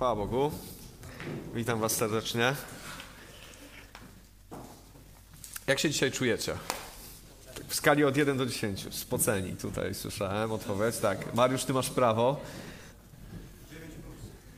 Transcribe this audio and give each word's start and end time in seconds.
Chwała 0.00 0.16
Bogu. 0.16 0.50
Witam 1.54 1.80
Was 1.80 1.92
serdecznie. 1.92 2.54
Jak 5.66 5.78
się 5.78 5.90
dzisiaj 5.90 6.12
czujecie? 6.12 6.54
W 7.68 7.74
skali 7.74 8.04
od 8.04 8.16
1 8.16 8.36
do 8.36 8.46
10. 8.46 8.94
Spoceni 8.94 9.56
tutaj 9.56 9.94
słyszałem 9.94 10.52
odpowiedź. 10.52 10.96
Tak. 10.98 11.34
Mariusz, 11.34 11.64
Ty 11.64 11.72
masz 11.72 11.90
prawo. 11.90 12.40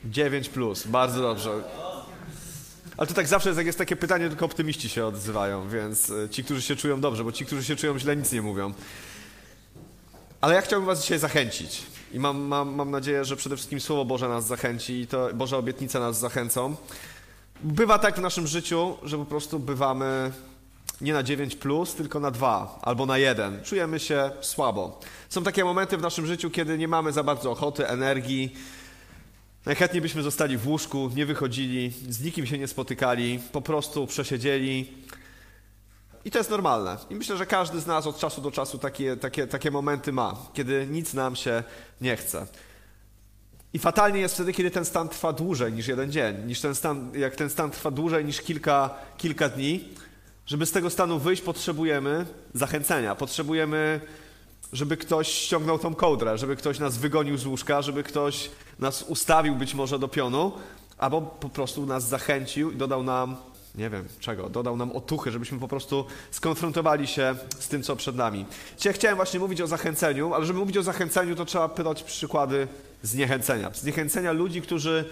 9 0.05 0.49
plus. 0.49 0.87
Bardzo 0.87 1.21
dobrze. 1.21 1.51
Ale 2.97 3.07
to 3.07 3.13
tak 3.13 3.27
zawsze 3.27 3.49
jest, 3.49 3.57
jak 3.57 3.65
jest 3.65 3.77
takie 3.77 3.95
pytanie, 3.95 4.29
tylko 4.29 4.45
optymiści 4.45 4.89
się 4.89 5.05
odzywają, 5.05 5.69
więc 5.69 6.09
y, 6.09 6.29
ci, 6.31 6.43
którzy 6.43 6.61
się 6.61 6.75
czują 6.75 7.01
dobrze, 7.01 7.23
bo 7.23 7.31
ci, 7.31 7.45
którzy 7.45 7.63
się 7.63 7.75
czują 7.75 7.99
źle, 7.99 8.15
nic 8.15 8.31
nie 8.31 8.41
mówią. 8.41 8.73
Ale 10.41 10.55
ja 10.55 10.61
chciałbym 10.61 10.87
Was 10.87 11.01
dzisiaj 11.01 11.19
zachęcić. 11.19 11.92
I 12.13 12.19
mam, 12.19 12.41
mam, 12.41 12.75
mam 12.75 12.91
nadzieję, 12.91 13.25
że 13.25 13.35
przede 13.35 13.55
wszystkim 13.55 13.79
Słowo 13.79 14.05
Boże 14.05 14.29
nas 14.29 14.47
zachęci 14.47 14.93
i 14.93 15.07
to 15.07 15.29
Boże 15.33 15.57
obietnice 15.57 15.99
nas 15.99 16.19
zachęcą. 16.19 16.75
Bywa 17.63 17.99
tak 17.99 18.15
w 18.15 18.21
naszym 18.21 18.47
życiu, 18.47 18.97
że 19.03 19.17
po 19.17 19.25
prostu 19.25 19.59
bywamy 19.59 20.31
nie 21.01 21.13
na 21.13 21.23
9, 21.23 21.55
plus, 21.55 21.93
tylko 21.93 22.19
na 22.19 22.31
2 22.31 22.79
albo 22.81 23.05
na 23.05 23.17
1. 23.17 23.63
Czujemy 23.63 23.99
się 23.99 24.31
słabo. 24.41 24.99
Są 25.29 25.43
takie 25.43 25.63
momenty 25.63 25.97
w 25.97 26.01
naszym 26.01 26.25
życiu, 26.25 26.49
kiedy 26.49 26.77
nie 26.77 26.87
mamy 26.87 27.11
za 27.11 27.23
bardzo 27.23 27.51
ochoty, 27.51 27.87
energii. 27.87 28.55
Najchętniej 29.65 30.01
byśmy 30.01 30.21
zostali 30.23 30.57
w 30.57 30.67
łóżku, 30.67 31.09
nie 31.15 31.25
wychodzili, 31.25 31.93
z 32.09 32.23
nikim 32.23 32.45
się 32.45 32.57
nie 32.57 32.67
spotykali, 32.67 33.39
po 33.51 33.61
prostu 33.61 34.07
przesiedzieli 34.07 34.93
i 36.25 36.31
to 36.31 36.37
jest 36.37 36.49
normalne. 36.49 36.97
I 37.09 37.15
myślę, 37.15 37.37
że 37.37 37.45
każdy 37.45 37.79
z 37.79 37.87
nas 37.87 38.07
od 38.07 38.19
czasu 38.19 38.41
do 38.41 38.51
czasu 38.51 38.77
takie, 38.77 39.17
takie, 39.17 39.47
takie 39.47 39.71
momenty 39.71 40.11
ma, 40.11 40.35
kiedy 40.53 40.87
nic 40.89 41.13
nam 41.13 41.35
się 41.35 41.63
nie 42.01 42.17
chce. 42.17 42.47
I 43.73 43.79
fatalnie 43.79 44.19
jest 44.19 44.33
wtedy, 44.33 44.53
kiedy 44.53 44.71
ten 44.71 44.85
stan 44.85 45.09
trwa 45.09 45.33
dłużej 45.33 45.73
niż 45.73 45.87
jeden 45.87 46.11
dzień, 46.11 46.45
niż 46.45 46.61
ten 46.61 46.75
stan, 46.75 47.11
jak 47.15 47.35
ten 47.35 47.49
stan 47.49 47.71
trwa 47.71 47.91
dłużej 47.91 48.25
niż 48.25 48.41
kilka, 48.41 48.89
kilka 49.17 49.49
dni. 49.49 49.89
Żeby 50.45 50.65
z 50.65 50.71
tego 50.71 50.89
stanu 50.89 51.19
wyjść, 51.19 51.41
potrzebujemy 51.41 52.25
zachęcenia, 52.53 53.15
potrzebujemy, 53.15 54.01
żeby 54.73 54.97
ktoś 54.97 55.27
ściągnął 55.27 55.79
tą 55.79 55.95
kołdrę, 55.95 56.37
żeby 56.37 56.55
ktoś 56.55 56.79
nas 56.79 56.97
wygonił 56.97 57.37
z 57.37 57.45
łóżka, 57.45 57.81
żeby 57.81 58.03
ktoś 58.03 58.49
nas 58.79 59.03
ustawił 59.03 59.55
być 59.55 59.73
może 59.73 59.99
do 59.99 60.07
pionu, 60.07 60.51
albo 60.97 61.21
po 61.21 61.49
prostu 61.49 61.85
nas 61.85 62.07
zachęcił 62.07 62.71
i 62.71 62.75
dodał 62.75 63.03
nam 63.03 63.35
nie 63.75 63.89
wiem 63.89 64.07
czego, 64.19 64.49
dodał 64.49 64.77
nam 64.77 64.91
otuchy, 64.91 65.31
żebyśmy 65.31 65.59
po 65.59 65.67
prostu 65.67 66.05
skonfrontowali 66.31 67.07
się 67.07 67.35
z 67.59 67.67
tym, 67.67 67.83
co 67.83 67.95
przed 67.95 68.15
nami. 68.15 68.45
Dzisiaj 68.77 68.93
chciałem 68.93 69.15
właśnie 69.15 69.39
mówić 69.39 69.61
o 69.61 69.67
zachęceniu, 69.67 70.33
ale 70.33 70.45
żeby 70.45 70.59
mówić 70.59 70.77
o 70.77 70.83
zachęceniu, 70.83 71.35
to 71.35 71.45
trzeba 71.45 71.69
podać 71.69 72.03
przykłady 72.03 72.67
zniechęcenia. 73.03 73.71
Zniechęcenia 73.73 74.31
ludzi, 74.31 74.61
którzy 74.61 75.05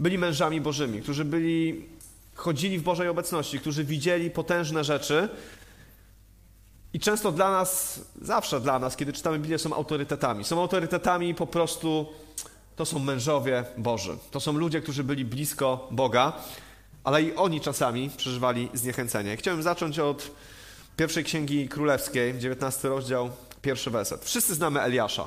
byli 0.00 0.18
mężami 0.18 0.60
bożymi, 0.60 1.02
którzy 1.02 1.24
byli, 1.24 1.84
chodzili 2.34 2.78
w 2.78 2.82
Bożej 2.82 3.08
obecności, 3.08 3.58
którzy 3.58 3.84
widzieli 3.84 4.30
potężne 4.30 4.84
rzeczy. 4.84 5.28
I 6.94 7.00
często 7.00 7.32
dla 7.32 7.50
nas, 7.50 8.00
zawsze 8.22 8.60
dla 8.60 8.78
nas, 8.78 8.96
kiedy 8.96 9.12
czytamy 9.12 9.38
Biblię, 9.38 9.58
są 9.58 9.74
autorytetami. 9.74 10.44
Są 10.44 10.60
autorytetami 10.60 11.34
po 11.34 11.46
prostu, 11.46 12.06
to 12.76 12.84
są 12.84 12.98
mężowie 12.98 13.64
Boży. 13.78 14.16
To 14.30 14.40
są 14.40 14.52
ludzie, 14.52 14.80
którzy 14.80 15.04
byli 15.04 15.24
blisko 15.24 15.88
Boga 15.90 16.32
ale 17.04 17.22
i 17.22 17.34
oni 17.34 17.60
czasami 17.60 18.10
przeżywali 18.16 18.68
zniechęcenie. 18.74 19.36
Chciałem 19.36 19.62
zacząć 19.62 19.98
od 19.98 20.30
pierwszej 20.96 21.24
księgi 21.24 21.68
królewskiej, 21.68 22.38
19 22.38 22.88
rozdział, 22.88 23.30
pierwszy 23.62 23.90
werset. 23.90 24.24
Wszyscy 24.24 24.54
znamy 24.54 24.80
Eliasza. 24.80 25.24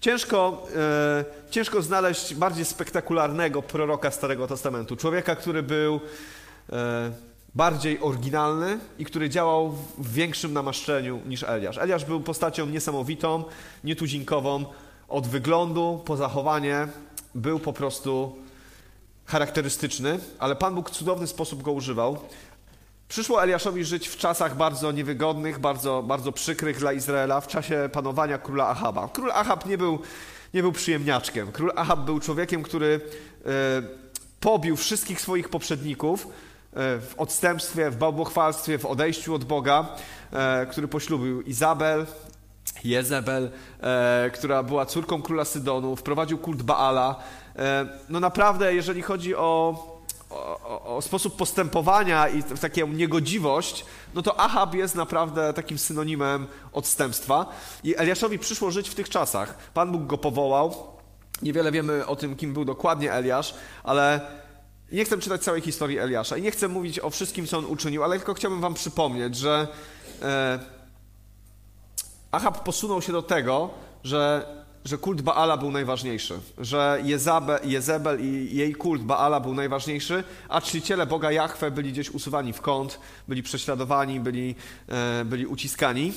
Ciężko, 0.00 0.66
e, 0.76 1.24
ciężko 1.50 1.82
znaleźć 1.82 2.34
bardziej 2.34 2.64
spektakularnego 2.64 3.62
proroka 3.62 4.10
Starego 4.10 4.46
Testamentu. 4.46 4.96
Człowieka, 4.96 5.36
który 5.36 5.62
był 5.62 6.00
e, 6.72 7.12
bardziej 7.54 8.00
oryginalny 8.00 8.78
i 8.98 9.04
który 9.04 9.30
działał 9.30 9.70
w 9.98 10.12
większym 10.12 10.52
namaszczeniu 10.52 11.20
niż 11.26 11.42
Eliasz. 11.42 11.78
Eliasz 11.78 12.04
był 12.04 12.20
postacią 12.20 12.66
niesamowitą, 12.66 13.44
nietuzinkową. 13.84 14.64
Od 15.08 15.26
wyglądu 15.26 16.02
po 16.04 16.16
zachowanie 16.16 16.88
był 17.34 17.58
po 17.58 17.72
prostu 17.72 18.36
charakterystyczny, 19.26 20.18
ale 20.38 20.56
Pan 20.56 20.74
Bóg 20.74 20.90
w 20.90 20.92
cudowny 20.92 21.26
sposób 21.26 21.62
go 21.62 21.72
używał. 21.72 22.18
Przyszło 23.08 23.42
Eliaszowi 23.42 23.84
żyć 23.84 24.08
w 24.08 24.16
czasach 24.16 24.56
bardzo 24.56 24.92
niewygodnych, 24.92 25.58
bardzo, 25.58 26.02
bardzo 26.02 26.32
przykrych 26.32 26.78
dla 26.78 26.92
Izraela, 26.92 27.40
w 27.40 27.46
czasie 27.46 27.88
panowania 27.92 28.38
króla 28.38 28.68
Ahaba. 28.68 29.08
Król 29.12 29.30
Ahab 29.32 29.66
nie 29.66 29.78
był, 29.78 29.98
nie 30.54 30.62
był 30.62 30.72
przyjemniaczkiem. 30.72 31.52
Król 31.52 31.72
Ahab 31.76 32.00
był 32.00 32.20
człowiekiem, 32.20 32.62
który 32.62 33.00
e, 33.46 33.48
pobił 34.40 34.76
wszystkich 34.76 35.20
swoich 35.20 35.48
poprzedników 35.48 36.26
e, 36.26 36.28
w 37.00 37.14
odstępstwie, 37.16 37.90
w 37.90 37.96
bałwochwalstwie, 37.96 38.78
w 38.78 38.86
odejściu 38.86 39.34
od 39.34 39.44
Boga, 39.44 39.88
e, 40.32 40.66
który 40.66 40.88
poślubił 40.88 41.42
Izabel, 41.42 42.06
Jezebel, 42.84 43.50
która 44.34 44.62
była 44.62 44.86
córką 44.86 45.22
króla 45.22 45.44
Sydonu, 45.44 45.96
wprowadził 45.96 46.38
kult 46.38 46.62
Baala, 46.62 47.16
no 48.08 48.20
naprawdę, 48.20 48.74
jeżeli 48.74 49.02
chodzi 49.02 49.34
o, 49.34 49.74
o, 50.30 50.96
o, 50.96 51.02
sposób 51.02 51.36
postępowania 51.36 52.28
i 52.28 52.42
taką 52.42 52.86
niegodziwość, 52.86 53.84
no 54.14 54.22
to 54.22 54.40
Ahab 54.40 54.74
jest 54.74 54.94
naprawdę 54.94 55.52
takim 55.52 55.78
synonimem 55.78 56.46
odstępstwa. 56.72 57.46
I 57.84 57.96
Eliaszowi 57.96 58.38
przyszło 58.38 58.70
żyć 58.70 58.88
w 58.88 58.94
tych 58.94 59.08
czasach. 59.08 59.58
Pan 59.74 59.92
Bóg 59.92 60.06
go 60.06 60.18
powołał. 60.18 60.96
Niewiele 61.42 61.72
wiemy 61.72 62.06
o 62.06 62.16
tym, 62.16 62.36
kim 62.36 62.52
był 62.52 62.64
dokładnie 62.64 63.12
Eliasz, 63.12 63.54
ale 63.84 64.20
nie 64.92 65.04
chcę 65.04 65.18
czytać 65.18 65.42
całej 65.42 65.60
historii 65.60 65.98
Eliasza 65.98 66.36
i 66.36 66.42
nie 66.42 66.50
chcę 66.50 66.68
mówić 66.68 67.00
o 67.00 67.10
wszystkim, 67.10 67.46
co 67.46 67.58
on 67.58 67.64
uczynił, 67.64 68.04
ale 68.04 68.16
tylko 68.16 68.34
chciałbym 68.34 68.60
wam 68.60 68.74
przypomnieć, 68.74 69.36
że 69.36 69.68
e, 70.22 70.58
Ahab 72.30 72.64
posunął 72.64 73.02
się 73.02 73.12
do 73.12 73.22
tego, 73.22 73.70
że 74.04 74.46
że 74.86 74.98
kult 74.98 75.22
Baala 75.22 75.56
był 75.56 75.70
najważniejszy, 75.70 76.40
że 76.58 77.00
Jezabel, 77.04 77.58
Jezebel 77.64 78.20
i 78.20 78.56
jej 78.56 78.74
kult 78.74 79.02
Baala 79.02 79.40
był 79.40 79.54
najważniejszy, 79.54 80.24
a 80.48 80.60
czciciele 80.60 81.06
Boga 81.06 81.32
Jahwe 81.32 81.70
byli 81.70 81.92
gdzieś 81.92 82.10
usuwani 82.10 82.52
w 82.52 82.60
kąt, 82.60 83.00
byli 83.28 83.42
prześladowani, 83.42 84.20
byli, 84.20 84.54
e, 84.88 85.24
byli 85.24 85.46
uciskani. 85.46 86.12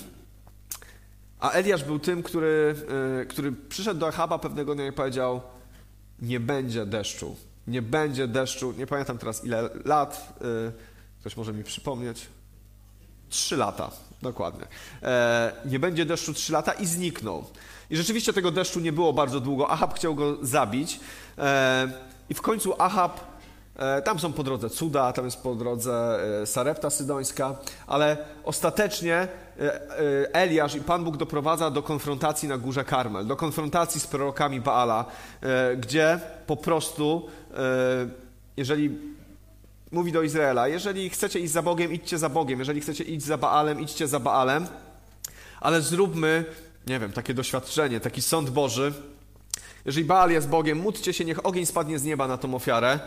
A 1.39 1.51
Eliasz 1.51 1.83
był 1.83 1.99
tym, 1.99 2.23
który, 2.23 2.75
e, 3.21 3.25
który 3.25 3.51
przyszedł 3.51 3.99
do 3.99 4.07
Achaba 4.07 4.39
pewnego 4.39 4.75
dnia 4.75 4.87
i 4.87 4.91
powiedział: 4.91 5.41
Nie 6.21 6.39
będzie 6.39 6.85
deszczu, 6.85 7.35
nie 7.67 7.81
będzie 7.81 8.27
deszczu. 8.27 8.73
Nie 8.77 8.87
pamiętam 8.87 9.17
teraz 9.17 9.45
ile 9.45 9.69
lat, 9.85 10.33
e, 10.41 10.71
ktoś 11.19 11.37
może 11.37 11.53
mi 11.53 11.63
przypomnieć. 11.63 12.25
Trzy 13.29 13.57
lata, 13.57 13.91
dokładnie. 14.21 14.67
Nie 15.65 15.79
będzie 15.79 16.05
deszczu 16.05 16.33
trzy 16.33 16.53
lata 16.53 16.73
i 16.73 16.85
zniknął. 16.85 17.45
I 17.89 17.97
rzeczywiście 17.97 18.33
tego 18.33 18.51
deszczu 18.51 18.79
nie 18.79 18.91
było 18.91 19.13
bardzo 19.13 19.39
długo. 19.39 19.69
Ahab 19.69 19.95
chciał 19.95 20.15
go 20.15 20.37
zabić. 20.41 20.99
E, 21.37 21.91
I 22.29 22.33
w 22.33 22.41
końcu 22.41 22.73
Ahab, 22.81 23.19
e, 23.75 24.01
tam 24.01 24.19
są 24.19 24.33
po 24.33 24.43
drodze 24.43 24.69
cuda, 24.69 25.13
tam 25.13 25.25
jest 25.25 25.43
po 25.43 25.55
drodze 25.55 26.19
e, 26.41 26.45
Sarepta 26.45 26.89
Sydońska, 26.89 27.55
ale 27.87 28.17
ostatecznie 28.43 29.27
Eliasz 30.33 30.75
i 30.75 30.81
Pan 30.81 31.03
Bóg 31.03 31.17
doprowadza 31.17 31.71
do 31.71 31.83
konfrontacji 31.83 32.49
na 32.49 32.57
górze 32.57 32.83
Karmel, 32.83 33.27
do 33.27 33.35
konfrontacji 33.35 34.01
z 34.01 34.07
prorokami 34.07 34.61
Baala, 34.61 35.05
gdzie 35.77 36.19
po 36.47 36.57
prostu, 36.57 37.29
jeżeli 38.57 38.97
mówi 39.91 40.11
do 40.11 40.21
Izraela, 40.21 40.67
jeżeli 40.67 41.09
chcecie 41.09 41.39
iść 41.39 41.53
za 41.53 41.61
Bogiem, 41.61 41.93
idźcie 41.93 42.17
za 42.17 42.29
Bogiem, 42.29 42.59
jeżeli 42.59 42.81
chcecie 42.81 43.03
iść 43.03 43.25
za 43.25 43.37
Baalem, 43.37 43.79
idźcie 43.79 44.07
za 44.07 44.19
Baalem, 44.19 44.67
ale 45.59 45.81
zróbmy 45.81 46.45
nie 46.87 46.99
wiem, 46.99 47.11
takie 47.11 47.33
doświadczenie, 47.33 47.99
taki 47.99 48.21
sąd 48.21 48.49
Boży. 48.49 48.93
Jeżeli 49.85 50.05
Baal 50.05 50.31
jest 50.31 50.49
Bogiem, 50.49 50.79
módlcie 50.79 51.13
się, 51.13 51.25
niech 51.25 51.45
ogień 51.45 51.65
spadnie 51.65 51.99
z 51.99 52.03
nieba 52.03 52.27
na 52.27 52.37
tą 52.37 52.55
ofiarę 52.55 52.99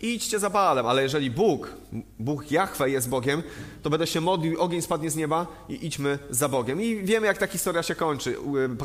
i 0.00 0.14
idźcie 0.14 0.38
za 0.38 0.50
Baalem, 0.50 0.86
ale 0.86 1.02
jeżeli 1.02 1.30
Bóg, 1.30 1.70
Bóg 2.18 2.50
Jahwe 2.50 2.90
jest 2.90 3.08
Bogiem, 3.08 3.42
to 3.82 3.90
będę 3.90 4.06
się 4.06 4.20
modlił, 4.20 4.60
ogień 4.60 4.82
spadnie 4.82 5.10
z 5.10 5.16
nieba 5.16 5.46
i 5.68 5.86
idźmy 5.86 6.18
za 6.30 6.48
Bogiem. 6.48 6.82
I 6.82 6.96
wiemy, 7.04 7.26
jak 7.26 7.38
ta 7.38 7.46
historia 7.46 7.82
się 7.82 7.94
kończy. 7.94 8.36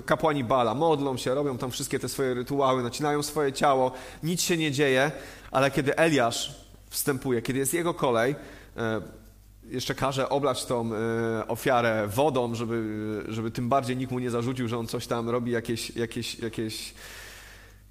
Kapłani 0.05 0.43
Bala 0.43 0.75
modlą 0.75 1.17
się, 1.17 1.35
robią 1.35 1.57
tam 1.57 1.71
wszystkie 1.71 1.99
te 1.99 2.09
swoje 2.09 2.33
rytuały, 2.33 2.83
nacinają 2.83 3.23
swoje 3.23 3.53
ciało, 3.53 3.91
nic 4.23 4.41
się 4.41 4.57
nie 4.57 4.71
dzieje, 4.71 5.11
ale 5.51 5.71
kiedy 5.71 5.97
Eliasz 5.97 6.55
wstępuje, 6.89 7.41
kiedy 7.41 7.59
jest 7.59 7.73
jego 7.73 7.93
kolej, 7.93 8.35
e, 8.77 9.01
jeszcze 9.71 9.95
każe 9.95 10.29
oblać 10.29 10.65
tą 10.65 10.89
e, 10.93 11.47
ofiarę 11.47 12.07
wodą, 12.07 12.55
żeby, 12.55 13.25
żeby 13.27 13.51
tym 13.51 13.69
bardziej 13.69 13.97
nikt 13.97 14.11
mu 14.11 14.19
nie 14.19 14.31
zarzucił, 14.31 14.67
że 14.67 14.77
on 14.77 14.87
coś 14.87 15.07
tam 15.07 15.29
robi, 15.29 15.51
jakieś, 15.51 15.95
jakieś, 15.95 16.39
jakieś 16.39 16.93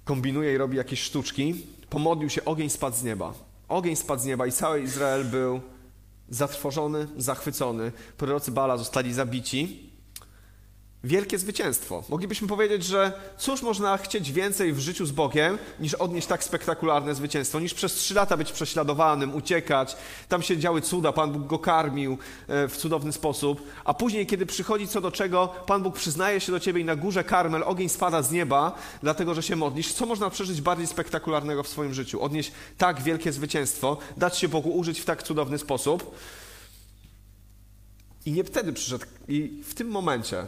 kombinuje 0.03 0.53
i 0.53 0.57
robi 0.57 0.77
jakieś 0.77 1.01
sztuczki. 1.01 1.65
Pomodlił 1.89 2.29
się, 2.29 2.45
ogień 2.45 2.69
spadł 2.69 2.97
z 2.97 3.03
nieba. 3.03 3.33
Ogień 3.67 3.95
spadł 3.95 4.21
z 4.21 4.25
nieba 4.25 4.47
i 4.47 4.51
cały 4.51 4.81
Izrael 4.81 5.25
był 5.25 5.61
zatrwożony, 6.29 7.07
zachwycony. 7.17 7.91
Prorocy 8.17 8.51
Bala 8.51 8.77
zostali 8.77 9.13
zabici. 9.13 9.90
Wielkie 11.03 11.37
zwycięstwo. 11.37 12.03
Moglibyśmy 12.09 12.47
powiedzieć, 12.47 12.85
że 12.85 13.11
cóż 13.37 13.61
można 13.61 13.97
chcieć 13.97 14.31
więcej 14.31 14.73
w 14.73 14.79
życiu 14.79 15.05
z 15.05 15.11
Bogiem, 15.11 15.57
niż 15.79 15.93
odnieść 15.93 16.27
tak 16.27 16.43
spektakularne 16.43 17.15
zwycięstwo, 17.15 17.59
niż 17.59 17.73
przez 17.73 17.93
trzy 17.93 18.13
lata 18.13 18.37
być 18.37 18.51
prześladowanym, 18.51 19.35
uciekać. 19.35 19.97
Tam 20.29 20.41
się 20.41 20.57
działy 20.57 20.81
cuda, 20.81 21.11
Pan 21.11 21.31
Bóg 21.31 21.47
go 21.47 21.59
karmił 21.59 22.17
e, 22.47 22.67
w 22.67 22.77
cudowny 22.77 23.11
sposób, 23.11 23.61
a 23.85 23.93
później, 23.93 24.27
kiedy 24.27 24.45
przychodzi 24.45 24.87
co 24.87 25.01
do 25.01 25.11
czego, 25.11 25.47
Pan 25.65 25.83
Bóg 25.83 25.95
przyznaje 25.95 26.39
się 26.39 26.51
do 26.51 26.59
ciebie 26.59 26.81
i 26.81 26.85
na 26.85 26.95
górze 26.95 27.23
Karmel 27.23 27.63
ogień 27.63 27.89
spada 27.89 28.21
z 28.21 28.31
nieba, 28.31 28.75
dlatego 29.01 29.33
że 29.33 29.43
się 29.43 29.55
modlisz. 29.55 29.93
Co 29.93 30.05
można 30.05 30.29
przeżyć 30.29 30.61
bardziej 30.61 30.87
spektakularnego 30.87 31.63
w 31.63 31.67
swoim 31.67 31.93
życiu? 31.93 32.21
Odnieść 32.21 32.51
tak 32.77 33.01
wielkie 33.01 33.31
zwycięstwo, 33.31 33.97
dać 34.17 34.37
się 34.37 34.47
Bogu 34.47 34.69
użyć 34.69 35.01
w 35.01 35.05
tak 35.05 35.23
cudowny 35.23 35.57
sposób. 35.57 36.15
I 38.25 38.31
nie 38.31 38.43
wtedy 38.43 38.73
przyszedł, 38.73 39.05
i 39.27 39.63
w 39.63 39.73
tym 39.73 39.87
momencie 39.87 40.47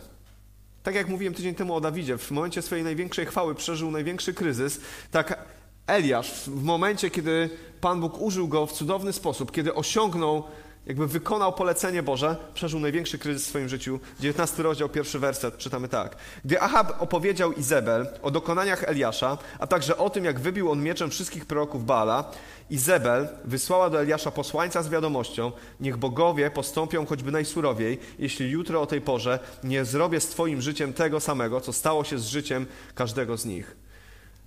tak 0.83 0.95
jak 0.95 1.07
mówiłem 1.07 1.33
tydzień 1.33 1.55
temu 1.55 1.75
o 1.75 1.81
Dawidzie, 1.81 2.17
w 2.17 2.31
momencie 2.31 2.61
swojej 2.61 2.83
największej 2.83 3.25
chwały 3.25 3.55
przeżył 3.55 3.91
największy 3.91 4.33
kryzys, 4.33 4.81
tak 5.11 5.45
Eliasz 5.87 6.49
w 6.49 6.63
momencie, 6.63 7.09
kiedy 7.09 7.49
Pan 7.81 7.99
Bóg 7.99 8.21
użył 8.21 8.47
go 8.47 8.65
w 8.65 8.71
cudowny 8.71 9.13
sposób, 9.13 9.51
kiedy 9.51 9.73
osiągnął, 9.73 10.43
jakby 10.85 11.07
wykonał 11.07 11.53
polecenie 11.53 12.03
Boże, 12.03 12.35
przeżył 12.53 12.79
największy 12.79 13.17
kryzys 13.17 13.45
w 13.45 13.49
swoim 13.49 13.69
życiu. 13.69 13.99
19 14.19 14.63
rozdział, 14.63 14.89
pierwszy 14.89 15.19
werset, 15.19 15.57
czytamy 15.57 15.87
tak. 15.87 16.15
Gdy 16.45 16.61
Ahab 16.61 17.01
opowiedział 17.01 17.53
Izebel 17.53 18.07
o 18.21 18.31
dokonaniach 18.31 18.83
Eliasza, 18.83 19.37
a 19.59 19.67
także 19.67 19.97
o 19.97 20.09
tym, 20.09 20.25
jak 20.25 20.39
wybił 20.39 20.71
on 20.71 20.83
mieczem 20.83 21.09
wszystkich 21.09 21.45
proroków 21.45 21.85
Baala, 21.85 22.31
Izebel 22.69 23.27
wysłała 23.45 23.89
do 23.89 24.01
Eliasza 24.01 24.31
posłańca 24.31 24.83
z 24.83 24.89
wiadomością: 24.89 25.51
Niech 25.79 25.97
bogowie 25.97 26.51
postąpią 26.51 27.05
choćby 27.05 27.31
najsurowiej, 27.31 27.99
jeśli 28.19 28.51
jutro 28.51 28.81
o 28.81 28.85
tej 28.85 29.01
porze 29.01 29.39
nie 29.63 29.85
zrobię 29.85 30.19
z 30.19 30.27
Twoim 30.27 30.61
życiem 30.61 30.93
tego 30.93 31.19
samego, 31.19 31.61
co 31.61 31.73
stało 31.73 32.03
się 32.03 32.19
z 32.19 32.25
życiem 32.25 32.65
każdego 32.95 33.37
z 33.37 33.45
nich. 33.45 33.75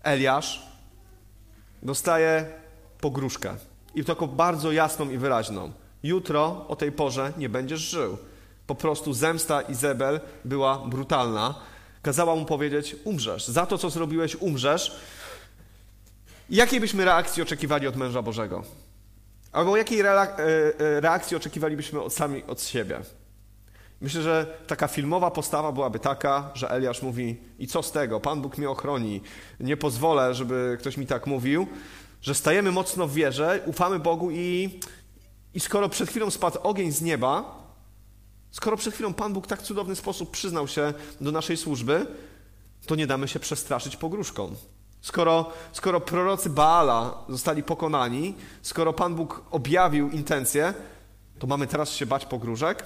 Eliasz 0.02 0.66
dostaje 1.82 2.46
pogróżkę 3.00 3.54
i 3.94 4.04
taką 4.04 4.26
bardzo 4.26 4.72
jasną 4.72 5.10
i 5.10 5.18
wyraźną. 5.18 5.72
Jutro 6.02 6.64
o 6.68 6.76
tej 6.76 6.92
porze 6.92 7.32
nie 7.38 7.48
będziesz 7.48 7.80
żył. 7.80 8.18
Po 8.66 8.74
prostu 8.74 9.12
zemsta 9.12 9.62
Izebel 9.62 10.20
była 10.44 10.78
brutalna. 10.78 11.54
Kazała 12.02 12.36
mu 12.36 12.44
powiedzieć: 12.44 12.96
Umrzesz. 13.04 13.48
Za 13.48 13.66
to, 13.66 13.78
co 13.78 13.90
zrobiłeś, 13.90 14.36
umrzesz. 14.36 15.00
Jakiej 16.50 16.80
byśmy 16.80 17.04
reakcji 17.04 17.42
oczekiwali 17.42 17.86
od 17.86 17.96
męża 17.96 18.22
Bożego? 18.22 18.62
Albo 19.52 19.76
jakiej 19.76 20.00
e, 20.00 20.06
e, 20.06 21.00
reakcji 21.00 21.36
oczekiwalibyśmy 21.36 22.10
sami 22.10 22.44
od 22.44 22.62
siebie? 22.62 23.00
Myślę, 24.00 24.22
że 24.22 24.46
taka 24.66 24.88
filmowa 24.88 25.30
postawa 25.30 25.72
byłaby 25.72 25.98
taka, 25.98 26.50
że 26.54 26.70
Eliasz 26.70 27.02
mówi: 27.02 27.36
I 27.58 27.66
co 27.66 27.82
z 27.82 27.92
tego? 27.92 28.20
Pan 28.20 28.42
Bóg 28.42 28.58
mnie 28.58 28.70
ochroni. 28.70 29.20
Nie 29.60 29.76
pozwolę, 29.76 30.34
żeby 30.34 30.76
ktoś 30.80 30.96
mi 30.96 31.06
tak 31.06 31.26
mówił, 31.26 31.66
że 32.22 32.34
stajemy 32.34 32.72
mocno 32.72 33.08
w 33.08 33.14
wierze, 33.14 33.60
ufamy 33.66 33.98
Bogu 33.98 34.30
i, 34.30 34.80
i 35.56 35.60
skoro 35.60 35.88
przed 35.88 36.08
chwilą 36.08 36.30
spadł 36.30 36.58
ogień 36.62 36.92
z 36.92 37.02
nieba, 37.02 37.58
skoro 38.50 38.76
przed 38.76 38.94
chwilą 38.94 39.14
Pan 39.14 39.32
Bóg 39.32 39.46
tak 39.46 39.62
cudowny 39.62 39.96
sposób 39.96 40.30
przyznał 40.30 40.68
się 40.68 40.94
do 41.20 41.32
naszej 41.32 41.56
służby, 41.56 42.06
to 42.86 42.94
nie 42.94 43.06
damy 43.06 43.28
się 43.28 43.40
przestraszyć 43.40 43.96
pogróżką. 43.96 44.54
Skoro, 45.00 45.52
skoro 45.72 46.00
prorocy 46.00 46.50
Baala 46.50 47.24
zostali 47.28 47.62
pokonani, 47.62 48.34
skoro 48.62 48.92
Pan 48.92 49.14
Bóg 49.14 49.42
objawił 49.50 50.10
intencje, 50.10 50.74
to 51.38 51.46
mamy 51.46 51.66
teraz 51.66 51.90
się 51.90 52.06
bać 52.06 52.26
pogróżek? 52.26 52.84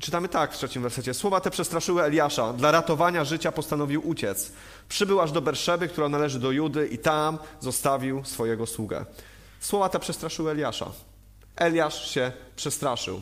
Czytamy 0.00 0.28
tak 0.28 0.52
w 0.52 0.56
trzecim 0.56 0.82
wersecie. 0.82 1.14
Słowa 1.14 1.40
te 1.40 1.50
przestraszyły 1.50 2.02
Eliasza. 2.02 2.52
Dla 2.52 2.70
ratowania 2.70 3.24
życia 3.24 3.52
postanowił 3.52 4.08
uciec. 4.08 4.52
Przybył 4.88 5.20
aż 5.20 5.32
do 5.32 5.42
Berszeby, 5.42 5.88
która 5.88 6.08
należy 6.08 6.38
do 6.38 6.50
Judy 6.50 6.86
i 6.86 6.98
tam 6.98 7.38
zostawił 7.60 8.24
swojego 8.24 8.66
sługę. 8.66 9.04
Słowa 9.60 9.88
te 9.88 9.98
przestraszyły 9.98 10.50
Eliasza. 10.50 10.86
Eliasz 11.56 12.10
się 12.10 12.32
przestraszył. 12.56 13.20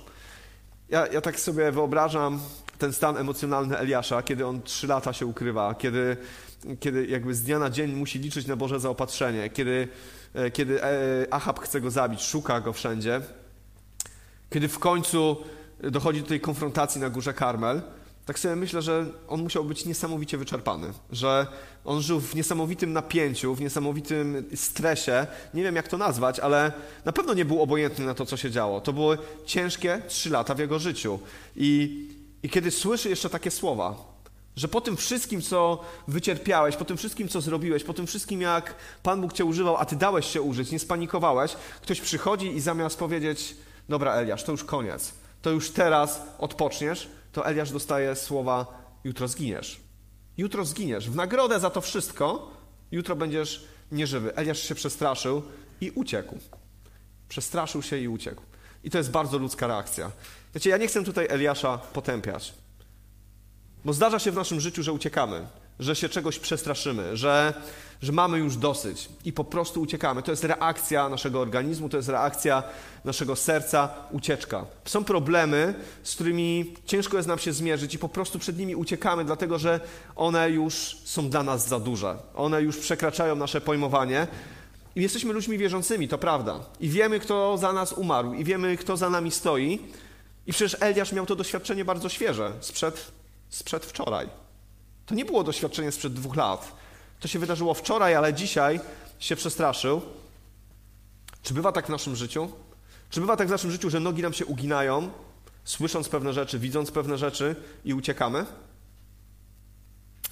Ja, 0.88 1.06
ja 1.06 1.20
tak 1.20 1.40
sobie 1.40 1.72
wyobrażam 1.72 2.40
ten 2.78 2.92
stan 2.92 3.16
emocjonalny 3.16 3.78
Eliasza, 3.78 4.22
kiedy 4.22 4.46
on 4.46 4.62
trzy 4.62 4.86
lata 4.86 5.12
się 5.12 5.26
ukrywa, 5.26 5.74
kiedy 5.74 6.16
kiedy 6.80 7.06
jakby 7.06 7.34
z 7.34 7.42
dnia 7.42 7.58
na 7.58 7.70
dzień 7.70 7.92
musi 7.92 8.18
liczyć 8.18 8.46
na 8.46 8.56
Boże 8.56 8.80
zaopatrzenie, 8.80 9.50
kiedy, 9.50 9.88
e, 10.34 10.50
kiedy 10.50 10.84
e, 10.84 10.88
Ahab 11.30 11.60
chce 11.60 11.80
go 11.80 11.90
zabić, 11.90 12.22
szuka 12.22 12.60
go 12.60 12.72
wszędzie, 12.72 13.20
kiedy 14.50 14.68
w 14.68 14.78
końcu 14.78 15.36
dochodzi 15.82 16.22
do 16.22 16.28
tej 16.28 16.40
konfrontacji 16.40 17.00
na 17.00 17.10
górze 17.10 17.34
Karmel, 17.34 17.82
tak 18.30 18.38
sobie 18.38 18.56
myślę, 18.56 18.82
że 18.82 19.06
on 19.28 19.42
musiał 19.42 19.64
być 19.64 19.84
niesamowicie 19.84 20.38
wyczerpany, 20.38 20.92
że 21.12 21.46
on 21.84 22.02
żył 22.02 22.20
w 22.20 22.34
niesamowitym 22.34 22.92
napięciu, 22.92 23.54
w 23.54 23.60
niesamowitym 23.60 24.44
stresie. 24.54 25.26
Nie 25.54 25.62
wiem, 25.62 25.76
jak 25.76 25.88
to 25.88 25.98
nazwać, 25.98 26.40
ale 26.40 26.72
na 27.04 27.12
pewno 27.12 27.34
nie 27.34 27.44
był 27.44 27.62
obojętny 27.62 28.06
na 28.06 28.14
to, 28.14 28.26
co 28.26 28.36
się 28.36 28.50
działo. 28.50 28.80
To 28.80 28.92
były 28.92 29.18
ciężkie 29.46 30.02
trzy 30.08 30.30
lata 30.30 30.54
w 30.54 30.58
jego 30.58 30.78
życiu. 30.78 31.18
I, 31.56 32.08
i 32.42 32.50
kiedy 32.50 32.70
słyszy 32.70 33.08
jeszcze 33.08 33.30
takie 33.30 33.50
słowa, 33.50 33.94
że 34.56 34.68
po 34.68 34.80
tym 34.80 34.96
wszystkim, 34.96 35.42
co 35.42 35.84
wycierpiałeś, 36.08 36.76
po 36.76 36.84
tym 36.84 36.96
wszystkim, 36.96 37.28
co 37.28 37.40
zrobiłeś, 37.40 37.84
po 37.84 37.94
tym 37.94 38.06
wszystkim, 38.06 38.40
jak 38.40 38.74
Pan 39.02 39.20
Bóg 39.20 39.32
cię 39.32 39.44
używał, 39.44 39.76
a 39.76 39.84
ty 39.84 39.96
dałeś 39.96 40.26
się 40.26 40.42
użyć, 40.42 40.70
nie 40.70 40.78
spanikowałeś, 40.78 41.52
ktoś 41.82 42.00
przychodzi 42.00 42.56
i 42.56 42.60
zamiast 42.60 42.98
powiedzieć: 42.98 43.56
Dobra, 43.88 44.14
Eliasz, 44.14 44.44
to 44.44 44.52
już 44.52 44.64
koniec, 44.64 45.12
to 45.42 45.50
już 45.50 45.70
teraz 45.70 46.22
odpoczniesz, 46.38 47.19
to 47.32 47.46
Eliasz 47.46 47.72
dostaje 47.72 48.16
słowa: 48.16 48.66
Jutro 49.04 49.28
zginiesz. 49.28 49.80
Jutro 50.36 50.64
zginiesz. 50.64 51.10
W 51.10 51.16
nagrodę 51.16 51.60
za 51.60 51.70
to 51.70 51.80
wszystko, 51.80 52.50
jutro 52.92 53.16
będziesz 53.16 53.64
nieżywy. 53.92 54.36
Eliasz 54.36 54.62
się 54.62 54.74
przestraszył 54.74 55.42
i 55.80 55.90
uciekł. 55.90 56.38
Przestraszył 57.28 57.82
się 57.82 57.98
i 57.98 58.08
uciekł. 58.08 58.42
I 58.84 58.90
to 58.90 58.98
jest 58.98 59.10
bardzo 59.10 59.38
ludzka 59.38 59.66
reakcja. 59.66 60.10
Wiecie, 60.54 60.70
ja 60.70 60.76
nie 60.76 60.86
chcę 60.86 61.04
tutaj 61.04 61.26
Eliasza 61.30 61.78
potępiać. 61.78 62.54
Bo 63.84 63.92
zdarza 63.92 64.18
się 64.18 64.32
w 64.32 64.34
naszym 64.34 64.60
życiu, 64.60 64.82
że 64.82 64.92
uciekamy, 64.92 65.46
że 65.78 65.96
się 65.96 66.08
czegoś 66.08 66.38
przestraszymy, 66.38 67.16
że, 67.16 67.54
że 68.02 68.12
mamy 68.12 68.38
już 68.38 68.56
dosyć 68.56 69.08
i 69.24 69.32
po 69.32 69.44
prostu 69.44 69.80
uciekamy. 69.80 70.22
To 70.22 70.30
jest 70.30 70.44
reakcja 70.44 71.08
naszego 71.08 71.40
organizmu, 71.40 71.88
to 71.88 71.96
jest 71.96 72.08
reakcja 72.08 72.62
naszego 73.04 73.36
serca, 73.36 73.88
ucieczka. 74.10 74.64
Są 74.84 75.04
problemy, 75.04 75.74
z 76.02 76.14
którymi 76.14 76.74
ciężko 76.86 77.16
jest 77.16 77.28
nam 77.28 77.38
się 77.38 77.52
zmierzyć 77.52 77.94
i 77.94 77.98
po 77.98 78.08
prostu 78.08 78.38
przed 78.38 78.58
nimi 78.58 78.74
uciekamy, 78.74 79.24
dlatego 79.24 79.58
że 79.58 79.80
one 80.16 80.50
już 80.50 80.96
są 81.04 81.30
dla 81.30 81.42
nas 81.42 81.68
za 81.68 81.80
duże. 81.80 82.16
One 82.34 82.62
już 82.62 82.78
przekraczają 82.78 83.36
nasze 83.36 83.60
pojmowanie. 83.60 84.26
I 84.96 85.02
jesteśmy 85.02 85.32
ludźmi 85.32 85.58
wierzącymi, 85.58 86.08
to 86.08 86.18
prawda. 86.18 86.60
I 86.80 86.88
wiemy, 86.88 87.20
kto 87.20 87.58
za 87.58 87.72
nas 87.72 87.92
umarł, 87.92 88.34
i 88.34 88.44
wiemy, 88.44 88.76
kto 88.76 88.96
za 88.96 89.10
nami 89.10 89.30
stoi. 89.30 89.78
I 90.46 90.52
przecież 90.52 90.76
Eliasz 90.80 91.12
miał 91.12 91.26
to 91.26 91.36
doświadczenie 91.36 91.84
bardzo 91.84 92.08
świeże, 92.08 92.52
sprzed 92.60 93.12
sprzed 93.50 93.86
wczoraj. 93.86 94.28
To 95.06 95.14
nie 95.14 95.24
było 95.24 95.44
doświadczenie 95.44 95.92
sprzed 95.92 96.12
dwóch 96.12 96.36
lat. 96.36 96.72
To 97.20 97.28
się 97.28 97.38
wydarzyło 97.38 97.74
wczoraj, 97.74 98.14
ale 98.14 98.34
dzisiaj 98.34 98.80
się 99.18 99.36
przestraszył. 99.36 100.02
Czy 101.42 101.54
bywa 101.54 101.72
tak 101.72 101.86
w 101.86 101.88
naszym 101.88 102.16
życiu? 102.16 102.52
Czy 103.10 103.20
bywa 103.20 103.36
tak 103.36 103.48
w 103.48 103.50
naszym 103.50 103.70
życiu, 103.70 103.90
że 103.90 104.00
nogi 104.00 104.22
nam 104.22 104.32
się 104.32 104.46
uginają, 104.46 105.10
słysząc 105.64 106.08
pewne 106.08 106.32
rzeczy, 106.32 106.58
widząc 106.58 106.90
pewne 106.90 107.18
rzeczy 107.18 107.56
i 107.84 107.94
uciekamy? 107.94 108.46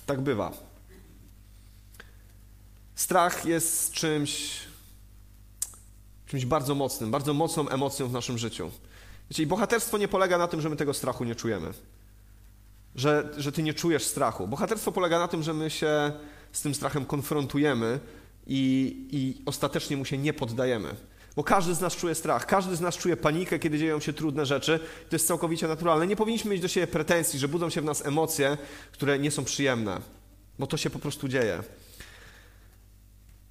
Tak 0.06 0.20
bywa. 0.20 0.52
Strach 2.94 3.44
jest 3.44 3.92
czymś, 3.92 4.60
czymś 6.26 6.46
bardzo 6.46 6.74
mocnym, 6.74 7.10
bardzo 7.10 7.34
mocną 7.34 7.68
emocją 7.68 8.08
w 8.08 8.12
naszym 8.12 8.38
życiu. 8.38 8.70
Wiecie, 9.30 9.42
i 9.42 9.46
bohaterstwo 9.46 9.98
nie 9.98 10.08
polega 10.08 10.38
na 10.38 10.48
tym, 10.48 10.60
że 10.60 10.68
my 10.68 10.76
tego 10.76 10.94
strachu 10.94 11.24
nie 11.24 11.34
czujemy 11.34 11.72
że, 12.98 13.28
że 13.36 13.52
ty 13.52 13.62
nie 13.62 13.74
czujesz 13.74 14.04
strachu. 14.04 14.48
Bohaterstwo 14.48 14.92
polega 14.92 15.18
na 15.18 15.28
tym, 15.28 15.42
że 15.42 15.54
my 15.54 15.70
się 15.70 16.12
z 16.52 16.62
tym 16.62 16.74
strachem 16.74 17.04
konfrontujemy 17.04 18.00
i, 18.46 18.96
i 19.10 19.42
ostatecznie 19.46 19.96
mu 19.96 20.04
się 20.04 20.18
nie 20.18 20.32
poddajemy. 20.32 20.94
Bo 21.36 21.44
każdy 21.44 21.74
z 21.74 21.80
nas 21.80 21.96
czuje 21.96 22.14
strach, 22.14 22.46
każdy 22.46 22.76
z 22.76 22.80
nas 22.80 22.96
czuje 22.96 23.16
panikę, 23.16 23.58
kiedy 23.58 23.78
dzieją 23.78 24.00
się 24.00 24.12
trudne 24.12 24.46
rzeczy. 24.46 24.80
To 25.08 25.16
jest 25.16 25.26
całkowicie 25.26 25.68
naturalne. 25.68 26.06
Nie 26.06 26.16
powinniśmy 26.16 26.50
mieć 26.50 26.60
do 26.60 26.68
siebie 26.68 26.86
pretensji, 26.86 27.38
że 27.38 27.48
budzą 27.48 27.70
się 27.70 27.80
w 27.80 27.84
nas 27.84 28.06
emocje, 28.06 28.58
które 28.92 29.18
nie 29.18 29.30
są 29.30 29.44
przyjemne, 29.44 30.00
bo 30.58 30.66
to 30.66 30.76
się 30.76 30.90
po 30.90 30.98
prostu 30.98 31.28
dzieje. 31.28 31.62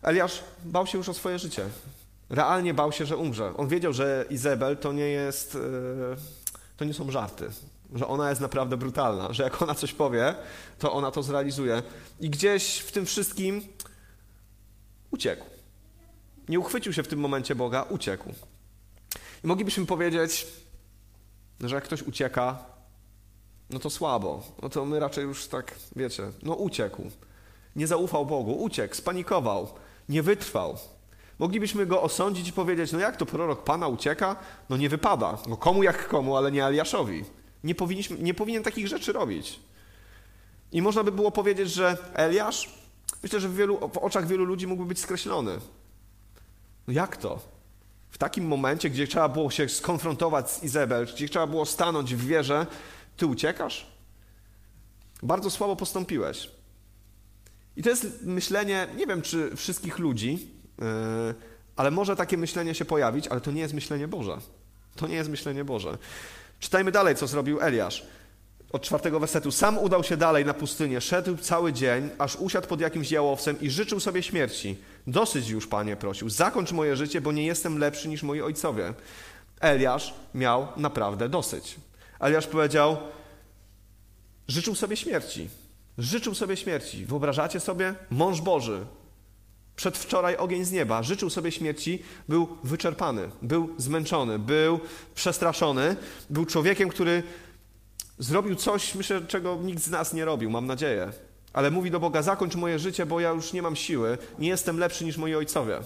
Eliasz 0.02 0.44
bał 0.66 0.88
się 0.88 0.98
już 0.98 1.10
o 1.10 1.14
swoje 1.14 1.40
życie. 1.40 1.66
Realnie 2.30 2.74
bał 2.74 2.92
się, 2.92 3.06
że 3.06 3.18
umrze. 3.18 3.54
On 3.58 3.68
wiedział, 3.68 3.94
że 3.94 4.26
Izabel 4.30 4.78
to 4.78 4.94
nie 4.94 5.08
jest, 5.08 5.56
e, 5.56 5.60
to 6.78 6.86
nie 6.86 6.94
są 6.94 7.12
żarty 7.12 7.50
że 7.94 8.08
ona 8.08 8.30
jest 8.30 8.42
naprawdę 8.42 8.78
brutalna, 8.78 9.34
że 9.34 9.44
jak 9.44 9.62
ona 9.62 9.76
coś 9.76 9.94
powie, 9.94 10.36
to 10.80 10.94
ona 10.94 11.12
to 11.12 11.24
zrealizuje. 11.24 11.84
I 12.20 12.30
gdzieś 12.30 12.78
w 12.78 12.92
tym 12.92 13.06
wszystkim 13.06 13.62
uciekł. 15.12 15.46
Nie 16.50 16.60
uchwycił 16.60 16.94
się 16.94 17.04
w 17.04 17.08
tym 17.08 17.20
momencie 17.20 17.56
Boga, 17.56 17.84
uciekł. 17.84 18.30
I 19.44 19.48
moglibyśmy 19.48 19.86
powiedzieć, 19.86 20.48
że 21.62 21.76
jak 21.76 21.84
ktoś 21.84 22.02
ucieka, 22.02 22.66
no 23.70 23.80
to 23.80 23.90
słabo. 23.90 24.44
No 24.62 24.70
to 24.70 24.86
my 24.86 25.00
raczej 25.00 25.24
już 25.24 25.48
tak, 25.48 25.76
wiecie, 25.96 26.24
no 26.44 26.54
uciekł. 26.54 27.02
Nie 27.76 27.88
zaufał 27.88 28.26
Bogu, 28.26 28.64
uciekł, 28.64 28.96
spanikował, 28.96 29.68
nie 30.10 30.24
wytrwał. 30.24 30.78
Moglibyśmy 31.40 31.86
go 31.86 32.02
osądzić 32.02 32.48
i 32.48 32.54
powiedzieć, 32.54 32.92
no 32.92 33.00
jak 33.00 33.18
to 33.18 33.26
prorok 33.26 33.64
Pana 33.64 33.88
ucieka? 33.88 34.36
No 34.70 34.78
nie 34.78 34.90
wypada. 34.90 35.38
No 35.48 35.58
komu 35.58 35.84
jak 35.84 36.08
komu, 36.08 36.38
ale 36.38 36.52
nie 36.52 36.66
Eliaszowi. 36.66 37.26
Nie, 37.64 37.76
powinniśmy, 37.76 38.18
nie 38.20 38.34
powinien 38.34 38.64
takich 38.64 38.88
rzeczy 38.88 39.14
robić. 39.14 39.60
I 40.72 40.82
można 40.82 41.04
by 41.04 41.12
było 41.12 41.32
powiedzieć, 41.32 41.72
że 41.72 41.98
Eliasz, 42.14 42.70
myślę, 43.24 43.40
że 43.40 43.50
w, 43.50 43.56
wielu, 43.56 43.90
w 43.90 43.98
oczach 43.98 44.28
wielu 44.28 44.46
ludzi 44.46 44.68
mógłby 44.68 44.88
być 44.88 45.00
skreślony. 45.00 45.60
No 46.88 46.94
jak 46.94 47.18
to? 47.18 47.40
W 48.10 48.18
takim 48.18 48.48
momencie, 48.48 48.90
gdzie 48.90 49.08
trzeba 49.08 49.30
było 49.30 49.52
się 49.52 49.70
skonfrontować 49.70 50.52
z 50.52 50.64
Izabel, 50.64 51.08
gdzie 51.14 51.30
trzeba 51.30 51.48
było 51.48 51.66
stanąć 51.66 52.16
w 52.16 52.26
wierze, 52.26 52.68
ty 53.18 53.26
uciekasz? 53.26 53.88
Bardzo 55.24 55.50
słabo 55.50 55.76
postąpiłeś. 55.76 56.50
I 57.78 57.84
to 57.84 57.90
jest 57.90 58.26
myślenie, 58.26 58.88
nie 58.98 59.08
wiem 59.08 59.22
czy 59.22 59.56
wszystkich 59.56 60.00
ludzi, 60.00 60.32
yy, 60.80 60.86
ale 61.76 61.92
może 61.92 62.16
takie 62.16 62.38
myślenie 62.38 62.76
się 62.76 62.86
pojawić, 62.86 63.28
ale 63.28 63.42
to 63.42 63.52
nie 63.52 63.62
jest 63.62 63.74
myślenie 63.74 64.08
Boże. 64.08 64.38
To 64.96 65.08
nie 65.08 65.16
jest 65.16 65.30
myślenie 65.30 65.66
Boże. 65.66 65.98
Czytajmy 66.60 66.92
dalej, 66.92 67.16
co 67.16 67.28
zrobił 67.28 67.62
Eliasz. 67.62 68.06
Od 68.72 68.82
czwartego 68.82 69.20
wersetu. 69.20 69.52
Sam 69.52 69.78
udał 69.78 70.04
się 70.04 70.18
dalej 70.18 70.46
na 70.46 70.54
pustynię, 70.54 71.02
szedł 71.02 71.38
cały 71.38 71.74
dzień, 71.74 72.10
aż 72.18 72.36
usiadł 72.36 72.68
pod 72.68 72.82
jakimś 72.82 73.12
jałowcem 73.12 73.62
i 73.62 73.70
życzył 73.70 74.00
sobie 74.00 74.24
śmierci. 74.24 74.78
Dosyć 75.08 75.50
już, 75.50 75.68
panie, 75.68 75.96
prosił, 75.96 76.30
zakończ 76.30 76.72
moje 76.72 76.96
życie, 76.96 77.22
bo 77.22 77.32
nie 77.32 77.46
jestem 77.46 77.78
lepszy 77.78 78.10
niż 78.10 78.24
moi 78.24 78.42
ojcowie. 78.42 78.94
Eliasz 79.60 80.14
miał 80.34 80.68
naprawdę 80.78 81.30
dosyć. 81.30 81.76
Eliasz 82.20 82.48
powiedział, 82.48 82.98
życzył 84.48 84.76
sobie 84.76 84.98
śmierci. 84.98 85.50
Życzył 85.98 86.36
sobie 86.36 86.58
śmierci. 86.58 87.06
Wyobrażacie 87.06 87.60
sobie? 87.60 87.94
Mąż 88.10 88.42
Boży. 88.42 88.86
Przedwczoraj 89.78 90.38
ogień 90.38 90.66
z 90.66 90.72
nieba. 90.72 91.04
Życzył 91.04 91.30
sobie 91.30 91.52
śmierci. 91.52 92.04
Był 92.30 92.48
wyczerpany, 92.64 93.30
był 93.42 93.70
zmęczony, 93.78 94.40
był 94.40 94.80
przestraszony. 95.16 95.96
Był 96.30 96.46
człowiekiem, 96.46 96.90
który 96.90 97.24
zrobił 98.20 98.56
coś, 98.56 98.96
myślę, 98.96 99.22
czego 99.22 99.56
nikt 99.56 99.84
z 99.84 99.90
nas 99.90 100.14
nie 100.14 100.26
robił, 100.26 100.50
mam 100.50 100.66
nadzieję. 100.66 101.12
Ale 101.54 101.72
mówi 101.72 101.92
do 101.92 102.00
Boga: 102.00 102.22
zakończ 102.22 102.56
moje 102.56 102.80
życie, 102.80 103.06
bo 103.06 103.20
ja 103.20 103.30
już 103.30 103.54
nie 103.54 103.62
mam 103.62 103.76
siły. 103.76 104.18
Nie 104.40 104.48
jestem 104.48 104.80
lepszy 104.80 105.06
niż 105.06 105.18
moi 105.18 105.36
ojcowie. 105.36 105.80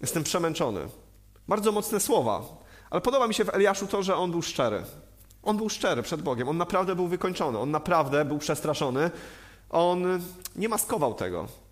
Jestem 0.00 0.24
przemęczony. 0.24 0.80
Bardzo 1.48 1.72
mocne 1.72 2.00
słowa. 2.00 2.42
Ale 2.90 3.00
podoba 3.00 3.28
mi 3.28 3.34
się 3.34 3.44
w 3.44 3.54
Eliaszu 3.54 3.86
to, 3.86 4.02
że 4.02 4.16
on 4.16 4.30
był 4.30 4.42
szczery. 4.42 4.82
On 5.42 5.56
był 5.56 5.68
szczery 5.68 6.02
przed 6.02 6.22
Bogiem. 6.22 6.48
On 6.48 6.56
naprawdę 6.56 6.96
był 6.96 7.08
wykończony. 7.08 7.58
On 7.58 7.70
naprawdę 7.70 8.24
był 8.24 8.38
przestraszony. 8.38 9.10
On 9.70 10.20
nie 10.56 10.68
maskował 10.68 11.14
tego. 11.14 11.63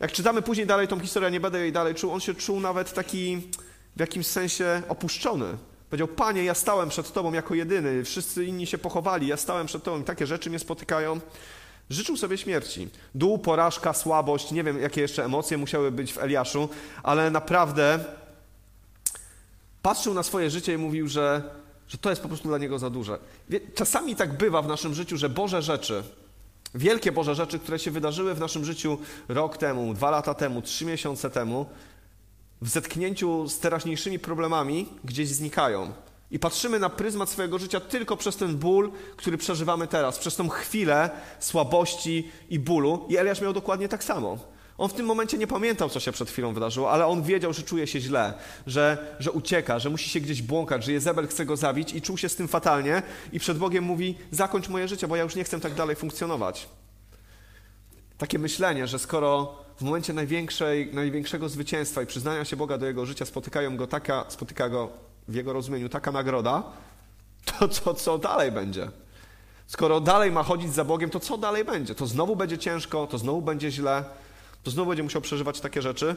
Jak 0.00 0.12
czytamy 0.12 0.42
później 0.42 0.66
dalej 0.66 0.88
tą 0.88 1.00
historię, 1.00 1.30
nie 1.30 1.40
będę 1.40 1.60
jej 1.60 1.72
dalej 1.72 1.94
czuł, 1.94 2.12
on 2.12 2.20
się 2.20 2.34
czuł 2.34 2.60
nawet 2.60 2.94
taki 2.94 3.42
w 3.96 4.00
jakimś 4.00 4.26
sensie 4.26 4.82
opuszczony. 4.88 5.46
Powiedział, 5.90 6.08
Panie, 6.08 6.44
ja 6.44 6.54
stałem 6.54 6.88
przed 6.88 7.12
Tobą 7.12 7.32
jako 7.32 7.54
jedyny, 7.54 8.04
wszyscy 8.04 8.44
inni 8.44 8.66
się 8.66 8.78
pochowali, 8.78 9.26
ja 9.26 9.36
stałem 9.36 9.66
przed 9.66 9.82
Tobą 9.82 10.04
takie 10.04 10.26
rzeczy 10.26 10.50
mnie 10.50 10.58
spotykają. 10.58 11.20
Życzył 11.90 12.16
sobie 12.16 12.38
śmierci. 12.38 12.88
Dół, 13.14 13.38
porażka, 13.38 13.92
słabość, 13.92 14.50
nie 14.50 14.64
wiem 14.64 14.80
jakie 14.80 15.00
jeszcze 15.00 15.24
emocje 15.24 15.58
musiały 15.58 15.90
być 15.90 16.12
w 16.12 16.18
Eliaszu, 16.18 16.68
ale 17.02 17.30
naprawdę 17.30 18.04
patrzył 19.82 20.14
na 20.14 20.22
swoje 20.22 20.50
życie 20.50 20.74
i 20.74 20.78
mówił, 20.78 21.08
że, 21.08 21.42
że 21.88 21.98
to 21.98 22.10
jest 22.10 22.22
po 22.22 22.28
prostu 22.28 22.48
dla 22.48 22.58
niego 22.58 22.78
za 22.78 22.90
duże. 22.90 23.18
Czasami 23.74 24.16
tak 24.16 24.36
bywa 24.36 24.62
w 24.62 24.68
naszym 24.68 24.94
życiu, 24.94 25.16
że 25.16 25.28
Boże 25.28 25.62
rzeczy, 25.62 26.02
wielkie 26.76 27.12
Boże 27.12 27.34
rzeczy, 27.34 27.58
które 27.58 27.78
się 27.78 27.90
wydarzyły 27.90 28.34
w 28.34 28.40
naszym 28.40 28.64
życiu 28.64 28.98
rok 29.28 29.56
temu, 29.56 29.94
dwa 29.94 30.10
lata 30.10 30.34
temu, 30.34 30.62
trzy 30.62 30.84
miesiące 30.84 31.30
temu, 31.30 31.66
w 32.62 32.68
zetknięciu 32.68 33.48
z 33.48 33.58
teraźniejszymi 33.58 34.18
problemami 34.18 34.88
gdzieś 35.04 35.28
znikają. 35.28 35.92
I 36.30 36.38
patrzymy 36.38 36.78
na 36.78 36.90
pryzmat 36.90 37.28
swojego 37.28 37.58
życia 37.58 37.80
tylko 37.80 38.16
przez 38.16 38.36
ten 38.36 38.56
ból, 38.56 38.92
który 39.16 39.38
przeżywamy 39.38 39.86
teraz, 39.86 40.18
przez 40.18 40.36
tą 40.36 40.48
chwilę 40.48 41.10
słabości 41.38 42.30
i 42.50 42.58
bólu. 42.58 43.06
I 43.08 43.16
Eliasz 43.16 43.40
miał 43.40 43.52
dokładnie 43.52 43.88
tak 43.88 44.04
samo. 44.04 44.38
On 44.78 44.88
w 44.88 44.92
tym 44.92 45.06
momencie 45.06 45.38
nie 45.38 45.46
pamiętał, 45.46 45.88
co 45.88 46.00
się 46.00 46.12
przed 46.12 46.30
chwilą 46.30 46.54
wydarzyło, 46.54 46.90
ale 46.90 47.06
on 47.06 47.22
wiedział, 47.22 47.52
że 47.52 47.62
czuje 47.62 47.86
się 47.86 48.00
źle, 48.00 48.34
że, 48.66 49.16
że 49.18 49.32
ucieka, 49.32 49.78
że 49.78 49.90
musi 49.90 50.10
się 50.10 50.20
gdzieś 50.20 50.42
błąkać, 50.42 50.84
że 50.84 50.92
Jezebel 50.92 51.28
chce 51.28 51.46
go 51.46 51.56
zabić 51.56 51.94
i 51.94 52.02
czuł 52.02 52.18
się 52.18 52.28
z 52.28 52.36
tym 52.36 52.48
fatalnie 52.48 53.02
i 53.32 53.38
przed 53.38 53.58
Bogiem 53.58 53.84
mówi, 53.84 54.14
zakończ 54.30 54.68
moje 54.68 54.88
życie, 54.88 55.08
bo 55.08 55.16
ja 55.16 55.22
już 55.22 55.34
nie 55.34 55.44
chcę 55.44 55.60
tak 55.60 55.74
dalej 55.74 55.96
funkcjonować. 55.96 56.68
Takie 58.18 58.38
myślenie, 58.38 58.86
że 58.86 58.98
skoro 58.98 59.54
w 59.76 59.82
momencie 59.82 60.12
największej, 60.12 60.94
największego 60.94 61.48
zwycięstwa 61.48 62.02
i 62.02 62.06
przyznania 62.06 62.44
się 62.44 62.56
Boga 62.56 62.78
do 62.78 62.86
jego 62.86 63.06
życia 63.06 63.24
spotykają 63.24 63.76
go 63.76 63.86
taka, 63.86 64.24
spotyka 64.28 64.68
go 64.68 64.88
w 65.28 65.34
jego 65.34 65.52
rozumieniu 65.52 65.88
taka 65.88 66.12
nagroda, 66.12 66.62
to 67.44 67.68
co, 67.68 67.94
co 67.94 68.18
dalej 68.18 68.52
będzie? 68.52 68.90
Skoro 69.66 70.00
dalej 70.00 70.32
ma 70.32 70.42
chodzić 70.42 70.74
za 70.74 70.84
Bogiem, 70.84 71.10
to 71.10 71.20
co 71.20 71.38
dalej 71.38 71.64
będzie? 71.64 71.94
To 71.94 72.06
znowu 72.06 72.36
będzie 72.36 72.58
ciężko, 72.58 73.06
to 73.06 73.18
znowu 73.18 73.42
będzie 73.42 73.70
źle, 73.70 74.04
to 74.66 74.70
znowu 74.70 74.88
będzie 74.88 75.02
musiał 75.02 75.22
przeżywać 75.22 75.60
takie 75.60 75.82
rzeczy. 75.82 76.16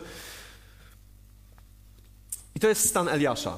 I 2.56 2.60
to 2.60 2.68
jest 2.68 2.90
stan 2.90 3.08
Eliasza. 3.08 3.58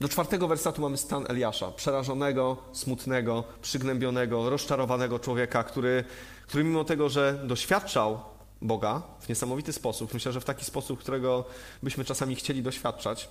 Do 0.00 0.08
czwartego 0.08 0.48
wersatu 0.48 0.82
mamy 0.82 0.96
stan 0.96 1.24
Eliasza, 1.28 1.70
przerażonego, 1.70 2.56
smutnego, 2.72 3.44
przygnębionego, 3.62 4.50
rozczarowanego 4.50 5.18
człowieka, 5.18 5.64
który, 5.64 6.04
który 6.46 6.64
mimo 6.64 6.84
tego, 6.84 7.08
że 7.08 7.40
doświadczał 7.44 8.20
Boga 8.62 9.02
w 9.20 9.28
niesamowity 9.28 9.72
sposób, 9.72 10.14
myślę, 10.14 10.32
że 10.32 10.40
w 10.40 10.44
taki 10.44 10.64
sposób, 10.64 11.00
którego 11.00 11.44
byśmy 11.82 12.04
czasami 12.04 12.34
chcieli 12.34 12.62
doświadczać, 12.62 13.28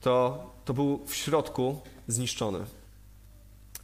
to, 0.00 0.46
to 0.64 0.74
był 0.74 1.06
w 1.06 1.14
środku 1.14 1.80
zniszczony. 2.08 2.58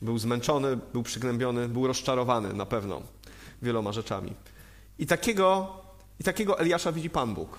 Był 0.02 0.18
zmęczony, 0.18 0.76
był 0.92 1.02
przygnębiony, 1.02 1.68
był 1.68 1.86
rozczarowany 1.86 2.52
na 2.52 2.66
pewno 2.66 3.02
wieloma 3.62 3.92
rzeczami. 3.92 4.34
I 4.98 5.06
takiego, 5.06 5.76
I 6.20 6.24
takiego 6.24 6.58
Eliasza 6.58 6.92
widzi 6.92 7.10
Pan 7.10 7.34
Bóg. 7.34 7.58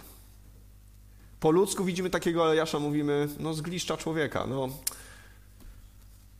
Po 1.39 1.51
ludzku 1.51 1.85
widzimy 1.85 2.09
takiego 2.09 2.51
Eliasza, 2.51 2.79
mówimy, 2.79 3.27
no 3.39 3.53
zgliszcza 3.53 3.97
człowieka, 3.97 4.47
no, 4.47 4.69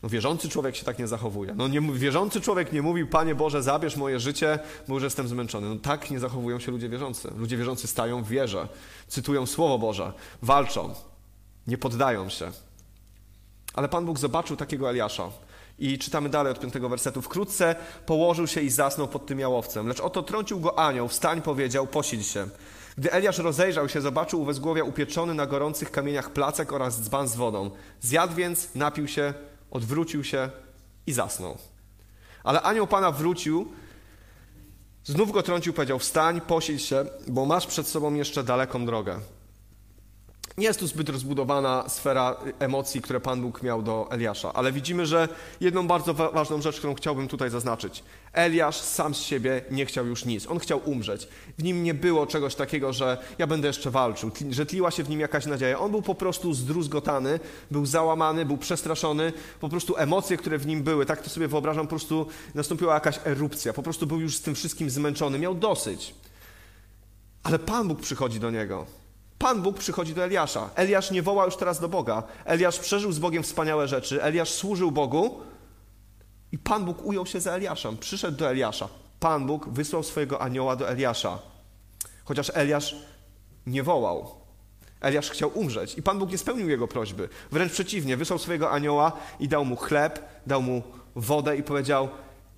no 0.04 0.10
wierzący 0.10 0.50
człowiek 0.50 0.76
się 0.76 0.86
tak 0.86 1.00
nie 1.00 1.08
zachowuje. 1.08 1.54
No 1.56 1.68
nie, 1.68 1.82
wierzący 1.82 2.42
człowiek 2.42 2.74
nie 2.74 2.82
mówił, 2.82 3.08
Panie 3.08 3.36
Boże, 3.36 3.64
zabierz 3.64 3.98
moje 3.98 4.20
życie, 4.20 4.60
bo 4.88 4.94
już 4.94 5.04
jestem 5.04 5.28
zmęczony. 5.28 5.70
No 5.70 5.76
tak 5.76 6.12
nie 6.12 6.20
zachowują 6.20 6.60
się 6.60 6.72
ludzie 6.72 6.90
wierzący. 6.90 7.32
Ludzie 7.38 7.58
wierzący 7.58 7.88
stają 7.88 8.24
w 8.24 8.28
wierze, 8.28 8.68
cytują 9.08 9.46
Słowo 9.46 9.80
Boże, 9.80 10.14
walczą, 10.42 10.94
nie 11.68 11.78
poddają 11.78 12.30
się. 12.30 12.52
Ale 13.74 13.90
Pan 13.90 14.06
Bóg 14.06 14.20
zobaczył 14.20 14.58
takiego 14.58 14.90
Eliasza. 14.90 15.30
I 15.80 15.98
czytamy 15.98 16.30
dalej 16.30 16.52
od 16.52 16.60
piątego 16.60 16.90
wersetu. 16.90 17.22
Wkrótce 17.22 17.76
położył 18.06 18.48
się 18.48 18.62
i 18.62 18.70
zasnął 18.70 19.08
pod 19.08 19.26
tym 19.26 19.40
jałowcem. 19.40 19.88
Lecz 19.88 20.00
oto 20.00 20.24
trącił 20.24 20.60
go 20.60 20.80
anioł, 20.80 21.08
wstań, 21.08 21.42
powiedział, 21.42 21.88
posil 21.88 22.24
się. 22.24 22.48
Gdy 22.98 23.12
Eliasz 23.12 23.38
rozejrzał 23.38 23.90
się, 23.90 24.02
zobaczył 24.02 24.42
u 24.42 24.46
wezgłowia 24.46 24.84
upieczony 24.84 25.34
na 25.34 25.46
gorących 25.46 25.92
kamieniach 25.92 26.30
placek 26.30 26.74
oraz 26.74 27.02
dzban 27.02 27.28
z 27.28 27.36
wodą. 27.36 27.72
Zjadł 28.02 28.36
więc, 28.36 28.76
napił 28.76 29.08
się, 29.08 29.34
odwrócił 29.72 30.24
się 30.24 30.50
i 31.08 31.14
zasnął. 31.14 31.58
Ale 32.44 32.62
anioł 32.62 32.88
Pana 32.88 33.12
wrócił, 33.12 33.72
znów 35.04 35.32
go 35.32 35.44
trącił, 35.44 35.74
powiedział, 35.74 36.00
wstań, 36.00 36.42
posil 36.42 36.80
się, 36.80 37.06
bo 37.28 37.46
masz 37.46 37.68
przed 37.68 37.88
sobą 37.88 38.14
jeszcze 38.14 38.44
daleką 38.44 38.86
drogę. 38.86 39.20
Nie 40.58 40.68
jest 40.68 40.80
tu 40.80 40.88
zbyt 40.88 41.10
rozbudowana 41.10 41.90
sfera 41.90 42.36
emocji, 42.60 43.02
które 43.02 43.20
Pan 43.20 43.42
Bóg 43.42 43.64
miał 43.64 43.82
do 43.82 44.08
Eliasza, 44.12 44.54
ale 44.54 44.72
widzimy, 44.72 45.06
że 45.06 45.28
jedną 45.62 45.88
bardzo 45.88 46.14
wa 46.14 46.32
ważną 46.32 46.62
rzecz, 46.62 46.78
którą 46.78 46.96
chciałbym 46.96 47.28
tutaj 47.28 47.50
zaznaczyć. 47.50 48.04
Eliasz 48.34 48.78
sam 48.78 49.16
z 49.16 49.18
siebie 49.18 49.62
nie 49.72 49.86
chciał 49.86 50.06
już 50.06 50.26
nic. 50.26 50.48
On 50.48 50.60
chciał 50.60 50.82
umrzeć. 50.86 51.28
W 51.58 51.64
nim 51.64 51.84
nie 51.84 51.94
było 51.94 52.28
czegoś 52.28 52.56
takiego, 52.56 52.94
że 52.94 53.18
ja 53.38 53.48
będę 53.48 53.68
jeszcze 53.68 53.92
walczył, 53.92 54.32
że 54.50 54.66
tliła 54.66 54.92
się 54.92 55.04
w 55.04 55.10
nim 55.10 55.20
jakaś 55.20 55.46
nadzieja. 55.46 55.80
On 55.80 55.92
był 55.92 56.02
po 56.02 56.16
prostu 56.16 56.54
zdruzgotany, 56.54 57.40
był 57.72 57.86
załamany, 57.86 58.46
był 58.46 58.58
przestraszony. 58.58 59.34
Po 59.60 59.70
prostu 59.70 59.98
emocje, 59.98 60.38
które 60.38 60.58
w 60.58 60.68
nim 60.68 60.84
były, 60.84 61.06
tak 61.06 61.22
to 61.22 61.30
sobie 61.30 61.48
wyobrażam, 61.48 61.86
po 61.86 61.90
prostu 61.90 62.28
nastąpiła 62.56 62.94
jakaś 62.94 63.20
erupcja. 63.26 63.74
Po 63.74 63.84
prostu 63.84 64.08
był 64.08 64.20
już 64.20 64.38
z 64.38 64.42
tym 64.42 64.56
wszystkim 64.56 64.90
zmęczony, 64.90 65.40
miał 65.40 65.56
dosyć. 65.56 66.16
Ale 67.44 67.60
Pan 67.60 67.88
Bóg 67.88 68.02
przychodzi 68.02 68.40
do 68.40 68.52
niego. 68.52 69.03
Pan 69.44 69.62
Bóg 69.62 69.78
przychodzi 69.78 70.14
do 70.14 70.24
Eliasza. 70.24 70.70
Eliasz 70.76 71.12
nie 71.12 71.22
woła 71.22 71.46
już 71.46 71.56
teraz 71.56 71.80
do 71.80 71.90
Boga. 71.90 72.24
Eliasz 72.46 72.80
przeżył 72.80 73.12
z 73.12 73.20
Bogiem 73.20 73.44
wspaniałe 73.44 73.88
rzeczy. 73.88 74.24
Eliasz 74.24 74.50
służył 74.50 74.92
Bogu 74.92 75.42
i 76.52 76.58
Pan 76.58 76.86
Bóg 76.86 77.06
ujął 77.06 77.26
się 77.26 77.40
za 77.40 77.52
Eliaszem. 77.52 77.98
Przyszedł 77.98 78.38
do 78.38 78.50
Eliasza. 78.50 78.90
Pan 79.20 79.46
Bóg 79.46 79.70
wysłał 79.70 80.04
swojego 80.04 80.42
anioła 80.42 80.76
do 80.76 80.90
Eliasza. 80.90 81.40
Chociaż 82.24 82.52
Eliasz 82.54 82.96
nie 83.66 83.84
wołał. 83.84 84.32
Eliasz 85.02 85.30
chciał 85.30 85.52
umrzeć 85.54 85.98
i 85.98 86.04
Pan 86.04 86.20
Bóg 86.20 86.32
nie 86.32 86.38
spełnił 86.38 86.70
jego 86.70 86.88
prośby. 86.88 87.30
Wręcz 87.52 87.72
przeciwnie, 87.72 88.18
wysłał 88.18 88.40
swojego 88.40 88.72
anioła 88.72 89.12
i 89.40 89.48
dał 89.48 89.66
mu 89.66 89.76
chleb, 89.76 90.20
dał 90.48 90.62
mu 90.62 90.84
wodę 91.16 91.58
i 91.58 91.64
powiedział: 91.64 92.10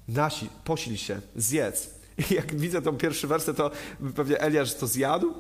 Nasi, 0.08 0.50
posil 0.64 0.98
się, 0.98 1.22
zjedz. 1.36 1.90
I 2.32 2.34
jak 2.34 2.56
widzę 2.56 2.82
ten 2.82 2.98
pierwszy 2.98 3.28
werset, 3.28 3.58
to 3.58 3.72
pewnie 4.16 4.40
Eliasz 4.40 4.76
to 4.76 4.88
zjadł. 4.88 5.34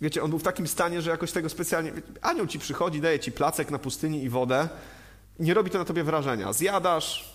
Wiecie, 0.00 0.22
on 0.22 0.30
był 0.30 0.38
w 0.38 0.42
takim 0.42 0.66
stanie, 0.66 1.02
że 1.02 1.10
jakoś 1.10 1.32
tego 1.32 1.48
specjalnie. 1.48 1.92
Anioł 2.22 2.46
ci 2.46 2.58
przychodzi, 2.58 3.00
daje 3.00 3.18
ci 3.18 3.32
placek 3.32 3.70
na 3.70 3.78
pustyni 3.78 4.22
i 4.22 4.28
wodę. 4.28 4.68
Nie 5.38 5.54
robi 5.54 5.70
to 5.70 5.78
na 5.78 5.84
tobie 5.84 6.04
wrażenia. 6.04 6.52
Zjadasz, 6.52 7.32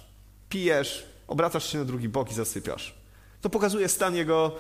pijesz, 0.49 1.05
obracasz 1.27 1.71
się 1.71 1.77
na 1.77 1.85
drugi 1.85 2.09
bok 2.09 2.31
i 2.31 2.33
zasypiasz. 2.33 2.95
To 3.41 3.49
pokazuje 3.49 3.89
stan 3.89 4.15
jego, 4.15 4.55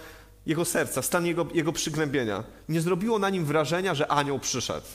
jego 0.45 0.65
serca, 0.65 1.01
stan 1.01 1.25
jego, 1.25 1.47
jego 1.53 1.73
przygnębienia. 1.73 2.43
Nie 2.69 2.81
zrobiło 2.81 3.19
na 3.19 3.29
nim 3.29 3.45
wrażenia, 3.45 3.95
że 3.95 4.11
anioł 4.11 4.39
przyszedł. 4.39 4.87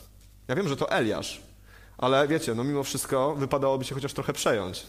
Ja 0.49 0.55
wiem, 0.55 0.69
że 0.69 0.77
to 0.77 0.91
Eliasz, 0.91 1.43
ale 1.99 2.29
wiecie, 2.29 2.55
no 2.55 2.65
mimo 2.65 2.83
wszystko 2.85 3.35
wypadałoby 3.35 3.85
się 3.85 3.95
chociaż 3.95 4.13
trochę 4.13 4.33
przejąć. 4.33 4.87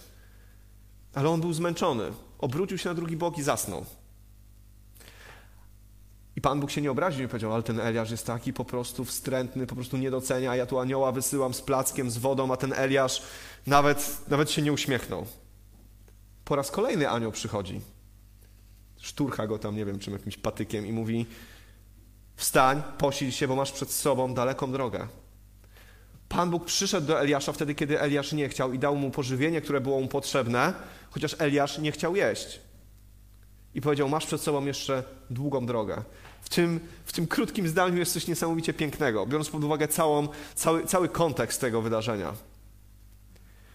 Ale 1.13 1.29
on 1.29 1.41
był 1.41 1.53
zmęczony. 1.53 2.11
Obrócił 2.37 2.77
się 2.77 2.89
na 2.89 2.95
drugi 2.95 3.17
bok 3.17 3.37
i 3.37 3.43
zasnął. 3.43 3.85
I 6.35 6.41
Pan 6.41 6.59
Bóg 6.59 6.71
się 6.71 6.81
nie 6.81 6.91
obraził 6.91 7.25
i 7.25 7.27
powiedział, 7.27 7.53
ale 7.53 7.63
ten 7.63 7.79
Eliasz 7.79 8.11
jest 8.11 8.25
taki 8.25 8.53
po 8.53 8.65
prostu 8.65 9.05
wstrętny, 9.05 9.67
po 9.67 9.75
prostu 9.75 9.97
nie 9.97 10.11
docenia, 10.11 10.51
a 10.51 10.55
ja 10.55 10.65
tu 10.65 10.79
anioła 10.79 11.11
wysyłam 11.11 11.53
z 11.53 11.61
plackiem, 11.61 12.11
z 12.11 12.17
wodą, 12.17 12.53
a 12.53 12.57
ten 12.57 12.73
Eliasz 12.73 13.21
nawet, 13.67 14.21
nawet 14.27 14.51
się 14.51 14.61
nie 14.61 14.73
uśmiechnął. 14.73 15.25
Po 16.45 16.55
raz 16.55 16.71
kolejny 16.71 17.09
anioł 17.09 17.31
przychodzi. 17.31 17.81
Szturcha 19.01 19.47
go 19.47 19.59
tam, 19.59 19.75
nie 19.75 19.85
wiem, 19.85 19.99
czym 19.99 20.13
jakimś 20.13 20.37
patykiem 20.37 20.85
i 20.87 20.91
mówi 20.91 21.25
wstań, 22.35 22.83
posil 22.97 23.31
się, 23.31 23.47
bo 23.47 23.55
masz 23.55 23.71
przed 23.71 23.91
sobą 23.91 24.33
daleką 24.33 24.71
drogę. 24.71 25.07
Pan 26.29 26.49
Bóg 26.49 26.65
przyszedł 26.65 27.07
do 27.07 27.21
Eliasza 27.21 27.53
wtedy, 27.53 27.75
kiedy 27.75 28.01
Eliasz 28.01 28.33
nie 28.33 28.49
chciał 28.49 28.73
i 28.73 28.79
dał 28.79 28.95
mu 28.95 29.11
pożywienie, 29.11 29.61
które 29.61 29.81
było 29.81 30.01
mu 30.01 30.07
potrzebne, 30.07 30.73
chociaż 31.09 31.35
Eliasz 31.39 31.77
nie 31.77 31.91
chciał 31.91 32.15
jeść. 32.15 32.59
I 33.75 33.81
powiedział, 33.81 34.09
masz 34.09 34.25
przed 34.25 34.41
sobą 34.41 34.65
jeszcze 34.65 35.03
długą 35.29 35.65
drogę. 35.65 36.03
W 36.45 36.49
tym, 36.49 36.79
w 37.05 37.13
tym 37.13 37.27
krótkim 37.27 37.67
zdaniu 37.67 37.97
jest 37.97 38.13
coś 38.13 38.27
niesamowicie 38.27 38.73
pięknego, 38.73 39.25
biorąc 39.25 39.49
pod 39.49 39.63
uwagę 39.63 39.87
całą, 39.87 40.27
cały, 40.55 40.85
cały 40.85 41.09
kontekst 41.09 41.61
tego 41.61 41.81
wydarzenia. 41.81 42.33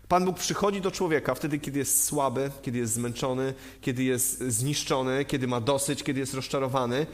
Pan 0.09 0.25
Bóg 0.25 0.39
przychodzi 0.39 0.81
do 0.81 0.91
człowieka 0.91 1.35
wtedy, 1.35 1.59
kiedy 1.59 1.79
jest 1.79 2.05
słaby, 2.05 2.51
kiedy 2.63 2.79
jest 2.79 2.93
zmęczony, 2.93 3.55
kiedy 3.81 4.05
jest 4.05 4.41
zniszczony, 4.41 5.25
kiedy 5.25 5.49
ma 5.49 5.61
dosyć, 5.61 6.03
kiedy 6.03 6.21
jest 6.21 6.35
rozczarowany. 6.35 7.07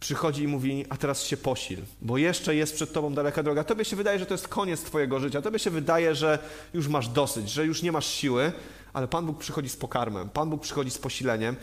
Przychodzi 0.00 0.42
i 0.42 0.48
mówi, 0.48 0.84
a 0.88 0.96
teraz 0.96 1.22
się 1.22 1.36
posil, 1.36 1.78
bo 2.02 2.18
jeszcze 2.18 2.54
jest 2.54 2.74
przed 2.74 2.92
tobą 2.92 3.14
daleka 3.14 3.42
droga. 3.42 3.64
Tobie 3.64 3.84
się 3.84 3.96
wydaje, 3.96 4.18
że 4.18 4.26
to 4.26 4.34
jest 4.34 4.48
koniec 4.48 4.80
twojego 4.80 5.20
życia. 5.20 5.42
Tobie 5.42 5.58
się 5.58 5.70
wydaje, 5.70 6.14
że 6.14 6.38
już 6.74 6.88
masz 6.88 7.08
dosyć, 7.08 7.50
że 7.50 7.66
już 7.66 7.82
nie 7.82 7.92
masz 7.92 8.06
siły, 8.06 8.52
ale 8.92 9.08
Pan 9.08 9.26
Bóg 9.26 9.38
przychodzi 9.38 9.68
z 9.68 9.76
pokarmem, 9.76 10.28
Pan 10.28 10.50
Bóg 10.50 10.62
przychodzi 10.62 10.90
z 10.90 10.98
posileniem. 10.98 11.56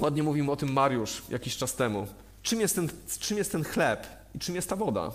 Ładnie 0.00 0.22
mówił 0.22 0.52
o 0.52 0.56
tym 0.56 0.72
Mariusz 0.72 1.22
jakiś 1.28 1.56
czas 1.56 1.74
temu. 1.74 2.06
Czym 2.42 2.60
jest 2.60 2.74
ten, 2.74 2.88
czym 3.20 3.38
jest 3.38 3.52
ten 3.52 3.64
chleb 3.64 4.06
i 4.34 4.38
czym 4.38 4.54
jest 4.54 4.68
ta 4.68 4.76
woda? 4.76 5.10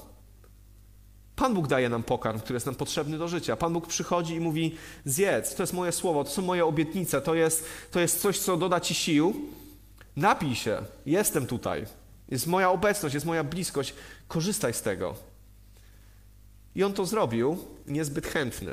Pan 1.35 1.53
Bóg 1.53 1.67
daje 1.67 1.89
nam 1.89 2.03
pokarm, 2.03 2.39
który 2.39 2.55
jest 2.55 2.65
nam 2.65 2.75
potrzebny 2.75 3.17
do 3.17 3.27
życia. 3.27 3.55
Pan 3.55 3.73
Bóg 3.73 3.87
przychodzi 3.87 4.35
i 4.35 4.39
mówi: 4.39 4.75
Zjedz, 5.05 5.55
to 5.55 5.63
jest 5.63 5.73
moje 5.73 5.91
słowo, 5.91 6.23
to 6.23 6.29
są 6.29 6.41
moje 6.41 6.65
obietnice, 6.65 7.21
to 7.21 7.35
jest, 7.35 7.65
to 7.91 7.99
jest 7.99 8.21
coś, 8.21 8.39
co 8.39 8.57
doda 8.57 8.79
ci 8.79 8.93
sił. 8.93 9.35
Napij 10.15 10.55
się, 10.55 10.83
jestem 11.05 11.47
tutaj. 11.47 11.85
Jest 12.29 12.47
moja 12.47 12.69
obecność, 12.69 13.13
jest 13.13 13.25
moja 13.25 13.43
bliskość. 13.43 13.93
Korzystaj 14.27 14.73
z 14.73 14.81
tego. 14.81 15.15
I 16.75 16.83
on 16.83 16.93
to 16.93 17.05
zrobił, 17.05 17.57
niezbyt 17.87 18.27
chętny, 18.27 18.71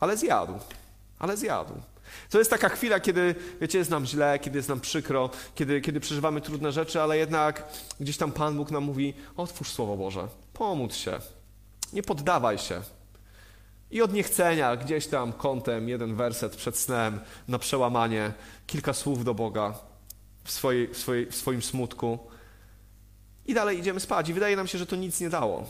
ale 0.00 0.16
zjadł. 0.16 0.52
Ale 1.18 1.36
zjadł. 1.36 1.74
To 2.30 2.38
jest 2.38 2.50
taka 2.50 2.68
chwila, 2.68 3.00
kiedy, 3.00 3.34
wiecie, 3.60 3.78
jest 3.78 3.90
nam 3.90 4.06
źle, 4.06 4.38
kiedy 4.38 4.58
jest 4.58 4.68
nam 4.68 4.80
przykro, 4.80 5.30
kiedy, 5.54 5.80
kiedy 5.80 6.00
przeżywamy 6.00 6.40
trudne 6.40 6.72
rzeczy, 6.72 7.02
ale 7.02 7.18
jednak 7.18 7.68
gdzieś 8.00 8.16
tam 8.16 8.32
Pan 8.32 8.56
Bóg 8.56 8.70
nam 8.70 8.84
mówi: 8.84 9.14
otwórz 9.36 9.68
Słowo 9.68 9.96
Boże, 9.96 10.28
pomódl 10.52 10.94
się, 10.94 11.18
nie 11.92 12.02
poddawaj 12.02 12.58
się. 12.58 12.82
I 13.90 14.02
od 14.02 14.12
niechcenia, 14.12 14.76
gdzieś 14.76 15.06
tam 15.06 15.32
kątem, 15.32 15.88
jeden 15.88 16.14
werset 16.14 16.56
przed 16.56 16.78
snem, 16.78 17.20
na 17.48 17.58
przełamanie, 17.58 18.32
kilka 18.66 18.92
słów 18.92 19.24
do 19.24 19.34
Boga 19.34 19.74
w, 20.44 20.50
swojej, 20.50 20.88
w, 20.88 20.98
swojej, 20.98 21.26
w 21.26 21.36
swoim 21.36 21.62
smutku. 21.62 22.18
I 23.46 23.54
dalej 23.54 23.78
idziemy 23.78 24.00
spać. 24.00 24.28
I 24.28 24.34
wydaje 24.34 24.56
nam 24.56 24.66
się, 24.66 24.78
że 24.78 24.86
to 24.86 24.96
nic 24.96 25.20
nie 25.20 25.30
dało. 25.30 25.66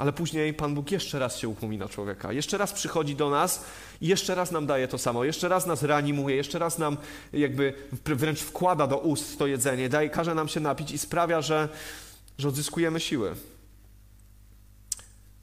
Ale 0.00 0.12
później 0.12 0.54
Pan 0.54 0.74
Bóg 0.74 0.90
jeszcze 0.90 1.18
raz 1.18 1.38
się 1.38 1.48
upomina 1.48 1.88
człowieka. 1.88 2.32
Jeszcze 2.32 2.58
raz 2.58 2.72
przychodzi 2.72 3.16
do 3.16 3.30
nas 3.30 3.64
i 4.00 4.06
jeszcze 4.06 4.34
raz 4.34 4.50
nam 4.50 4.66
daje 4.66 4.88
to 4.88 4.98
samo. 4.98 5.24
Jeszcze 5.24 5.48
raz 5.48 5.66
nas 5.66 5.82
reanimuje, 5.82 6.36
jeszcze 6.36 6.58
raz 6.58 6.78
nam 6.78 6.96
jakby 7.32 7.74
wręcz 8.04 8.40
wkłada 8.40 8.86
do 8.86 8.98
ust 8.98 9.38
to 9.38 9.46
jedzenie, 9.46 9.88
daje, 9.88 10.10
każe 10.10 10.34
nam 10.34 10.48
się 10.48 10.60
napić 10.60 10.90
i 10.90 10.98
sprawia, 10.98 11.42
że, 11.42 11.68
że 12.38 12.48
odzyskujemy 12.48 13.00
siły. 13.00 13.34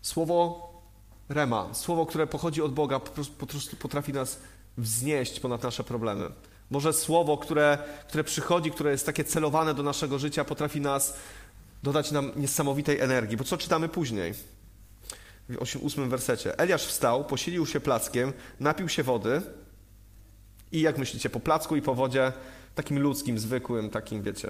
Słowo 0.02 0.70
rema, 1.30 1.74
słowo, 1.74 2.06
które 2.06 2.28
pochodzi 2.28 2.62
od 2.62 2.74
Boga, 2.74 3.00
po 3.00 3.48
prostu 3.48 3.76
potrafi 3.76 4.14
nas 4.14 4.40
wznieść 4.78 5.40
ponad 5.40 5.64
nasze 5.64 5.84
problemy. 5.84 6.32
Może 6.70 6.94
słowo, 6.94 7.38
które, 7.38 7.78
które 8.08 8.24
przychodzi, 8.24 8.72
które 8.72 8.92
jest 8.92 9.06
takie 9.06 9.24
celowane 9.24 9.74
do 9.74 9.84
naszego 9.84 10.20
życia, 10.20 10.46
potrafi 10.46 10.82
nas 10.82 11.18
dodać 11.88 12.12
nam 12.12 12.32
niesamowitej 12.36 13.00
energii. 13.00 13.38
Bo 13.38 13.44
co 13.44 13.58
czytamy 13.58 13.90
później? 13.90 14.34
W 15.50 15.76
ósmym 15.82 16.10
wersecie. 16.10 16.60
Eliasz 16.60 16.86
wstał, 16.86 17.26
posilił 17.26 17.66
się 17.66 17.80
plackiem, 17.80 18.34
napił 18.60 18.90
się 18.90 19.04
wody 19.04 19.42
i 20.72 20.82
jak 20.82 20.98
myślicie, 20.98 21.30
po 21.30 21.40
placku 21.40 21.76
i 21.76 21.82
po 21.82 21.96
wodzie, 21.96 22.34
takim 22.76 23.00
ludzkim, 23.00 23.40
zwykłym, 23.40 23.90
takim, 23.90 24.24
wiecie, 24.24 24.50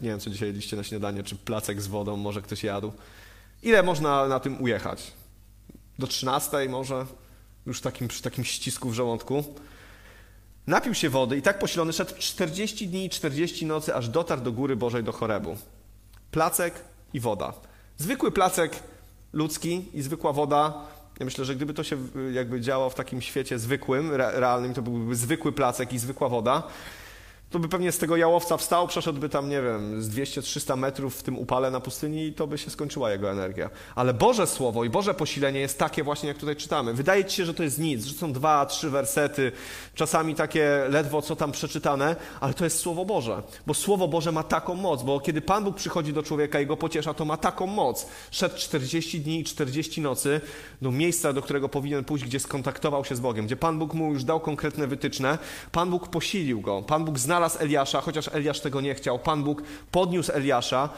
nie 0.00 0.08
wiem, 0.08 0.20
co 0.20 0.30
dzisiaj 0.30 0.48
jedliście 0.48 0.76
na 0.76 0.84
śniadanie, 0.84 1.22
czy 1.22 1.36
placek 1.36 1.82
z 1.82 1.86
wodą, 1.86 2.16
może 2.16 2.42
ktoś 2.42 2.64
jadł. 2.64 2.92
Ile 3.62 3.82
można 3.82 4.28
na 4.28 4.40
tym 4.40 4.62
ujechać? 4.62 5.12
Do 5.98 6.06
13 6.06 6.68
może? 6.68 7.06
Już 7.66 7.80
takim, 7.80 8.08
przy 8.08 8.22
takim 8.22 8.44
ścisku 8.44 8.90
w 8.90 8.94
żołądku. 8.94 9.44
Napił 10.66 10.94
się 10.94 11.10
wody 11.10 11.36
i 11.36 11.42
tak 11.42 11.58
posilony 11.58 11.92
szedł 11.92 12.14
40 12.18 12.88
dni 12.88 13.04
i 13.04 13.10
40 13.10 13.66
nocy, 13.66 13.94
aż 13.94 14.08
dotarł 14.08 14.42
do 14.42 14.52
góry 14.52 14.76
Bożej 14.76 15.04
do 15.04 15.12
Chorebu. 15.12 15.56
Placek 16.32 16.74
i 17.14 17.20
woda. 17.20 17.52
Zwykły 17.98 18.32
placek 18.32 18.72
ludzki 19.32 19.84
i 19.94 20.02
zwykła 20.02 20.32
woda. 20.32 20.74
Ja 21.20 21.24
myślę, 21.24 21.44
że 21.44 21.54
gdyby 21.54 21.74
to 21.74 21.84
się 21.84 21.96
jakby 22.32 22.60
działo 22.60 22.90
w 22.90 22.94
takim 22.94 23.22
świecie 23.22 23.58
zwykłym, 23.58 24.12
realnym, 24.14 24.74
to 24.74 24.82
byłby 24.82 25.16
zwykły 25.16 25.52
placek 25.52 25.92
i 25.92 25.98
zwykła 25.98 26.28
woda 26.28 26.62
to 27.52 27.58
by 27.58 27.68
pewnie 27.68 27.92
z 27.92 27.98
tego 27.98 28.16
jałowca 28.16 28.56
wstał, 28.56 28.88
przeszedłby 28.88 29.28
tam, 29.28 29.48
nie 29.48 29.62
wiem, 29.62 30.02
z 30.02 30.10
200-300 30.10 30.76
metrów 30.78 31.16
w 31.16 31.22
tym 31.22 31.38
upale 31.38 31.70
na 31.70 31.80
pustyni 31.80 32.26
i 32.26 32.32
to 32.32 32.46
by 32.46 32.58
się 32.58 32.70
skończyła 32.70 33.10
jego 33.10 33.30
energia. 33.30 33.70
Ale 33.94 34.14
Boże 34.14 34.46
Słowo 34.46 34.84
i 34.84 34.90
Boże 34.90 35.14
posilenie 35.14 35.60
jest 35.60 35.78
takie 35.78 36.04
właśnie, 36.04 36.28
jak 36.28 36.38
tutaj 36.38 36.56
czytamy. 36.56 36.94
Wydaje 36.94 37.24
ci 37.24 37.36
się, 37.36 37.44
że 37.44 37.54
to 37.54 37.62
jest 37.62 37.78
nic, 37.78 38.04
że 38.04 38.14
są 38.14 38.32
dwa, 38.32 38.66
trzy 38.66 38.90
wersety, 38.90 39.52
czasami 39.94 40.34
takie 40.34 40.86
ledwo 40.88 41.22
co 41.22 41.36
tam 41.36 41.52
przeczytane, 41.52 42.16
ale 42.40 42.54
to 42.54 42.64
jest 42.64 42.78
Słowo 42.78 43.04
Boże. 43.04 43.42
Bo 43.66 43.74
Słowo 43.74 44.08
Boże 44.08 44.32
ma 44.32 44.42
taką 44.42 44.74
moc, 44.74 45.02
bo 45.02 45.20
kiedy 45.20 45.40
Pan 45.40 45.64
Bóg 45.64 45.76
przychodzi 45.76 46.12
do 46.12 46.22
człowieka 46.22 46.60
i 46.60 46.66
go 46.66 46.76
pociesza, 46.76 47.14
to 47.14 47.24
ma 47.24 47.36
taką 47.36 47.66
moc. 47.66 48.06
Szedł 48.30 48.56
40 48.56 49.20
dni 49.20 49.40
i 49.40 49.44
40 49.44 50.00
nocy 50.00 50.40
do 50.82 50.90
miejsca, 50.90 51.32
do 51.32 51.42
którego 51.42 51.68
powinien 51.68 52.04
pójść, 52.04 52.24
gdzie 52.24 52.40
skontaktował 52.40 53.04
się 53.04 53.16
z 53.16 53.20
Bogiem, 53.20 53.46
gdzie 53.46 53.56
Pan 53.56 53.78
Bóg 53.78 53.94
mu 53.94 54.12
już 54.12 54.24
dał 54.24 54.40
konkretne 54.40 54.86
wytyczne. 54.86 55.38
Pan 55.72 55.90
Bóg 55.90 56.08
posilił 56.08 56.60
go, 56.60 56.82
Pan 56.82 57.04
Bóg 57.04 57.18
znalazł 57.18 57.41
znalazł 57.42 57.58
Eliasza, 57.64 58.00
chociaż 58.00 58.28
Eliasz 58.32 58.60
tego 58.60 58.80
nie 58.80 58.94
chciał. 58.94 59.18
Pan 59.18 59.44
Bóg 59.44 59.62
podniósł 59.90 60.32
Eliasza, 60.32 60.88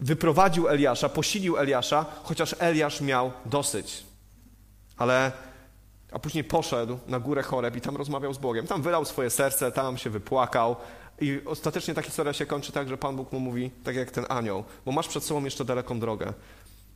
wyprowadził 0.00 0.68
Eliasza, 0.68 1.08
posilił 1.08 1.56
Eliasza, 1.58 2.06
chociaż 2.22 2.54
Eliasz 2.58 3.00
miał 3.00 3.32
dosyć. 3.46 4.04
Ale 4.96 5.32
a 6.12 6.18
później 6.18 6.44
poszedł 6.44 6.98
na 7.06 7.20
górę 7.20 7.42
Choreb 7.42 7.76
i 7.76 7.80
tam 7.80 7.96
rozmawiał 7.96 8.34
z 8.34 8.38
Bogiem. 8.38 8.66
Tam 8.66 8.82
wylał 8.82 9.04
swoje 9.04 9.30
serce, 9.30 9.72
tam 9.72 9.98
się 9.98 10.10
wypłakał. 10.10 10.76
I 11.20 11.40
ostatecznie 11.46 11.94
ta 11.94 12.02
historia 12.02 12.32
się 12.32 12.46
kończy 12.46 12.72
tak, 12.72 12.88
że 12.88 12.96
Pan 12.96 13.16
Bóg 13.16 13.32
mu 13.32 13.40
mówi, 13.40 13.70
tak 13.84 13.96
jak 13.96 14.10
ten 14.10 14.24
anioł, 14.28 14.64
bo 14.86 14.92
masz 14.92 15.08
przed 15.08 15.24
sobą 15.24 15.44
jeszcze 15.44 15.64
daleką 15.64 16.00
drogę. 16.00 16.32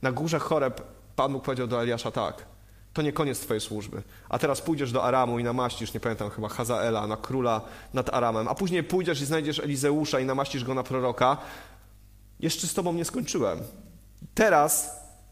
Na 0.03 0.13
górze 0.13 0.39
Choreb 0.39 0.81
Pan 1.17 1.33
Bóg 1.33 1.45
powiedział 1.45 1.67
do 1.67 1.83
Eliasza 1.83 2.11
tak, 2.11 2.47
to 2.95 3.03
nie 3.03 3.13
koniec 3.13 3.41
twojej 3.41 3.61
służby. 3.61 4.03
A 4.29 4.39
teraz 4.39 4.61
pójdziesz 4.61 4.93
do 4.93 5.05
Aramu 5.05 5.39
i 5.39 5.45
namaścisz, 5.45 5.95
nie 5.95 6.01
pamiętam, 6.01 6.31
chyba 6.31 6.49
Hazaela, 6.49 7.07
na 7.07 7.17
króla 7.17 7.61
nad 7.95 8.15
Aramem. 8.15 8.49
A 8.49 8.55
później 8.55 8.85
pójdziesz 8.85 9.21
i 9.21 9.27
znajdziesz 9.27 9.59
Elizeusza 9.59 10.21
i 10.21 10.25
namaścisz 10.25 10.65
go 10.65 10.75
na 10.75 10.83
proroka. 10.83 11.37
Jeszcze 12.41 12.67
z 12.67 12.75
tobą 12.75 12.93
nie 12.93 13.05
skończyłem. 13.05 13.59
Teraz, 14.35 14.91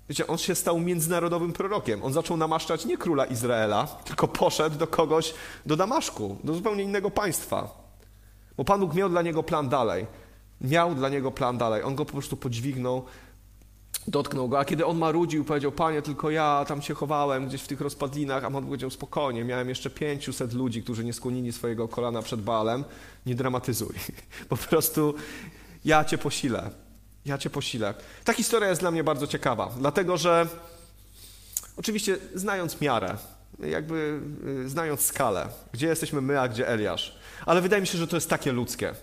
wiecie, 0.08 0.26
on 0.26 0.38
się 0.38 0.54
stał 0.54 0.80
międzynarodowym 0.80 1.52
prorokiem. 1.52 2.04
On 2.04 2.12
zaczął 2.12 2.36
namaszczać 2.36 2.84
nie 2.84 2.98
króla 2.98 3.24
Izraela, 3.24 3.86
tylko 4.04 4.28
poszedł 4.28 4.78
do 4.78 4.86
kogoś, 4.86 5.34
do 5.66 5.76
Damaszku, 5.76 6.36
do 6.44 6.54
zupełnie 6.54 6.82
innego 6.82 7.10
państwa. 7.10 7.82
Bo 8.56 8.64
Pan 8.64 8.80
Bóg 8.80 8.94
miał 8.94 9.08
dla 9.08 9.22
niego 9.22 9.42
plan 9.42 9.68
dalej. 9.68 10.06
Miał 10.60 10.94
dla 10.94 11.08
niego 11.08 11.30
plan 11.30 11.58
dalej. 11.58 11.82
On 11.82 11.94
go 11.94 12.04
po 12.04 12.12
prostu 12.12 12.36
podźwignął, 12.36 13.04
dotknął 14.08 14.48
go. 14.48 14.58
A 14.58 14.64
kiedy 14.64 14.86
on 14.86 14.98
marudził, 14.98 15.44
powiedział, 15.44 15.72
panie, 15.72 16.02
tylko 16.02 16.30
ja 16.30 16.64
tam 16.68 16.82
się 16.82 16.94
chowałem 16.94 17.48
gdzieś 17.48 17.62
w 17.62 17.66
tych 17.66 17.80
rozpadlinach, 17.80 18.44
a 18.44 18.46
on 18.46 18.64
powiedział, 18.64 18.90
spokojnie, 18.90 19.44
miałem 19.44 19.68
jeszcze 19.68 19.90
500 19.90 20.52
ludzi, 20.52 20.82
którzy 20.82 21.04
nie 21.04 21.12
skłonili 21.12 21.52
swojego 21.52 21.88
kolana 21.88 22.22
przed 22.22 22.42
Baalem. 22.42 22.84
Nie 23.26 23.34
dramatyzuj. 23.34 23.94
Po 24.48 24.56
prostu 24.56 25.14
ja 25.84 26.04
cię 26.04 26.18
posilę. 26.18 26.70
Ja 27.24 27.38
cię 27.38 27.50
posilę. 27.50 27.94
Ta 28.24 28.32
historia 28.32 28.68
jest 28.68 28.80
dla 28.80 28.90
mnie 28.90 29.04
bardzo 29.04 29.26
ciekawa, 29.26 29.70
dlatego 29.78 30.16
że 30.16 30.46
oczywiście 31.76 32.16
znając 32.34 32.80
miarę, 32.80 33.16
jakby 33.58 34.20
y, 34.64 34.68
znając 34.68 35.00
skalę, 35.00 35.48
gdzie 35.72 35.86
jesteśmy 35.86 36.20
my, 36.20 36.40
a 36.40 36.48
gdzie 36.48 36.68
Eliasz, 36.68 37.18
ale 37.46 37.60
wydaje 37.60 37.80
mi 37.80 37.86
się, 37.86 37.98
że 37.98 38.06
to 38.06 38.16
jest 38.16 38.30
takie 38.30 38.52
ludzkie. 38.52 38.94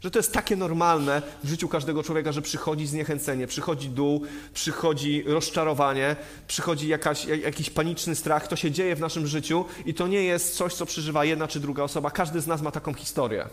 Że 0.00 0.10
to 0.10 0.18
jest 0.18 0.32
takie 0.32 0.56
normalne 0.56 1.22
w 1.44 1.48
życiu 1.48 1.68
każdego 1.68 2.02
człowieka, 2.02 2.32
że 2.32 2.42
przychodzi 2.42 2.86
zniechęcenie, 2.86 3.46
przychodzi 3.46 3.88
dół, 3.88 4.22
przychodzi 4.54 5.22
rozczarowanie, 5.26 6.16
przychodzi 6.48 6.88
jakaś, 6.88 7.24
jakiś 7.24 7.70
paniczny 7.70 8.14
strach. 8.14 8.48
To 8.48 8.56
się 8.56 8.70
dzieje 8.70 8.96
w 8.96 9.00
naszym 9.00 9.26
życiu 9.26 9.64
i 9.86 9.94
to 9.94 10.06
nie 10.06 10.22
jest 10.22 10.56
coś, 10.56 10.74
co 10.74 10.86
przeżywa 10.86 11.24
jedna 11.24 11.48
czy 11.48 11.60
druga 11.60 11.82
osoba. 11.82 12.10
Każdy 12.10 12.40
z 12.40 12.46
nas 12.46 12.62
ma 12.62 12.70
taką 12.70 12.94
historię. 12.94 13.48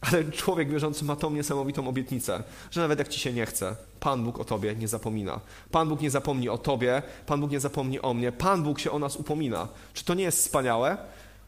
Ale 0.00 0.24
człowiek 0.24 0.70
wierzący 0.70 1.04
ma 1.04 1.16
tą 1.16 1.30
niesamowitą 1.30 1.88
obietnicę, 1.88 2.42
że 2.70 2.80
nawet 2.80 2.98
jak 2.98 3.08
ci 3.08 3.20
się 3.20 3.32
nie 3.32 3.46
chce, 3.46 3.76
Pan 4.00 4.24
Bóg 4.24 4.38
o 4.38 4.44
tobie 4.44 4.74
nie 4.74 4.88
zapomina. 4.88 5.40
Pan 5.70 5.88
Bóg 5.88 6.00
nie 6.00 6.10
zapomni 6.10 6.48
o 6.48 6.58
tobie, 6.58 7.02
Pan 7.26 7.40
Bóg 7.40 7.50
nie 7.50 7.60
zapomni 7.60 8.00
o 8.00 8.14
mnie, 8.14 8.32
Pan 8.32 8.62
Bóg 8.62 8.80
się 8.80 8.90
o 8.90 8.98
nas 8.98 9.16
upomina. 9.16 9.68
Czy 9.94 10.04
to 10.04 10.14
nie 10.14 10.24
jest 10.24 10.38
wspaniałe? 10.38 10.98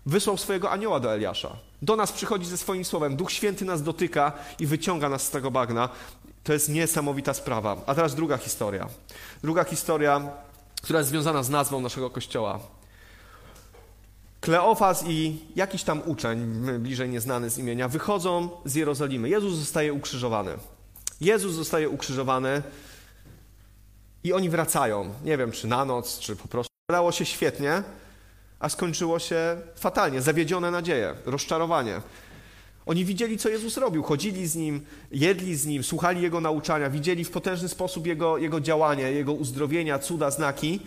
Wysłał 0.06 0.36
swojego 0.36 0.70
anioła 0.70 1.00
do 1.00 1.14
Eliasza. 1.14 1.56
Do 1.82 1.96
nas 1.96 2.12
przychodzi 2.12 2.46
ze 2.46 2.58
swoim 2.58 2.84
słowem. 2.84 3.16
Duch 3.16 3.32
Święty 3.32 3.64
nas 3.64 3.82
dotyka 3.82 4.32
i 4.58 4.66
wyciąga 4.66 5.08
nas 5.08 5.22
z 5.22 5.30
tego 5.30 5.50
bagna. 5.50 5.88
To 6.44 6.52
jest 6.52 6.68
niesamowita 6.68 7.34
sprawa. 7.34 7.76
A 7.86 7.94
teraz 7.94 8.14
druga 8.14 8.36
historia. 8.36 8.88
Druga 9.42 9.64
historia, 9.64 10.30
która 10.82 10.98
jest 10.98 11.10
związana 11.10 11.42
z 11.42 11.50
nazwą 11.50 11.80
naszego 11.80 12.10
kościoła. 12.10 12.60
Kleofas 14.40 15.04
i 15.06 15.38
jakiś 15.56 15.82
tam 15.82 16.02
uczeń, 16.06 16.46
bliżej 16.78 17.08
nieznany 17.08 17.50
z 17.50 17.58
imienia, 17.58 17.88
wychodzą 17.88 18.50
z 18.64 18.74
Jerozolimy. 18.74 19.28
Jezus 19.28 19.54
zostaje 19.54 19.92
ukrzyżowany. 19.92 20.50
Jezus 21.20 21.52
zostaje 21.52 21.88
ukrzyżowany 21.88 22.62
i 24.24 24.32
oni 24.32 24.50
wracają. 24.50 25.14
Nie 25.24 25.36
wiem, 25.36 25.52
czy 25.52 25.66
na 25.66 25.84
noc, 25.84 26.18
czy 26.18 26.36
po 26.36 26.48
prostu. 26.48 26.72
Dało 26.90 27.12
się 27.12 27.24
świetnie, 27.24 27.82
a 28.62 28.68
skończyło 28.68 29.18
się 29.18 29.56
fatalnie. 29.76 30.22
Zawiedzione 30.22 30.70
nadzieje, 30.70 31.14
rozczarowanie. 31.24 32.00
Oni 32.86 33.04
widzieli, 33.04 33.38
co 33.38 33.48
Jezus 33.48 33.76
robił, 33.76 34.02
chodzili 34.02 34.46
z 34.46 34.56
Nim, 34.56 34.86
jedli 35.10 35.56
z 35.56 35.66
Nim, 35.66 35.82
słuchali 35.82 36.22
Jego 36.22 36.40
nauczania, 36.40 36.90
widzieli 36.90 37.24
w 37.24 37.30
potężny 37.30 37.68
sposób 37.68 38.06
Jego, 38.06 38.38
jego 38.38 38.60
działanie, 38.60 39.12
Jego 39.12 39.32
uzdrowienia, 39.32 39.98
cuda, 39.98 40.30
znaki. 40.30 40.80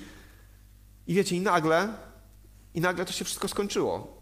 I 1.07 1.13
wiecie, 1.13 1.35
i 1.35 1.41
nagle 1.41 1.89
i 2.75 2.81
nagle 2.81 3.05
to 3.05 3.11
się 3.11 3.25
wszystko 3.25 3.47
skończyło. 3.47 4.21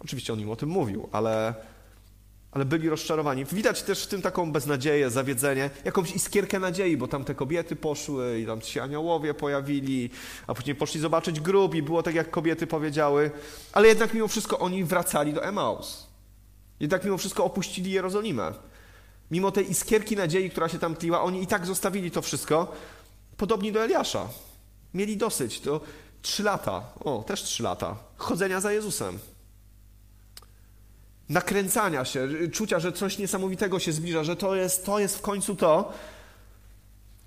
Oczywiście 0.00 0.32
on 0.32 0.40
im 0.40 0.50
o 0.50 0.56
tym 0.56 0.68
mówił, 0.68 1.08
ale, 1.12 1.54
ale 2.58 2.64
byli 2.64 2.88
rozczarowani. 2.88 3.44
Widać 3.44 3.82
też 3.82 4.04
w 4.04 4.06
tym 4.06 4.22
taką 4.22 4.52
beznadzieję, 4.52 5.10
zawiedzenie, 5.10 5.70
jakąś 5.84 6.12
iskierkę 6.12 6.58
nadziei, 6.58 6.96
bo 6.96 7.08
tam 7.08 7.24
te 7.24 7.34
kobiety 7.34 7.76
poszły 7.76 8.40
i 8.40 8.46
tam 8.46 8.60
ci 8.60 8.80
aniołowie 8.80 9.34
pojawili, 9.34 10.10
a 10.46 10.54
później 10.54 10.74
poszli 10.76 11.00
zobaczyć 11.00 11.40
grób 11.40 11.74
i 11.74 11.82
było 11.82 12.02
tak, 12.02 12.14
jak 12.14 12.30
kobiety 12.30 12.66
powiedziały. 12.66 13.30
Ale 13.72 13.88
jednak 13.88 14.14
mimo 14.14 14.28
wszystko 14.28 14.58
oni 14.58 14.84
wracali 14.84 15.32
do 15.32 15.44
Emaus. 15.44 16.06
Jednak 16.80 17.04
mimo 17.04 17.18
wszystko 17.18 17.44
opuścili 17.44 17.90
Jerozolimę. 17.90 18.52
Mimo 19.30 19.50
tej 19.50 19.70
iskierki 19.70 20.16
nadziei, 20.16 20.50
która 20.50 20.68
się 20.68 20.78
tam 20.78 20.96
tliła, 20.96 21.22
oni 21.22 21.42
i 21.42 21.46
tak 21.46 21.66
zostawili 21.66 22.10
to 22.10 22.22
wszystko, 22.22 22.72
podobni 23.36 23.72
do 23.72 23.82
Eliasza. 23.84 24.28
Mieli 24.94 25.16
dosyć. 25.16 25.60
To 25.60 25.80
Trzy 26.22 26.42
lata, 26.42 26.82
o, 27.04 27.24
też 27.26 27.42
trzy 27.42 27.62
lata, 27.62 27.96
chodzenia 28.16 28.60
za 28.60 28.72
Jezusem. 28.72 29.18
Nakręcania 31.28 32.04
się, 32.04 32.28
czucia, 32.52 32.80
że 32.80 32.92
coś 32.92 33.18
niesamowitego 33.18 33.78
się 33.78 33.92
zbliża, 33.92 34.24
że 34.24 34.36
to 34.36 34.54
jest, 34.54 34.86
to 34.86 34.98
jest 34.98 35.18
w 35.18 35.20
końcu 35.20 35.56
to. 35.56 35.92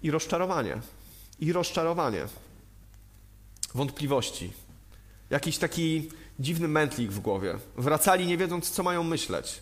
I 0.04 0.12
rozczarowanie. 0.12 0.78
I 1.40 1.54
rozczarowanie. 1.54 2.26
Wątpliwości. 3.76 4.54
Jakiś 5.30 5.58
taki 5.58 6.10
dziwny 6.40 6.68
mętlik 6.68 7.12
w 7.12 7.20
głowie. 7.20 7.56
Wracali 7.78 8.26
nie 8.26 8.38
wiedząc, 8.38 8.72
co 8.72 8.84
mają 8.84 9.04
myśleć. 9.04 9.62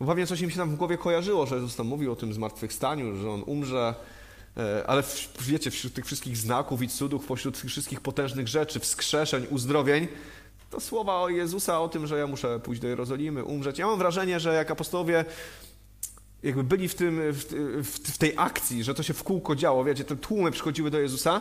Bo 0.00 0.06
pewnie 0.06 0.26
coś 0.26 0.40
im 0.40 0.50
się 0.50 0.56
tam 0.56 0.70
w 0.70 0.76
głowie 0.76 0.98
kojarzyło, 0.98 1.46
że 1.46 1.54
Jezus 1.54 1.76
tam 1.76 1.86
mówił 1.86 2.12
o 2.12 2.16
tym 2.16 2.34
zmartwychwstaniu, 2.34 3.16
że 3.16 3.30
On 3.30 3.42
umrze, 3.46 3.94
E, 4.56 4.86
ale 4.86 5.02
wiecie, 5.40 5.70
wśród 5.70 5.94
tych 5.94 6.06
wszystkich 6.06 6.36
znaków 6.36 6.82
i 6.82 6.88
cudów, 6.88 7.26
pośród 7.26 7.60
tych 7.60 7.70
wszystkich 7.70 8.00
potężnych 8.00 8.48
rzeczy, 8.48 8.80
wskrzeszeń, 8.80 9.46
uzdrowień, 9.50 10.08
to 10.70 10.80
słowa 10.80 11.20
o 11.20 11.28
Jezusa 11.28 11.80
o 11.80 11.88
tym, 11.88 12.06
że 12.06 12.18
ja 12.18 12.26
muszę 12.26 12.60
pójść 12.60 12.80
do 12.80 12.88
Jerozolimy, 12.88 13.44
umrzeć. 13.44 13.78
Ja 13.78 13.86
mam 13.86 13.98
wrażenie, 13.98 14.40
że 14.40 14.54
jak 14.54 14.70
apostołowie 14.70 15.24
jakby 16.42 16.64
byli 16.64 16.88
w, 16.88 16.94
tym, 16.94 17.20
w, 17.32 17.44
w 18.12 18.18
tej 18.18 18.32
akcji, 18.36 18.84
że 18.84 18.94
to 18.94 19.02
się 19.02 19.14
w 19.14 19.22
kółko 19.22 19.56
działo, 19.56 19.84
wiecie, 19.84 20.04
te 20.04 20.16
tłumy 20.16 20.50
przychodziły 20.50 20.90
do 20.90 21.00
Jezusa, 21.00 21.40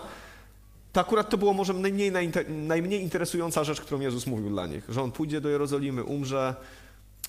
to 0.94 1.02
akurat 1.02 1.30
to 1.30 1.38
było 1.38 1.54
może 1.54 1.74
najmniej, 1.74 2.12
najmniej 2.48 3.02
interesująca 3.02 3.64
rzecz, 3.64 3.82
którą 3.82 4.00
Jezus 4.00 4.28
mówił 4.28 4.50
dla 4.50 4.68
nich, 4.68 4.84
że 4.90 5.02
On 5.02 5.12
pójdzie 5.12 5.42
do 5.42 5.50
Jerozolimy, 5.50 6.04
umrze, 6.04 6.56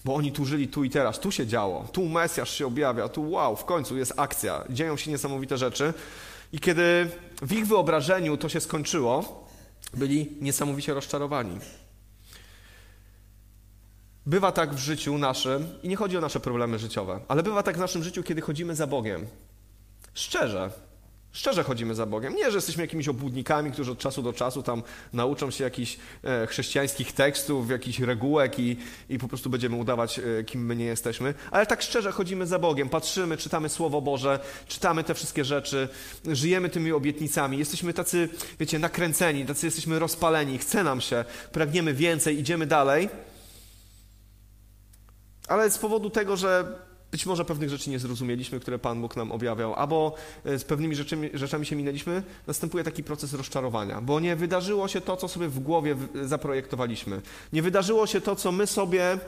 bo 0.05 0.15
oni 0.15 0.33
tu 0.33 0.45
żyli 0.45 0.69
tu 0.69 0.85
i 0.85 0.91
teraz, 0.91 1.21
tu 1.21 1.33
się 1.33 1.47
działo, 1.47 1.89
tu 1.93 2.05
Mesjasz 2.05 2.59
się 2.59 2.67
objawia, 2.67 3.09
tu 3.09 3.31
wow, 3.31 3.57
w 3.57 3.65
końcu 3.65 3.97
jest 3.97 4.13
akcja, 4.17 4.65
dzieją 4.71 4.97
się 4.97 5.11
niesamowite 5.11 5.59
rzeczy. 5.59 5.95
I 6.53 6.59
kiedy 6.59 7.11
w 7.43 7.53
ich 7.53 7.67
wyobrażeniu 7.67 8.37
to 8.37 8.49
się 8.49 8.61
skończyło, 8.61 9.47
byli 9.95 10.29
niesamowicie 10.41 10.95
rozczarowani. 10.95 11.59
Bywa 14.27 14.53
tak 14.53 14.75
w 14.75 14.79
życiu 14.79 15.19
naszym, 15.19 15.69
i 15.83 15.89
nie 15.89 15.97
chodzi 15.97 16.19
o 16.19 16.21
nasze 16.21 16.41
problemy 16.41 16.79
życiowe, 16.79 17.21
ale 17.29 17.43
bywa 17.43 17.63
tak 17.63 17.77
w 17.77 17.81
naszym 17.81 18.03
życiu, 18.03 18.23
kiedy 18.23 18.41
chodzimy 18.41 18.75
za 18.75 18.87
Bogiem. 18.87 19.27
Szczerze, 20.15 20.71
Szczerze 21.37 21.65
chodzimy 21.65 21.95
za 21.95 22.07
Bogiem. 22.07 22.35
Nie, 22.35 22.51
że 22.51 22.57
jesteśmy 22.57 22.83
jakimiś 22.83 23.09
obłudnikami, 23.09 23.73
którzy 23.73 23.93
od 23.93 23.99
czasu 23.99 24.23
do 24.23 24.33
czasu 24.33 24.63
tam 24.63 24.83
nauczą 25.13 25.51
się 25.51 25.65
jakichś 25.65 25.99
e, 26.25 26.47
chrześcijańskich 26.47 27.13
tekstów, 27.13 27.71
jakichś 27.71 28.01
regułek 28.01 28.59
i, 28.59 28.77
i 29.09 29.19
po 29.19 29.29
prostu 29.29 29.51
będziemy 29.51 29.77
udawać, 29.77 30.19
e, 30.19 30.45
kim 30.45 30.67
my 30.67 30.77
nie 30.77 30.85
jesteśmy. 30.85 31.35
Ale 31.51 31.67
tak 31.67 31.83
szczerze 31.83 32.13
chodzimy 32.13 32.47
za 32.47 32.59
Bogiem, 32.59 32.89
patrzymy, 32.89 33.37
czytamy 33.37 33.69
Słowo 33.69 34.01
Boże, 34.01 34.41
czytamy 34.69 35.05
te 35.05 35.15
wszystkie 35.15 35.45
rzeczy, 35.45 35.89
żyjemy 36.33 36.69
tymi 36.69 36.93
obietnicami. 36.93 37.59
Jesteśmy 37.59 37.93
tacy, 37.93 38.29
wiecie, 38.61 38.79
nakręceni, 38.79 39.47
tacy 39.47 39.67
jesteśmy 39.67 39.99
rozpaleni, 39.99 40.59
chce 40.59 40.85
nam 40.85 41.01
się, 41.01 41.25
pragniemy 41.53 41.95
więcej, 41.95 42.39
idziemy 42.39 42.67
dalej. 42.67 43.09
Ale 45.49 45.71
z 45.71 45.79
powodu 45.79 46.11
tego, 46.11 46.37
że 46.37 46.79
być 47.13 47.27
może 47.27 47.45
pewnych 47.45 47.71
rzeczy 47.71 47.91
nie 47.91 47.99
zrozumieliśmy, 47.99 48.61
które 48.61 48.79
Pan 48.79 49.01
Bóg 49.01 49.17
nam 49.17 49.33
objawiał, 49.33 49.75
albo 49.75 50.15
e, 50.45 50.59
z 50.59 50.65
pewnymi 50.65 50.95
rzeczami, 51.35 51.67
się 51.67 51.77
minęliśmy, 51.77 52.23
następuje 52.47 52.85
taki 52.85 53.05
proces 53.05 53.33
rozczarowania, 53.33 54.01
bo 54.01 54.21
nie 54.21 54.37
wydarzyło 54.37 54.89
się 54.89 55.01
to, 55.01 55.17
co 55.17 55.29
sobie 55.29 55.49
w 55.49 55.59
głowie 55.59 55.97
zaprojektowaliśmy. 56.25 57.21
Nie 57.53 57.63
wydarzyło 57.63 58.07
się 58.07 58.21
to, 58.21 58.37
co 58.37 58.53
my 58.53 58.67
sobie 58.67 59.19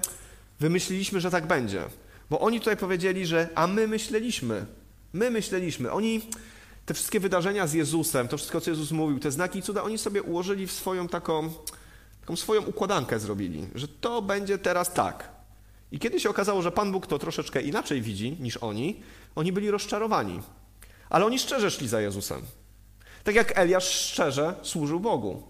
wymyśliliśmy, 0.61 1.21
że 1.21 1.31
tak 1.31 1.47
będzie. 1.47 1.83
Bo 2.31 2.41
oni 2.41 2.59
tutaj 2.59 2.77
powiedzieli, 2.77 3.27
że 3.27 3.49
a 3.55 3.67
my 3.67 3.89
myśleliśmy. 3.89 4.67
My 5.13 5.31
myśleliśmy. 5.31 5.93
Oni 5.93 6.21
te 6.87 6.95
wszystkie 6.95 7.21
wydarzenia 7.21 7.67
z 7.67 7.73
Jezusem, 7.73 8.29
to 8.29 8.37
wszystko, 8.37 8.61
co 8.61 8.71
Jezus 8.71 8.91
mówił, 8.91 9.19
te 9.19 9.31
znaki 9.31 9.59
i 9.59 9.63
cuda, 9.63 9.83
oni 9.83 9.99
sobie 9.99 10.23
ułożyli 10.23 10.67
w 10.67 10.73
swoją 10.73 11.09
taką, 11.09 11.51
taką 12.21 12.37
swoją 12.37 12.63
układankę 12.63 13.19
zrobili, 13.19 13.67
że 13.75 13.89
to 13.89 14.23
będzie 14.23 14.59
teraz 14.59 14.93
tak. 14.93 15.38
I 15.93 15.99
kiedy 15.99 16.21
się 16.21 16.31
okazało, 16.31 16.63
że 16.63 16.73
Pan 16.73 16.93
Bóg 16.93 17.07
to 17.07 17.19
troszeczkę 17.19 17.63
inaczej 17.63 18.03
widzi 18.03 18.37
niż 18.41 18.57
oni, 18.57 19.03
oni 19.35 19.53
byli 19.53 19.71
rozczarowani. 19.71 20.41
Ale 21.11 21.27
oni 21.27 21.39
szczerze 21.39 21.71
szli 21.71 21.89
za 21.89 22.01
Jezusem. 22.01 22.43
Tak 23.25 23.35
jak 23.35 23.59
Eliasz 23.59 23.85
szczerze 23.85 24.55
służył 24.63 25.01
Bogu. 25.01 25.43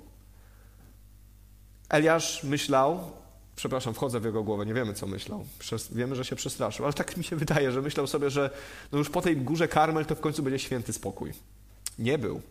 Eliasz 1.88 2.42
myślał, 2.42 3.11
przepraszam, 3.57 3.94
wchodzę 3.94 4.20
w 4.20 4.24
jego 4.24 4.42
głowę, 4.42 4.66
nie 4.66 4.74
wiemy 4.74 4.94
co 4.94 5.07
myślał. 5.07 5.44
wiemy, 5.92 6.16
że 6.16 6.24
się 6.24 6.37
przestraszył, 6.37 6.85
ale 6.85 6.94
tak 6.94 7.16
mi 7.16 7.24
się 7.24 7.37
wydaje, 7.37 7.72
że 7.72 7.83
myślał 7.83 8.07
sobie, 8.07 8.31
że 8.31 8.51
no 8.92 8.98
już 8.98 9.11
po 9.11 9.22
tej 9.22 9.37
górze 9.37 9.68
Karmel 9.68 10.07
to 10.07 10.14
w 10.14 10.20
końcu 10.20 10.42
będzie 10.42 10.59
święty 10.59 10.92
spokój. 10.92 11.33
Nie 11.98 12.18
był. 12.18 12.42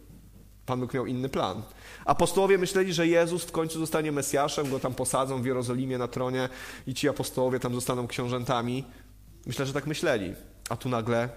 Pan 0.67 0.80
Bóg 0.80 0.93
miał 0.93 1.06
inny 1.06 1.30
plan. 1.30 1.62
Apostołowie 2.06 2.58
myśleli, 2.58 2.93
że 2.93 3.08
Jezus 3.08 3.43
w 3.43 3.51
końcu 3.51 3.80
zostanie 3.80 4.12
Mesjaszem, 4.12 4.69
go 4.69 4.80
tam 4.80 4.93
posadzą 4.93 5.41
w 5.41 5.45
Jerozolimie 5.45 5.97
na 5.97 6.08
tronie 6.08 6.49
i 6.88 6.93
ci 6.93 7.10
apostołowie 7.10 7.60
tam 7.60 7.75
zostaną 7.75 8.08
książętami. 8.08 8.86
Myślę, 9.45 9.65
że 9.65 9.73
tak 9.73 9.88
myśleli. 9.88 10.36
A 10.69 10.77
tu 10.77 10.89
nagle 10.89 11.30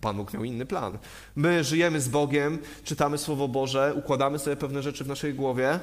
Pan 0.00 0.16
Bóg 0.16 0.32
miał 0.32 0.44
inny 0.44 0.66
plan. 0.66 0.98
My 1.36 1.64
żyjemy 1.64 2.00
z 2.00 2.08
Bogiem, 2.08 2.58
czytamy 2.84 3.18
Słowo 3.18 3.48
Boże, 3.48 3.92
układamy 3.94 4.38
sobie 4.38 4.56
pewne 4.56 4.82
rzeczy 4.82 5.04
w 5.04 5.08
naszej 5.08 5.34
głowie, 5.34 5.80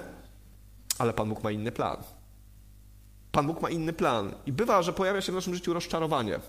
ale 0.97 1.13
Pan 1.13 1.29
Bóg 1.29 1.43
ma 1.43 1.51
inny 1.51 1.71
plan. 1.71 1.97
Pan 3.31 3.47
Bóg 3.47 3.61
ma 3.61 3.69
inny 3.69 3.93
plan. 3.93 4.33
I 4.45 4.51
bywa, 4.51 4.81
że 4.81 4.93
pojawia 4.93 5.21
się 5.21 5.31
w 5.31 5.35
naszym 5.35 5.55
życiu 5.55 5.73
rozczarowanie. 5.73 6.39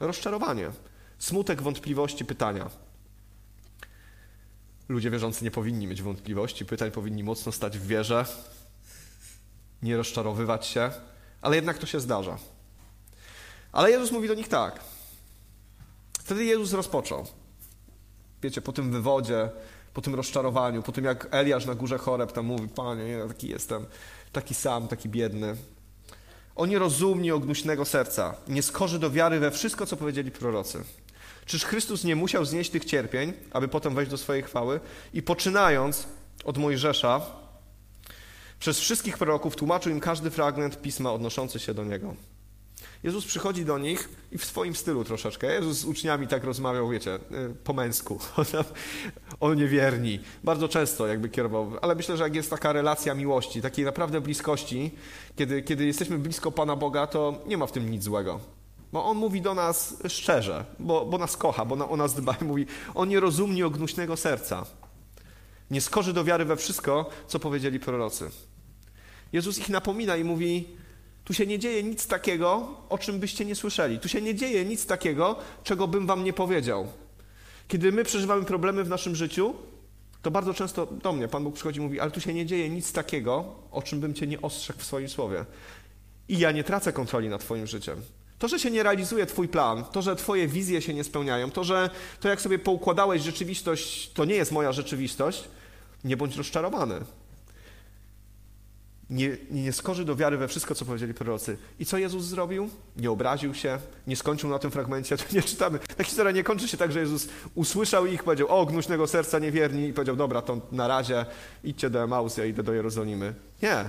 Rozczarowanie. 0.00 0.70
Smutek, 1.18 1.62
wątpliwości, 1.62 2.24
pytania. 2.24 2.83
Ludzie 4.88 5.10
wierzący 5.10 5.44
nie 5.44 5.50
powinni 5.50 5.86
mieć 5.86 6.02
wątpliwości, 6.02 6.64
pytań, 6.64 6.90
powinni 6.90 7.24
mocno 7.24 7.52
stać 7.52 7.78
w 7.78 7.86
wierze, 7.86 8.24
nie 9.82 9.96
rozczarowywać 9.96 10.66
się, 10.66 10.90
ale 11.42 11.56
jednak 11.56 11.78
to 11.78 11.86
się 11.86 12.00
zdarza. 12.00 12.38
Ale 13.72 13.90
Jezus 13.90 14.12
mówi 14.12 14.28
do 14.28 14.34
nich 14.34 14.48
tak. 14.48 14.80
Wtedy 16.18 16.44
Jezus 16.44 16.72
rozpoczął. 16.72 17.26
Wiecie, 18.42 18.62
po 18.62 18.72
tym 18.72 18.92
wywodzie, 18.92 19.50
po 19.94 20.02
tym 20.02 20.14
rozczarowaniu, 20.14 20.82
po 20.82 20.92
tym 20.92 21.04
jak 21.04 21.28
Eliasz 21.30 21.66
na 21.66 21.74
górze 21.74 21.98
choreb 21.98 22.32
tam 22.32 22.46
mówi, 22.46 22.68
panie, 22.68 23.08
ja 23.08 23.28
taki 23.28 23.48
jestem, 23.48 23.86
taki 24.32 24.54
sam, 24.54 24.88
taki 24.88 25.08
biedny. 25.08 25.56
O 26.56 26.66
nierozumni, 26.66 27.32
ognuśnego 27.32 27.84
serca, 27.84 28.34
nie 28.48 28.62
skorzy 28.62 28.98
do 28.98 29.10
wiary 29.10 29.40
we 29.40 29.50
wszystko, 29.50 29.86
co 29.86 29.96
powiedzieli 29.96 30.30
prorocy. 30.30 30.84
Czyż 31.46 31.64
Chrystus 31.64 32.04
nie 32.04 32.16
musiał 32.16 32.44
znieść 32.44 32.70
tych 32.70 32.84
cierpień, 32.84 33.32
aby 33.50 33.68
potem 33.68 33.94
wejść 33.94 34.10
do 34.10 34.18
swojej 34.18 34.42
chwały? 34.42 34.80
I 35.14 35.22
poczynając 35.22 36.06
od 36.44 36.58
Mojżesza, 36.58 37.20
przez 38.58 38.80
wszystkich 38.80 39.18
proroków 39.18 39.56
tłumaczył 39.56 39.92
im 39.92 40.00
każdy 40.00 40.30
fragment 40.30 40.82
pisma 40.82 41.12
odnoszący 41.12 41.58
się 41.58 41.74
do 41.74 41.84
niego. 41.84 42.14
Jezus 43.02 43.24
przychodzi 43.24 43.64
do 43.64 43.78
nich 43.78 44.08
i 44.32 44.38
w 44.38 44.44
swoim 44.44 44.74
stylu 44.74 45.04
troszeczkę. 45.04 45.54
Jezus 45.54 45.78
z 45.78 45.84
uczniami 45.84 46.28
tak 46.28 46.44
rozmawiał, 46.44 46.88
wiecie, 46.88 47.14
y, 47.14 47.20
po 47.64 47.72
męsku, 47.72 48.18
o 49.40 49.54
niewierni. 49.54 50.20
Bardzo 50.44 50.68
często 50.68 51.06
jakby 51.06 51.28
kierował, 51.28 51.72
ale 51.82 51.94
myślę, 51.94 52.16
że 52.16 52.24
jak 52.24 52.34
jest 52.34 52.50
taka 52.50 52.72
relacja 52.72 53.14
miłości, 53.14 53.62
takiej 53.62 53.84
naprawdę 53.84 54.20
bliskości, 54.20 54.90
kiedy, 55.36 55.62
kiedy 55.62 55.86
jesteśmy 55.86 56.18
blisko 56.18 56.52
Pana 56.52 56.76
Boga, 56.76 57.06
to 57.06 57.42
nie 57.46 57.56
ma 57.56 57.66
w 57.66 57.72
tym 57.72 57.90
nic 57.90 58.04
złego. 58.04 58.40
Bo 58.94 59.04
On 59.04 59.16
mówi 59.16 59.40
do 59.40 59.54
nas 59.54 59.96
szczerze, 60.08 60.64
bo, 60.78 61.06
bo 61.06 61.18
nas 61.18 61.36
kocha, 61.36 61.64
bo 61.64 61.76
na, 61.76 61.88
o 61.88 61.96
nas 61.96 62.14
dba 62.14 62.36
mówi, 62.40 62.66
On 62.94 63.08
nie 63.08 63.20
rozumnie 63.20 63.66
ognuśnego 63.66 64.16
serca. 64.16 64.66
Nie 65.70 65.80
skorzy 65.80 66.12
do 66.12 66.24
wiary 66.24 66.44
we 66.44 66.56
wszystko, 66.56 67.10
co 67.26 67.38
powiedzieli 67.38 67.80
prorocy. 67.80 68.30
Jezus 69.32 69.58
ich 69.58 69.68
napomina 69.68 70.16
i 70.16 70.24
mówi, 70.24 70.68
tu 71.24 71.34
się 71.34 71.46
nie 71.46 71.58
dzieje 71.58 71.82
nic 71.82 72.06
takiego, 72.06 72.68
o 72.88 72.98
czym 72.98 73.20
byście 73.20 73.44
nie 73.44 73.54
słyszeli. 73.54 73.98
Tu 73.98 74.08
się 74.08 74.22
nie 74.22 74.34
dzieje 74.34 74.64
nic 74.64 74.86
takiego, 74.86 75.36
czego 75.64 75.88
bym 75.88 76.06
wam 76.06 76.24
nie 76.24 76.32
powiedział. 76.32 76.86
Kiedy 77.68 77.92
my 77.92 78.04
przeżywamy 78.04 78.44
problemy 78.44 78.84
w 78.84 78.88
naszym 78.88 79.16
życiu, 79.16 79.54
to 80.22 80.30
bardzo 80.30 80.54
często 80.54 80.86
do 80.86 81.12
mnie 81.12 81.28
Pan 81.28 81.44
Bóg 81.44 81.54
przychodzi 81.54 81.80
i 81.80 81.82
mówi, 81.82 82.00
ale 82.00 82.10
tu 82.10 82.20
się 82.20 82.34
nie 82.34 82.46
dzieje 82.46 82.68
nic 82.68 82.92
takiego, 82.92 83.44
o 83.70 83.82
czym 83.82 84.00
bym 84.00 84.14
cię 84.14 84.26
nie 84.26 84.42
ostrzegł 84.42 84.80
w 84.80 84.84
swoim 84.84 85.08
słowie. 85.08 85.44
I 86.28 86.38
ja 86.38 86.52
nie 86.52 86.64
tracę 86.64 86.92
kontroli 86.92 87.28
nad 87.28 87.40
twoim 87.40 87.66
życiem. 87.66 88.02
To, 88.38 88.48
że 88.48 88.58
się 88.58 88.70
nie 88.70 88.82
realizuje 88.82 89.26
Twój 89.26 89.48
plan, 89.48 89.84
to, 89.84 90.02
że 90.02 90.16
Twoje 90.16 90.48
wizje 90.48 90.82
się 90.82 90.94
nie 90.94 91.04
spełniają, 91.04 91.50
to, 91.50 91.64
że 91.64 91.90
to, 92.20 92.28
jak 92.28 92.40
sobie 92.40 92.58
poukładałeś 92.58 93.22
rzeczywistość, 93.22 94.10
to 94.12 94.24
nie 94.24 94.34
jest 94.34 94.52
moja 94.52 94.72
rzeczywistość, 94.72 95.44
nie 96.04 96.16
bądź 96.16 96.36
rozczarowany 96.36 97.00
nie, 99.10 99.36
nie 99.50 99.72
skorzy 99.72 100.04
do 100.04 100.16
wiary 100.16 100.36
we 100.36 100.48
wszystko, 100.48 100.74
co 100.74 100.84
powiedzieli 100.84 101.14
prorocy. 101.14 101.56
I 101.78 101.86
co 101.86 101.98
Jezus 101.98 102.24
zrobił? 102.24 102.70
Nie 102.96 103.10
obraził 103.10 103.54
się, 103.54 103.78
nie 104.06 104.16
skończył 104.16 104.50
na 104.50 104.58
tym 104.58 104.70
fragmencie, 104.70 105.16
to 105.18 105.24
nie 105.32 105.42
czytamy. 105.42 105.78
Ta 105.78 106.04
historia 106.04 106.32
nie 106.32 106.44
kończy 106.44 106.68
się 106.68 106.76
tak, 106.76 106.92
że 106.92 107.00
Jezus 107.00 107.28
usłyszał 107.54 108.06
ich, 108.06 108.24
powiedział, 108.24 108.48
o, 108.48 108.66
gnuśnego 108.66 109.06
serca 109.06 109.38
niewierni 109.38 109.88
i 109.88 109.92
powiedział, 109.92 110.16
dobra, 110.16 110.42
to 110.42 110.60
na 110.72 110.88
razie 110.88 111.26
idźcie 111.64 111.90
do 111.90 112.02
Emaus, 112.02 112.36
ja 112.36 112.44
idę 112.44 112.62
do 112.62 112.72
Jerozolimy. 112.72 113.34
Nie. 113.62 113.84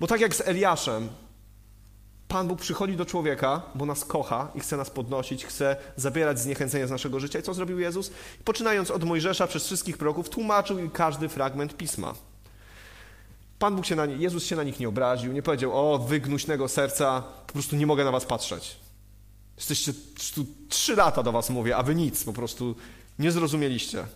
Bo 0.00 0.06
tak 0.06 0.20
jak 0.20 0.34
z 0.34 0.40
Eliaszem, 0.40 1.08
Pan 2.28 2.48
Bóg 2.48 2.60
przychodzi 2.60 2.96
do 2.96 3.06
człowieka, 3.06 3.62
bo 3.74 3.86
nas 3.86 4.04
kocha 4.04 4.50
i 4.54 4.60
chce 4.60 4.76
nas 4.76 4.90
podnosić, 4.90 5.44
chce 5.44 5.76
zabierać 5.96 6.40
zniechęcenie 6.40 6.86
z 6.86 6.90
naszego 6.90 7.20
życia. 7.20 7.38
I 7.38 7.42
co 7.42 7.54
zrobił 7.54 7.80
Jezus? 7.80 8.10
Poczynając 8.44 8.90
od 8.90 9.04
Mojżesza 9.04 9.46
przez 9.46 9.66
wszystkich 9.66 9.98
proroków, 9.98 10.28
tłumaczył 10.28 10.78
im 10.78 10.90
każdy 10.90 11.28
fragment 11.28 11.76
Pisma. 11.76 12.14
Pan 13.58 13.76
Bóg 13.76 13.86
się 13.86 13.96
na 13.96 14.06
nie, 14.06 14.16
Jezus 14.16 14.44
się 14.44 14.56
na 14.56 14.62
nich 14.62 14.80
nie 14.80 14.88
obraził, 14.88 15.32
nie 15.32 15.42
powiedział, 15.42 15.94
o 15.94 15.98
wy 15.98 16.20
gnuśnego 16.20 16.68
serca, 16.68 17.22
po 17.46 17.52
prostu 17.52 17.76
nie 17.76 17.86
mogę 17.86 18.04
na 18.04 18.10
was 18.10 18.26
patrzeć. 18.26 18.76
Jesteście 19.56 19.92
tu 20.34 20.46
trzy 20.68 20.96
lata 20.96 21.22
do 21.22 21.32
was 21.32 21.50
mówię, 21.50 21.76
a 21.76 21.82
wy 21.82 21.94
nic, 21.94 22.24
po 22.24 22.32
prostu 22.32 22.74
nie 23.18 23.32
zrozumieliście. 23.32 24.06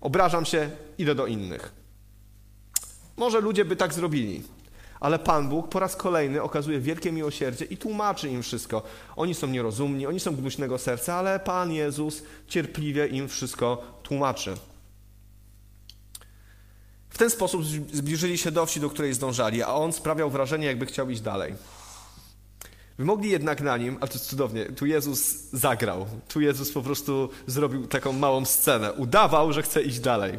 Obrażam 0.00 0.44
się, 0.44 0.70
idę 0.98 1.14
do 1.14 1.26
innych. 1.26 1.72
Może 3.16 3.40
ludzie 3.40 3.64
by 3.64 3.76
tak 3.76 3.94
zrobili, 3.94 4.42
ale 5.00 5.18
Pan 5.18 5.48
Bóg 5.48 5.68
po 5.68 5.80
raz 5.80 5.96
kolejny 5.96 6.42
okazuje 6.42 6.80
wielkie 6.80 7.12
miłosierdzie 7.12 7.64
i 7.64 7.76
tłumaczy 7.76 8.28
im 8.28 8.42
wszystko. 8.42 8.82
Oni 9.16 9.34
są 9.34 9.46
nierozumni, 9.46 10.06
oni 10.06 10.20
są 10.20 10.36
gnuśnego 10.36 10.78
serca, 10.78 11.14
ale 11.14 11.40
Pan 11.40 11.72
Jezus 11.72 12.22
cierpliwie 12.48 13.06
im 13.06 13.28
wszystko 13.28 13.82
tłumaczy. 14.02 14.54
W 17.10 17.18
ten 17.18 17.30
sposób 17.30 17.64
zbliżyli 17.92 18.38
się 18.38 18.50
do 18.50 18.66
wsi, 18.66 18.80
do 18.80 18.90
której 18.90 19.14
zdążali, 19.14 19.62
a 19.62 19.74
on 19.74 19.92
sprawiał 19.92 20.30
wrażenie, 20.30 20.66
jakby 20.66 20.86
chciał 20.86 21.10
iść 21.10 21.20
dalej. 21.20 21.54
Wymogli 22.98 23.30
jednak 23.30 23.60
na 23.60 23.76
nim, 23.76 23.98
a 24.00 24.06
to 24.06 24.18
cudownie, 24.18 24.64
tu 24.64 24.86
Jezus 24.86 25.50
zagrał. 25.52 26.06
Tu 26.28 26.40
Jezus 26.40 26.72
po 26.72 26.82
prostu 26.82 27.28
zrobił 27.46 27.86
taką 27.86 28.12
małą 28.12 28.44
scenę. 28.44 28.92
Udawał, 28.92 29.52
że 29.52 29.62
chce 29.62 29.82
iść 29.82 30.00
dalej. 30.00 30.38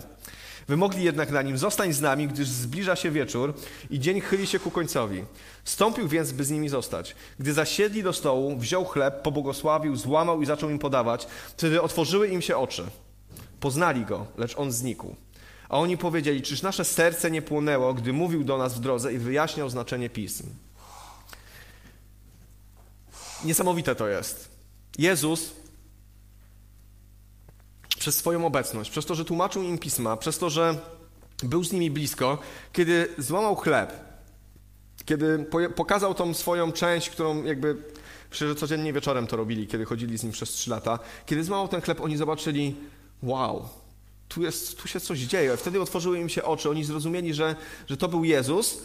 Wymogli 0.68 1.04
jednak 1.04 1.32
na 1.32 1.42
nim, 1.42 1.58
zostań 1.58 1.94
z 1.94 2.02
nami, 2.02 2.28
gdyż 2.28 2.48
zbliża 2.48 2.96
się 2.96 3.12
wieczór 3.12 3.54
i 3.90 4.00
dzień 4.00 4.22
chyli 4.22 4.48
się 4.48 4.60
ku 4.60 4.72
końcowi. 4.72 5.24
Stąpił 5.64 6.08
więc, 6.08 6.32
by 6.32 6.46
z 6.46 6.52
nimi 6.52 6.70
zostać. 6.70 7.16
Gdy 7.40 7.54
zasiedli 7.54 8.04
do 8.04 8.14
stołu, 8.14 8.58
wziął 8.58 8.86
chleb, 8.86 9.22
pobłogosławił, 9.22 9.96
złamał 9.96 10.42
i 10.42 10.46
zaczął 10.46 10.70
im 10.70 10.80
podawać. 10.80 11.28
Wtedy 11.58 11.82
otworzyły 11.82 12.28
im 12.28 12.42
się 12.42 12.58
oczy. 12.58 12.86
Poznali 13.60 14.06
go, 14.06 14.26
lecz 14.38 14.58
on 14.58 14.72
znikł. 14.72 15.16
A 15.70 15.78
oni 15.78 15.98
powiedzieli, 15.98 16.42
czyż 16.42 16.62
nasze 16.62 16.86
serce 16.86 17.32
nie 17.32 17.42
płonęło, 17.42 17.94
gdy 17.94 18.14
mówił 18.14 18.44
do 18.44 18.58
nas 18.58 18.74
w 18.74 18.80
drodze 18.80 19.14
i 19.14 19.18
wyjaśniał 19.18 19.70
znaczenie 19.70 20.10
pism. 20.10 20.50
Niesamowite 23.46 23.96
to 23.96 24.08
jest. 24.08 24.50
Jezus 24.98 25.54
przez 28.08 28.16
swoją 28.16 28.46
obecność, 28.46 28.90
przez 28.90 29.06
to, 29.06 29.16
że 29.16 29.26
tłumaczył 29.26 29.64
im 29.64 29.78
pisma, 29.78 30.18
przez 30.18 30.38
to, 30.38 30.50
że 30.50 30.76
był 31.44 31.64
z 31.64 31.72
nimi 31.72 31.92
blisko, 31.92 32.38
kiedy 32.74 33.08
złamał 33.18 33.56
chleb, 33.56 33.94
kiedy 35.06 35.46
pokazał 35.76 36.14
tą 36.14 36.34
swoją 36.34 36.72
część, 36.72 37.10
którą 37.10 37.44
jakby 37.44 37.78
Myślę, 38.32 38.56
codziennie 38.56 38.94
wieczorem 38.94 39.28
to 39.28 39.38
robili, 39.38 39.68
kiedy 39.68 39.86
chodzili 39.86 40.18
z 40.18 40.24
nim 40.24 40.32
przez 40.32 40.50
trzy 40.50 40.70
lata. 40.70 41.00
Kiedy 41.26 41.44
złamał 41.44 41.68
ten 41.68 41.82
chleb, 41.82 42.02
oni 42.02 42.18
zobaczyli, 42.18 42.76
wow, 43.24 43.70
tu, 44.28 44.44
jest, 44.44 44.82
tu 44.82 44.88
się 44.88 45.00
coś 45.00 45.20
dzieje. 45.20 45.58
Wtedy 45.58 45.82
otworzyły 45.82 46.20
im 46.20 46.30
się 46.30 46.44
oczy, 46.44 46.70
oni 46.70 46.84
zrozumieli, 46.84 47.34
że, 47.34 47.56
że 47.88 47.98
to 47.98 48.08
był 48.08 48.24
Jezus 48.24 48.78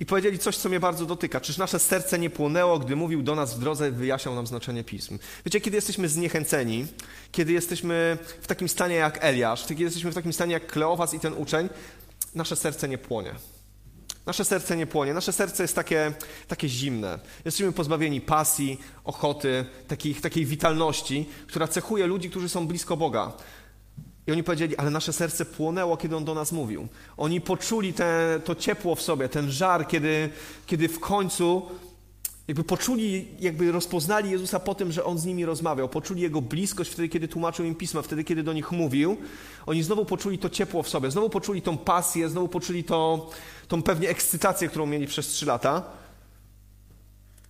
i 0.00 0.06
powiedzieli 0.06 0.38
coś, 0.38 0.56
co 0.56 0.68
mnie 0.68 0.80
bardzo 0.80 1.06
dotyka. 1.06 1.40
Czyż 1.40 1.58
nasze 1.58 1.78
serce 1.78 2.18
nie 2.18 2.30
płonęło, 2.30 2.78
gdy 2.78 2.96
mówił 2.96 3.22
do 3.22 3.34
nas 3.34 3.54
w 3.54 3.58
drodze, 3.58 3.90
wyjaśniał 3.90 4.34
nam 4.34 4.46
znaczenie 4.46 4.84
pism? 4.84 5.18
Wiecie, 5.46 5.60
kiedy 5.60 5.76
jesteśmy 5.76 6.08
zniechęceni, 6.08 6.86
kiedy 7.32 7.52
jesteśmy 7.52 8.18
w 8.42 8.46
takim 8.46 8.68
stanie 8.68 8.94
jak 8.94 9.24
Eliasz, 9.24 9.66
kiedy 9.66 9.82
jesteśmy 9.82 10.10
w 10.10 10.14
takim 10.14 10.32
stanie 10.32 10.52
jak 10.52 10.66
Kleofas 10.66 11.14
i 11.14 11.20
ten 11.20 11.34
uczeń, 11.34 11.68
nasze 12.34 12.56
serce 12.56 12.88
nie 12.88 12.98
płonie. 12.98 13.34
Nasze 14.26 14.44
serce 14.44 14.76
nie 14.76 14.86
płonie, 14.86 15.14
nasze 15.14 15.32
serce 15.32 15.64
jest 15.64 15.74
takie, 15.74 16.12
takie 16.48 16.68
zimne. 16.68 17.18
Jesteśmy 17.44 17.72
pozbawieni 17.72 18.20
pasji, 18.20 18.80
ochoty, 19.04 19.64
takich, 19.88 20.20
takiej 20.20 20.46
witalności, 20.46 21.28
która 21.46 21.68
cechuje 21.68 22.06
ludzi, 22.06 22.30
którzy 22.30 22.48
są 22.48 22.66
blisko 22.66 22.96
Boga. 22.96 23.32
I 24.30 24.32
oni 24.32 24.44
powiedzieli, 24.44 24.76
ale 24.76 24.90
nasze 24.90 25.12
serce 25.12 25.44
płonęło, 25.44 25.96
kiedy 25.96 26.16
On 26.16 26.24
do 26.24 26.34
nas 26.34 26.52
mówił. 26.52 26.88
Oni 27.16 27.40
poczuli 27.40 27.92
te, 27.92 28.40
to 28.44 28.54
ciepło 28.54 28.94
w 28.94 29.02
sobie, 29.02 29.28
ten 29.28 29.50
żar, 29.50 29.88
kiedy, 29.88 30.30
kiedy 30.66 30.88
w 30.88 31.00
końcu 31.00 31.62
jakby 32.48 32.64
poczuli, 32.64 33.28
jakby 33.40 33.72
rozpoznali 33.72 34.30
Jezusa 34.30 34.60
po 34.60 34.74
tym, 34.74 34.92
że 34.92 35.04
On 35.04 35.18
z 35.18 35.24
nimi 35.24 35.44
rozmawiał. 35.44 35.88
Poczuli 35.88 36.22
Jego 36.22 36.42
bliskość 36.42 36.90
wtedy, 36.90 37.08
kiedy 37.08 37.28
tłumaczył 37.28 37.66
im 37.66 37.74
Pisma, 37.74 38.02
wtedy, 38.02 38.24
kiedy 38.24 38.42
do 38.42 38.52
nich 38.52 38.72
mówił. 38.72 39.16
Oni 39.66 39.82
znowu 39.82 40.04
poczuli 40.04 40.38
to 40.38 40.50
ciepło 40.50 40.82
w 40.82 40.88
sobie, 40.88 41.10
znowu 41.10 41.30
poczuli 41.30 41.62
tą 41.62 41.78
pasję, 41.78 42.28
znowu 42.28 42.48
poczuli 42.48 42.84
to, 42.84 43.30
tą 43.68 43.82
pewnie 43.82 44.08
ekscytację, 44.08 44.68
którą 44.68 44.86
mieli 44.86 45.06
przez 45.06 45.26
trzy 45.26 45.46
lata. 45.46 45.82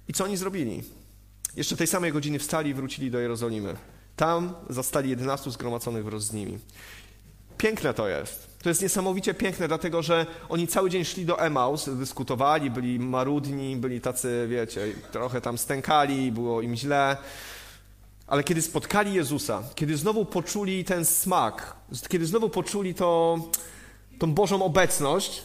I 0.08 0.12
co 0.12 0.24
oni 0.24 0.36
zrobili? 0.36 0.82
Jeszcze 1.56 1.76
tej 1.76 1.86
samej 1.86 2.12
godziny 2.12 2.38
wstali 2.38 2.70
i 2.70 2.74
wrócili 2.74 3.10
do 3.10 3.18
Jerozolimy. 3.18 3.76
Tam 4.20 4.54
zastali 4.68 5.10
11 5.10 5.50
zgromadzonych 5.50 6.04
wraz 6.04 6.22
z 6.22 6.32
nimi. 6.32 6.58
Piękne 7.58 7.94
to 7.94 8.08
jest. 8.08 8.58
To 8.62 8.68
jest 8.68 8.82
niesamowicie 8.82 9.34
piękne, 9.34 9.68
dlatego 9.68 10.02
że 10.02 10.26
oni 10.48 10.66
cały 10.68 10.90
dzień 10.90 11.04
szli 11.04 11.26
do 11.26 11.40
Emaus, 11.40 11.88
dyskutowali, 11.88 12.70
byli 12.70 12.98
marudni, 12.98 13.76
byli 13.76 14.00
tacy, 14.00 14.46
wiecie, 14.50 14.94
trochę 15.12 15.40
tam 15.40 15.58
stękali, 15.58 16.32
było 16.32 16.62
im 16.62 16.76
źle. 16.76 17.16
Ale 18.26 18.44
kiedy 18.44 18.62
spotkali 18.62 19.14
Jezusa, 19.14 19.62
kiedy 19.74 19.96
znowu 19.96 20.24
poczuli 20.24 20.84
ten 20.84 21.04
smak, 21.04 21.76
kiedy 22.08 22.26
znowu 22.26 22.48
poczuli 22.48 22.94
to, 22.94 23.38
tą 24.18 24.34
Bożą 24.34 24.62
obecność, 24.62 25.42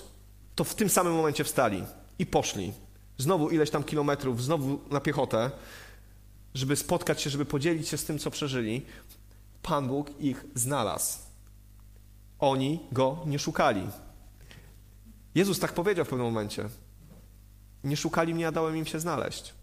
to 0.56 0.64
w 0.64 0.76
tym 0.76 0.90
samym 0.90 1.14
momencie 1.14 1.44
wstali. 1.44 1.84
i 2.20 2.26
poszli. 2.26 2.74
Znowu 3.18 3.50
ileś 3.50 3.70
tam 3.70 3.84
kilometrów, 3.84 4.44
znowu 4.44 4.80
na 4.92 5.00
piechotę, 5.00 5.52
żeby 6.56 6.76
spotkać 6.76 7.22
się, 7.22 7.30
żeby 7.30 7.46
podzielić 7.46 7.88
się 7.88 7.98
z 7.98 8.06
tym, 8.06 8.20
co 8.20 8.32
przeżyli. 8.32 8.86
Pan 9.62 9.88
Bóg 9.88 10.20
ich 10.20 10.46
znalazł. 10.56 11.18
Oni 12.40 12.80
go 12.92 13.18
nie 13.26 13.40
szukali. 13.40 13.88
Jezus 15.36 15.60
tak 15.60 15.74
powiedział 15.74 16.06
w 16.06 16.08
pewnym 16.08 16.28
momencie. 16.28 16.70
Nie 17.84 17.98
szukali 17.98 18.34
mnie, 18.34 18.48
a 18.48 18.52
dałem 18.52 18.78
im 18.78 18.86
się 18.86 19.00
znaleźć. 19.00 19.54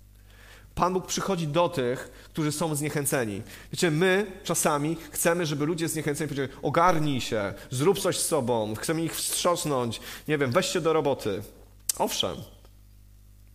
Pan 0.74 0.92
Bóg 0.92 1.06
przychodzi 1.06 1.48
do 1.48 1.68
tych, 1.68 2.28
którzy 2.32 2.52
są 2.52 2.74
zniechęceni. 2.74 3.42
Wiecie, 3.72 3.90
my 3.90 4.40
czasami 4.44 4.96
chcemy, 5.10 5.46
żeby 5.46 5.66
ludzie 5.66 5.88
zniechęceni 5.88 6.28
powiedzieli: 6.28 6.58
ogarnij 6.62 7.20
się, 7.20 7.54
zrób 7.70 7.98
coś 7.98 8.18
z 8.18 8.26
sobą, 8.26 8.74
chcemy 8.74 9.04
ich 9.04 9.16
wstrząsnąć, 9.16 10.00
nie 10.28 10.38
wiem, 10.38 10.52
weź 10.52 10.66
się 10.66 10.80
do 10.80 10.92
roboty. 10.92 11.42
Owszem, 11.98 12.36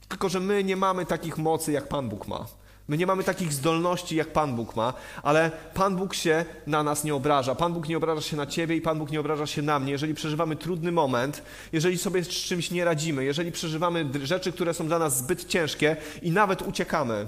tylko 0.07 0.29
że 0.29 0.39
my 0.39 0.63
nie 0.63 0.75
mamy 0.75 1.05
takich 1.05 1.37
mocy, 1.37 1.71
jak 1.71 1.87
Pan 1.87 2.09
Bóg 2.09 2.27
ma. 2.27 2.45
My 2.87 2.97
nie 2.97 3.05
mamy 3.05 3.23
takich 3.23 3.53
zdolności, 3.53 4.15
jak 4.15 4.27
Pan 4.27 4.55
Bóg 4.55 4.75
ma, 4.75 4.93
ale 5.23 5.51
Pan 5.73 5.95
Bóg 5.95 6.13
się 6.13 6.45
na 6.67 6.83
nas 6.83 7.03
nie 7.03 7.15
obraża. 7.15 7.55
Pan 7.55 7.73
Bóg 7.73 7.87
nie 7.87 7.97
obraża 7.97 8.21
się 8.21 8.37
na 8.37 8.45
Ciebie 8.45 8.75
i 8.75 8.81
Pan 8.81 8.99
Bóg 8.99 9.11
nie 9.11 9.19
obraża 9.19 9.47
się 9.47 9.61
na 9.61 9.79
mnie. 9.79 9.91
Jeżeli 9.91 10.13
przeżywamy 10.13 10.55
trudny 10.55 10.91
moment, 10.91 11.43
jeżeli 11.71 11.97
sobie 11.97 12.23
z 12.23 12.27
czymś 12.27 12.71
nie 12.71 12.85
radzimy, 12.85 13.23
jeżeli 13.23 13.51
przeżywamy 13.51 14.05
rzeczy, 14.23 14.51
które 14.51 14.73
są 14.73 14.87
dla 14.87 14.99
nas 14.99 15.17
zbyt 15.17 15.45
ciężkie 15.45 15.95
i 16.21 16.31
nawet 16.31 16.61
uciekamy, 16.61 17.27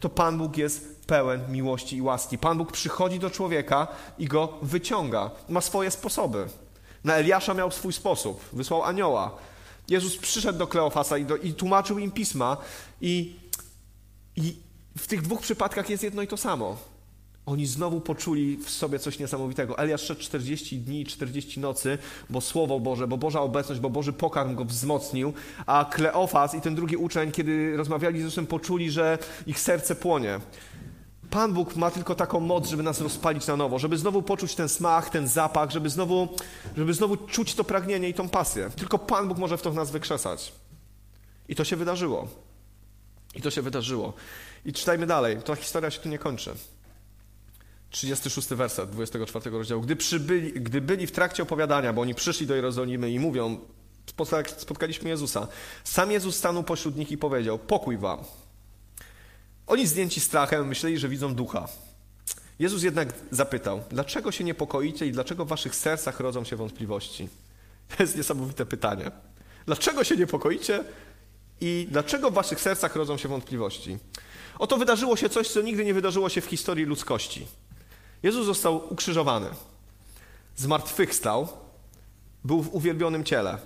to 0.00 0.08
Pan 0.08 0.38
Bóg 0.38 0.56
jest 0.56 1.06
pełen 1.06 1.52
miłości 1.52 1.96
i 1.96 2.02
łaski. 2.02 2.38
Pan 2.38 2.58
Bóg 2.58 2.72
przychodzi 2.72 3.18
do 3.18 3.30
człowieka 3.30 3.86
i 4.18 4.26
go 4.26 4.58
wyciąga. 4.62 5.30
Ma 5.48 5.60
swoje 5.60 5.90
sposoby. 5.90 6.46
Na 7.04 7.14
Eliasza 7.14 7.54
miał 7.54 7.70
swój 7.70 7.92
sposób. 7.92 8.44
Wysłał 8.52 8.82
anioła. 8.82 9.36
Jezus 9.88 10.16
przyszedł 10.16 10.58
do 10.58 10.66
Kleofasa 10.66 11.18
i, 11.18 11.24
do, 11.24 11.36
i 11.36 11.52
tłumaczył 11.54 11.98
im 11.98 12.10
pisma 12.10 12.56
i, 13.00 13.36
i 14.36 14.56
w 14.98 15.06
tych 15.06 15.22
dwóch 15.22 15.40
przypadkach 15.40 15.90
jest 15.90 16.02
jedno 16.02 16.22
i 16.22 16.26
to 16.26 16.36
samo. 16.36 16.76
Oni 17.46 17.66
znowu 17.66 18.00
poczuli 18.00 18.56
w 18.56 18.70
sobie 18.70 18.98
coś 18.98 19.18
niesamowitego. 19.18 19.78
Eliasz 19.78 20.02
szedł 20.02 20.20
40 20.20 20.78
dni 20.78 21.00
i 21.00 21.06
40 21.06 21.60
nocy, 21.60 21.98
bo 22.30 22.40
Słowo 22.40 22.80
Boże, 22.80 23.08
bo 23.08 23.16
Boża 23.16 23.40
obecność, 23.40 23.80
bo 23.80 23.90
Boży 23.90 24.12
pokarm 24.12 24.54
go 24.54 24.64
wzmocnił, 24.64 25.32
a 25.66 25.84
Kleofas 25.84 26.54
i 26.54 26.60
ten 26.60 26.74
drugi 26.74 26.96
uczeń, 26.96 27.32
kiedy 27.32 27.76
rozmawiali 27.76 28.18
z 28.18 28.22
Jezusem, 28.22 28.46
poczuli, 28.46 28.90
że 28.90 29.18
ich 29.46 29.60
serce 29.60 29.94
płonie. 29.94 30.40
Pan 31.30 31.52
Bóg 31.52 31.76
ma 31.76 31.90
tylko 31.90 32.14
taką 32.14 32.40
moc, 32.40 32.68
żeby 32.68 32.82
nas 32.82 33.00
rozpalić 33.00 33.46
na 33.46 33.56
nowo, 33.56 33.78
żeby 33.78 33.98
znowu 33.98 34.22
poczuć 34.22 34.54
ten 34.54 34.68
smak, 34.68 35.10
ten 35.10 35.28
zapach, 35.28 35.70
żeby 35.70 35.90
znowu, 35.90 36.28
żeby 36.76 36.94
znowu 36.94 37.16
czuć 37.16 37.54
to 37.54 37.64
pragnienie 37.64 38.08
i 38.08 38.14
tą 38.14 38.28
pasję. 38.28 38.70
Tylko 38.76 38.98
Pan 38.98 39.28
Bóg 39.28 39.38
może 39.38 39.58
w 39.58 39.62
to 39.62 39.70
w 39.70 39.74
nas 39.74 39.90
wykrzesać. 39.90 40.52
I 41.48 41.54
to 41.54 41.64
się 41.64 41.76
wydarzyło. 41.76 42.28
I 43.34 43.42
to 43.42 43.50
się 43.50 43.62
wydarzyło. 43.62 44.12
I 44.64 44.72
czytajmy 44.72 45.06
dalej. 45.06 45.36
Ta 45.44 45.56
historia 45.56 45.90
się 45.90 46.00
tu 46.00 46.08
nie 46.08 46.18
kończy. 46.18 46.54
36 47.90 48.48
werset 48.48 48.90
24 48.90 49.50
rozdziału. 49.50 49.82
Gdy, 49.82 49.96
przybyli, 49.96 50.52
gdy 50.52 50.80
byli 50.80 51.06
w 51.06 51.12
trakcie 51.12 51.42
opowiadania, 51.42 51.92
bo 51.92 52.02
oni 52.02 52.14
przyszli 52.14 52.46
do 52.46 52.54
Jerozolimy 52.54 53.10
i 53.10 53.18
mówią, 53.18 53.60
spotkaliśmy 54.56 55.08
Jezusa, 55.10 55.48
sam 55.84 56.10
Jezus 56.10 56.36
stanął 56.36 56.62
pośród 56.62 56.96
nich 56.96 57.12
i 57.12 57.18
powiedział, 57.18 57.58
pokój 57.58 57.98
wam. 57.98 58.18
Oni 59.66 59.86
zdjęci 59.86 60.20
strachem 60.20 60.68
myśleli, 60.68 60.98
że 60.98 61.08
widzą 61.08 61.34
ducha. 61.34 61.68
Jezus 62.58 62.82
jednak 62.82 63.12
zapytał, 63.30 63.82
dlaczego 63.90 64.32
się 64.32 64.44
niepokoicie 64.44 65.06
i 65.06 65.12
dlaczego 65.12 65.44
w 65.44 65.48
waszych 65.48 65.74
sercach 65.74 66.20
rodzą 66.20 66.44
się 66.44 66.56
wątpliwości? 66.56 67.28
To 67.88 68.02
jest 68.02 68.16
niesamowite 68.16 68.66
pytanie. 68.66 69.10
Dlaczego 69.66 70.04
się 70.04 70.16
niepokoicie 70.16 70.84
i 71.60 71.88
dlaczego 71.90 72.30
w 72.30 72.34
waszych 72.34 72.60
sercach 72.60 72.96
rodzą 72.96 73.16
się 73.16 73.28
wątpliwości? 73.28 73.98
Oto 74.60 74.76
wydarzyło 74.76 75.16
się 75.16 75.28
coś, 75.28 75.48
co 75.48 75.62
nigdy 75.62 75.84
nie 75.84 75.94
wydarzyło 75.94 76.28
się 76.28 76.40
w 76.40 76.44
historii 76.44 76.84
ludzkości. 76.84 77.46
Jezus 78.22 78.46
został 78.46 78.92
ukrzyżowany, 78.92 79.46
zmartwychwstał, 80.56 81.48
był 82.44 82.62
w 82.62 82.74
uwielbionym 82.74 83.24
ciele. 83.24 83.58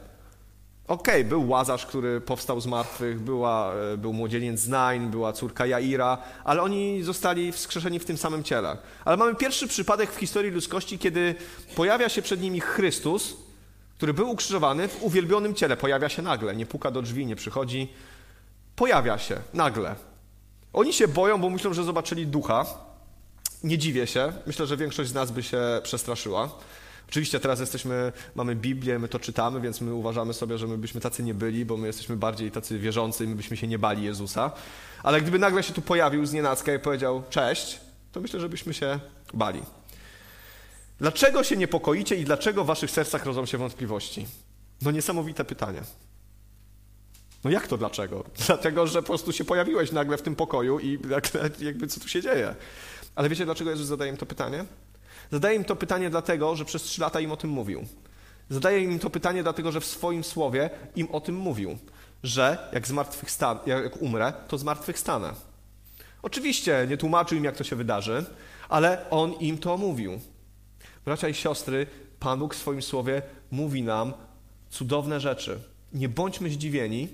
Okej, 0.89 1.21
okay, 1.21 1.25
był 1.25 1.49
Łazarz, 1.49 1.87
który 1.87 2.21
powstał 2.21 2.61
z 2.61 2.67
martwych, 2.67 3.21
była, 3.21 3.75
e, 3.75 3.97
był 3.97 4.13
młodzieniec 4.13 4.61
z 4.61 4.69
Nain, 4.69 5.11
była 5.11 5.33
córka 5.33 5.67
Jaira, 5.67 6.19
ale 6.45 6.63
oni 6.63 7.03
zostali 7.03 7.53
wskrzeszeni 7.53 7.99
w 7.99 8.05
tym 8.05 8.19
samym 8.19 8.45
ciele. 8.45 8.77
Ale 9.05 9.17
mamy 9.17 9.35
pierwszy 9.35 9.69
przypadek 9.69 10.13
w 10.13 10.17
historii 10.17 10.51
ludzkości, 10.51 10.99
kiedy 10.99 11.35
pojawia 11.77 12.09
się 12.09 12.23
przed 12.23 12.41
nimi 12.41 12.61
Chrystus, 12.61 13.37
który 13.97 14.15
był 14.15 14.31
ukrzyżowany 14.31 14.89
w 14.89 15.03
uwielbionym 15.03 15.55
ciele. 15.55 15.77
Pojawia 15.77 16.09
się 16.09 16.23
nagle, 16.23 16.57
nie 16.57 16.67
puka 16.67 16.91
do 16.91 17.03
drzwi, 17.03 17.27
nie 17.27 17.37
przychodzi. 17.37 17.93
Pojawia 18.77 19.19
się 19.19 19.37
nagle. 19.55 20.14
Oni 20.75 20.93
się 20.93 21.09
boją, 21.09 21.41
bo 21.41 21.51
myślą, 21.51 21.75
że 21.75 21.85
zobaczyli 21.85 22.27
ducha. 22.27 22.67
Nie 23.63 23.79
dziwię 23.79 24.07
się. 24.07 24.33
Myślę, 24.47 24.67
że 24.67 24.77
większość 24.77 25.11
z 25.11 25.15
nas 25.15 25.31
by 25.31 25.43
się 25.43 25.59
przestraszyła. 25.83 26.51
Oczywiście 27.09 27.41
teraz 27.41 27.61
jesteśmy, 27.61 28.13
mamy 28.35 28.57
Biblię, 28.57 28.99
my 28.99 29.09
to 29.09 29.19
czytamy, 29.19 29.61
więc 29.61 29.81
my 29.81 29.95
uważamy 29.95 30.35
sobie, 30.35 30.59
że 30.59 30.67
my 30.67 30.79
byśmy 30.79 31.01
tacy 31.01 31.23
nie 31.23 31.35
byli, 31.35 31.65
bo 31.65 31.77
my 31.77 31.87
jesteśmy 31.87 32.17
bardziej 32.17 32.51
tacy 32.51 32.79
wierzący 32.79 33.25
i 33.25 33.27
my 33.27 33.35
byśmy 33.35 33.57
się 33.57 33.67
nie 33.67 33.79
bali 33.79 34.03
Jezusa. 34.03 34.51
Ale 35.03 35.21
gdyby 35.21 35.39
nagle 35.39 35.63
się 35.63 35.73
tu 35.73 35.83
pojawił 35.83 36.27
z 36.27 36.33
nienacka 36.33 36.75
i 36.75 36.79
powiedział 36.79 37.23
cześć, 37.31 37.81
to 38.13 38.21
myślę, 38.21 38.41
że 38.41 38.49
byśmy 38.49 38.75
się 38.75 39.01
bali. 39.35 39.63
Dlaczego 40.99 41.45
się 41.45 41.57
niepokoicie 41.57 42.17
i 42.17 42.25
dlaczego 42.25 42.65
w 42.65 42.67
waszych 42.67 42.91
sercach 42.91 43.25
rodzą 43.25 43.47
się 43.47 43.59
wątpliwości? 43.59 44.27
No 44.83 44.91
niesamowite 44.91 45.45
pytanie. 45.45 45.83
No 47.45 47.51
jak 47.51 47.67
to 47.69 47.77
dlaczego? 47.77 48.25
Dlatego, 48.47 48.87
że 48.87 49.03
po 49.03 49.07
prostu 49.07 49.33
się 49.33 49.45
pojawiłeś 49.45 49.93
nagle 49.93 50.17
w 50.17 50.23
tym 50.23 50.37
pokoju 50.37 50.79
i 50.79 50.99
jakby 51.61 51.87
co 51.87 52.01
tu 52.01 52.09
się 52.09 52.23
dzieje. 52.23 52.55
Ale 53.15 53.29
wiecie, 53.29 53.45
dlaczego 53.45 53.71
Jezus 53.71 53.87
zadaje 53.87 54.11
im 54.11 54.17
to 54.17 54.27
pytanie? 54.27 54.65
Zadaje 55.33 55.57
im 55.57 55.65
to 55.65 55.77
pytanie 55.77 56.11
dlatego, 56.11 56.57
że 56.57 56.65
przez 56.65 56.83
trzy 56.83 57.01
lata 57.01 57.21
im 57.21 57.33
o 57.33 57.37
tym 57.37 57.51
mówił. 57.51 57.87
Zadaje 58.51 58.81
im 58.81 58.99
to 58.99 59.11
pytanie 59.11 59.43
dlatego, 59.43 59.73
że 59.73 59.81
w 59.81 59.87
swoim 59.87 60.25
słowie 60.25 60.71
im 60.97 61.09
o 61.13 61.21
tym 61.21 61.37
mówił, 61.37 61.79
że 62.23 62.69
jak, 62.73 62.87
zmartwychwstan- 62.87 63.59
jak 63.67 64.03
umrę, 64.03 64.33
to 64.49 64.59
zmartwychwstanę. 64.59 65.33
Oczywiście 66.23 66.87
nie 66.89 66.97
tłumaczył 66.97 67.39
im, 67.39 67.45
jak 67.45 67.57
to 67.57 67.65
się 67.65 67.77
wydarzy, 67.77 68.25
ale 68.69 69.11
on 69.11 69.33
im 69.33 69.59
to 69.59 69.77
mówił. 69.77 70.21
Bracia 71.05 71.29
i 71.29 71.35
siostry, 71.35 71.87
Pan 72.21 72.39
Bóg 72.39 72.55
w 72.55 72.59
swoim 72.59 72.83
słowie 72.83 73.23
mówi 73.51 73.83
nam 73.83 74.13
cudowne 74.71 75.21
rzeczy. 75.21 75.59
Nie 75.93 76.09
bądźmy 76.09 76.51
zdziwieni, 76.51 77.09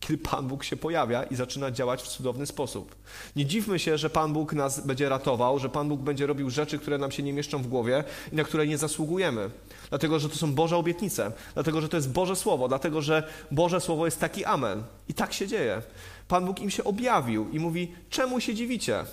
kiedy 0.00 0.18
Pan 0.18 0.48
Bóg 0.48 0.64
się 0.64 0.76
pojawia 0.76 1.22
i 1.22 1.36
zaczyna 1.36 1.70
działać 1.70 2.02
w 2.02 2.08
cudowny 2.08 2.46
sposób. 2.46 2.94
Nie 3.36 3.46
dziwmy 3.46 3.78
się, 3.78 3.98
że 3.98 4.10
Pan 4.10 4.32
Bóg 4.32 4.52
nas 4.52 4.86
będzie 4.86 5.08
ratował, 5.08 5.58
że 5.58 5.68
Pan 5.68 5.88
Bóg 5.88 6.00
będzie 6.00 6.26
robił 6.26 6.50
rzeczy, 6.50 6.78
które 6.78 6.98
nam 6.98 7.10
się 7.10 7.22
nie 7.22 7.32
mieszczą 7.32 7.62
w 7.62 7.66
głowie 7.66 8.04
i 8.32 8.36
na 8.36 8.44
które 8.44 8.66
nie 8.66 8.78
zasługujemy. 8.78 9.50
Dlatego, 9.88 10.18
że 10.18 10.28
to 10.28 10.36
są 10.36 10.54
Boże 10.54 10.76
obietnice, 10.76 11.32
dlatego, 11.54 11.80
że 11.80 11.88
to 11.88 11.96
jest 11.96 12.12
Boże 12.12 12.36
Słowo, 12.36 12.68
dlatego, 12.68 13.02
że 13.02 13.28
Boże 13.50 13.80
Słowo 13.80 14.04
jest 14.04 14.20
taki 14.20 14.44
amen. 14.44 14.82
I 15.08 15.14
tak 15.14 15.32
się 15.32 15.46
dzieje. 15.46 15.82
Pan 16.28 16.46
Bóg 16.46 16.60
im 16.60 16.70
się 16.70 16.84
objawił 16.84 17.50
i 17.50 17.58
mówi, 17.58 17.94
czemu 18.10 18.40
się 18.40 18.54
dziwicie? 18.54 19.04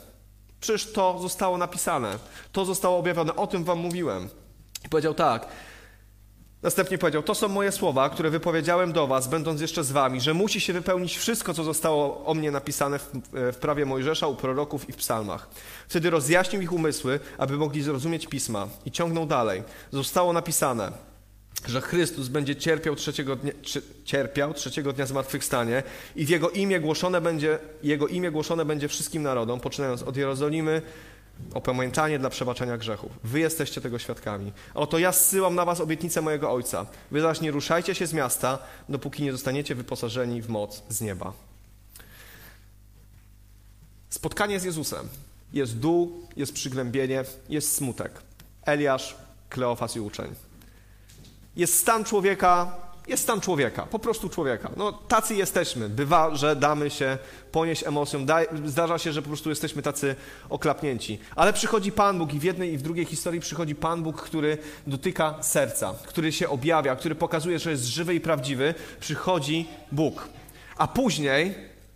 Przecież 0.60 0.92
to 0.92 1.20
zostało 1.20 1.58
napisane, 1.58 2.18
to 2.52 2.66
zostało 2.66 2.98
objawione, 2.98 3.36
o 3.36 3.48
tym 3.48 3.64
wam 3.64 3.80
mówiłem. 3.80 4.30
I 4.86 4.90
powiedział 4.90 5.14
tak, 5.14 5.48
Następnie 6.64 6.98
powiedział: 6.98 7.24
To 7.24 7.36
są 7.36 7.48
moje 7.48 7.72
słowa, 7.72 8.10
które 8.10 8.30
wypowiedziałem 8.30 8.94
do 8.94 9.08
Was, 9.08 9.28
będąc 9.28 9.62
jeszcze 9.62 9.84
z 9.84 9.92
Wami, 9.92 10.22
że 10.22 10.34
musi 10.34 10.62
się 10.62 10.74
wypełnić 10.74 11.18
wszystko, 11.18 11.54
co 11.54 11.64
zostało 11.64 12.26
o 12.26 12.34
mnie 12.34 12.52
napisane 12.52 13.00
w, 13.00 13.12
w 13.34 13.56
prawie 13.56 13.86
Mojżesza, 13.86 14.28
u 14.28 14.36
proroków 14.36 14.90
i 14.90 14.92
w 14.92 14.96
psalmach. 14.96 15.50
Wtedy 15.88 16.10
rozjaśnił 16.10 16.62
ich 16.62 16.74
umysły, 16.74 17.20
aby 17.38 17.58
mogli 17.58 17.82
zrozumieć 17.82 18.28
pisma. 18.28 18.68
I 18.86 18.92
ciągnął 18.92 19.26
dalej. 19.26 19.64
Zostało 19.92 20.34
napisane, 20.34 20.92
że 21.66 21.82
Chrystus 21.82 22.28
będzie 22.28 22.56
cierpiał 22.56 22.96
trzeciego 22.96 23.36
dnia, 23.36 23.52
cierpiał 24.06 24.54
trzeciego 24.54 24.94
dnia 24.94 25.06
zmartwychwstanie 25.06 25.84
i 26.16 26.26
w 26.26 26.30
Jego 26.30 26.50
imię 26.50 26.80
głoszone 26.80 27.22
będzie, 27.22 27.60
Jego 27.84 28.08
imię 28.08 28.32
głoszone 28.32 28.66
będzie 28.66 28.88
wszystkim 28.88 29.24
narodom, 29.24 29.60
poczynając 29.60 30.04
od 30.04 30.18
Jerozolimy 30.18 30.82
opamiętanie 31.54 32.20
dla 32.20 32.30
przebaczenia 32.30 32.78
grzechów. 32.78 33.12
Wy 33.24 33.40
jesteście 33.40 33.82
tego 33.82 34.00
świadkami. 34.00 34.54
Oto 34.74 35.00
ja 35.00 35.12
zsyłam 35.12 35.56
na 35.56 35.66
was 35.66 35.80
obietnicę 35.80 36.22
mojego 36.22 36.52
Ojca. 36.52 36.86
Wy 37.12 37.22
zaś 37.22 37.42
nie 37.42 37.52
ruszajcie 37.52 37.96
się 37.96 38.08
z 38.08 38.14
miasta, 38.14 38.60
dopóki 38.90 39.24
nie 39.24 39.32
zostaniecie 39.32 39.76
wyposażeni 39.76 40.42
w 40.42 40.50
moc 40.50 40.84
z 40.90 41.02
nieba. 41.02 41.34
Spotkanie 44.10 44.60
z 44.60 44.64
Jezusem. 44.64 45.10
Jest 45.54 45.78
dół, 45.80 46.28
jest 46.38 46.54
przygnębienie, 46.54 47.24
jest 47.50 47.76
smutek. 47.76 48.12
Eliasz, 48.66 49.16
Kleofas 49.50 49.96
i 49.96 50.00
uczeń. 50.00 50.36
Jest 51.56 51.80
stan 51.80 52.04
człowieka 52.04 52.76
Jest 53.08 53.24
stan 53.24 53.42
człowieka, 53.42 53.84
po 53.84 54.00
prostu 54.00 54.30
człowieka. 54.30 54.72
No, 54.78 54.92
tacy 54.92 55.36
jesteśmy. 55.36 55.90
Bywa, 55.90 56.36
że 56.36 56.56
damy 56.56 56.90
się 56.90 57.18
ponieść 57.52 57.84
emocjom. 57.84 58.26
zdarza 58.66 58.98
się, 58.98 59.14
że 59.14 59.22
po 59.22 59.28
prostu 59.28 59.50
jesteśmy 59.50 59.82
tacy 59.82 60.16
oklapnięci. 60.50 61.20
Ale 61.36 61.54
przychodzi 61.54 61.92
Pan 61.92 62.18
Bóg 62.18 62.34
i 62.34 62.40
w 62.40 62.44
jednej 62.44 62.74
i 62.74 62.78
w 62.78 62.82
drugiej 62.82 63.06
historii 63.06 63.42
przychodzi 63.42 63.76
Pan 63.76 64.04
Bóg, 64.04 64.22
który 64.22 64.58
dotyka 64.88 65.36
serca, 65.42 65.94
który 66.08 66.32
się 66.32 66.50
objawia, 66.50 66.96
który 66.96 67.16
pokazuje, 67.16 67.60
że 67.60 67.72
jest 67.72 67.84
żywy 67.84 68.16
i 68.16 68.22
prawdziwy. 68.22 68.74
Przychodzi 69.00 69.68
Bóg. 69.92 70.30
A 70.78 70.88
później 70.88 71.56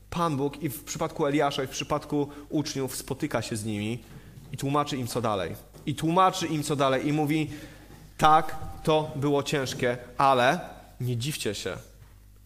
Pan 0.09 0.37
Bóg 0.37 0.63
i 0.63 0.69
w 0.69 0.83
przypadku 0.83 1.25
Eliasza 1.25 1.63
i 1.63 1.67
w 1.67 1.69
przypadku 1.69 2.29
uczniów 2.49 2.95
spotyka 2.95 3.41
się 3.41 3.55
z 3.55 3.65
nimi 3.65 4.03
i 4.51 4.57
tłumaczy 4.57 4.97
im 4.97 5.07
co 5.07 5.21
dalej. 5.21 5.55
I 5.85 5.95
tłumaczy 5.95 6.47
im 6.47 6.63
co 6.63 6.75
dalej 6.75 7.07
i 7.07 7.13
mówi 7.13 7.49
tak, 8.17 8.55
to 8.83 9.11
było 9.15 9.43
ciężkie, 9.43 9.97
ale 10.17 10.59
nie 11.01 11.17
dziwcie 11.17 11.55
się. 11.55 11.77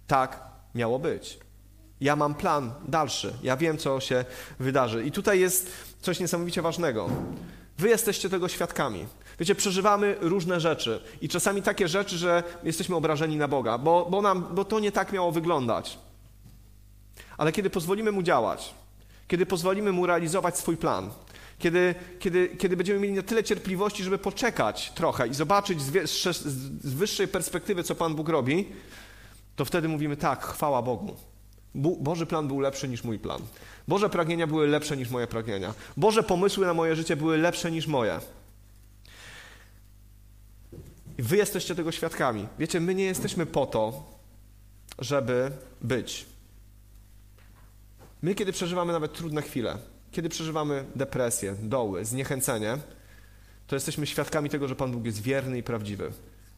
Tak 0.08 0.40
miało 0.76 1.00
być. 1.00 1.40
Ja 2.02 2.16
mam 2.16 2.36
plan 2.36 2.74
dalszy. 2.88 3.34
Ja 3.44 3.58
wiem, 3.58 3.78
co 3.78 4.00
się 4.00 4.26
wydarzy. 4.60 5.06
I 5.06 5.12
tutaj 5.12 5.40
jest 5.40 5.72
coś 6.02 6.20
niesamowicie 6.20 6.62
ważnego. 6.62 7.10
Wy 7.78 7.90
jesteście 7.90 8.30
tego 8.30 8.48
świadkami. 8.48 9.06
Wiecie, 9.40 9.56
przeżywamy 9.56 10.16
różne 10.22 10.60
rzeczy 10.60 11.02
i 11.22 11.30
czasami 11.30 11.62
takie 11.62 11.88
rzeczy, 11.88 12.18
że 12.18 12.44
jesteśmy 12.64 12.96
obrażeni 12.96 13.38
na 13.38 13.48
Boga, 13.48 13.78
bo, 13.78 14.08
bo, 14.10 14.22
nam, 14.22 14.48
bo 14.52 14.66
to 14.66 14.80
nie 14.80 14.92
tak 14.92 15.12
miało 15.12 15.32
wyglądać. 15.32 16.00
Ale 17.38 17.52
kiedy 17.52 17.70
pozwolimy 17.70 18.12
Mu 18.12 18.24
działać, 18.24 18.74
kiedy 19.28 19.46
pozwolimy 19.46 19.92
Mu 19.92 20.06
realizować 20.06 20.58
swój 20.58 20.78
plan, 20.78 21.10
kiedy, 21.60 21.96
kiedy, 22.20 22.48
kiedy 22.48 22.78
będziemy 22.78 23.00
mieli 23.00 23.14
na 23.14 23.22
tyle 23.22 23.44
cierpliwości, 23.44 24.04
żeby 24.04 24.18
poczekać 24.18 24.92
trochę 24.96 25.28
i 25.28 25.34
zobaczyć 25.34 25.82
z, 25.82 26.38
z 26.84 26.94
wyższej 26.94 27.28
perspektywy, 27.28 27.84
co 27.84 27.96
Pan 27.96 28.16
Bóg 28.16 28.30
robi, 28.30 28.68
to 29.56 29.66
wtedy 29.66 29.88
mówimy 29.88 30.18
tak, 30.18 30.46
chwała 30.46 30.82
Bogu. 30.82 31.16
Boży 31.76 32.26
plan 32.26 32.48
był 32.48 32.60
lepszy 32.60 32.88
niż 32.88 33.04
mój 33.04 33.20
plan. 33.20 33.42
Boże 33.88 34.10
pragnienia 34.10 34.48
były 34.48 34.68
lepsze 34.68 34.98
niż 34.98 35.10
moje 35.10 35.28
pragnienia. 35.28 35.74
Boże 35.98 36.24
pomysły 36.24 36.66
na 36.66 36.74
moje 36.74 36.96
życie 36.96 37.16
były 37.16 37.38
lepsze 37.38 37.72
niż 37.72 37.88
moje. 37.88 38.20
I 41.18 41.24
wy 41.24 41.38
jesteście 41.38 41.76
tego 41.76 41.92
świadkami. 41.92 42.48
Wiecie, 42.60 42.80
my 42.80 42.96
nie 42.96 43.04
jesteśmy 43.04 43.46
po 43.46 43.66
to, 43.66 44.04
żeby 45.00 45.52
być. 45.82 46.26
My, 48.22 48.36
kiedy 48.36 48.52
przeżywamy 48.52 48.94
nawet 48.94 49.14
trudne 49.14 49.42
chwile, 49.42 49.78
kiedy 50.16 50.30
przeżywamy 50.30 50.86
depresję, 50.96 51.56
doły, 51.62 52.06
zniechęcenie, 52.06 52.78
to 53.68 53.76
jesteśmy 53.76 54.08
świadkami 54.08 54.50
tego, 54.50 54.68
że 54.68 54.76
Pan 54.76 54.92
Bóg 54.92 55.06
jest 55.06 55.22
wierny 55.22 55.58
i 55.58 55.64
prawdziwy. 55.64 56.12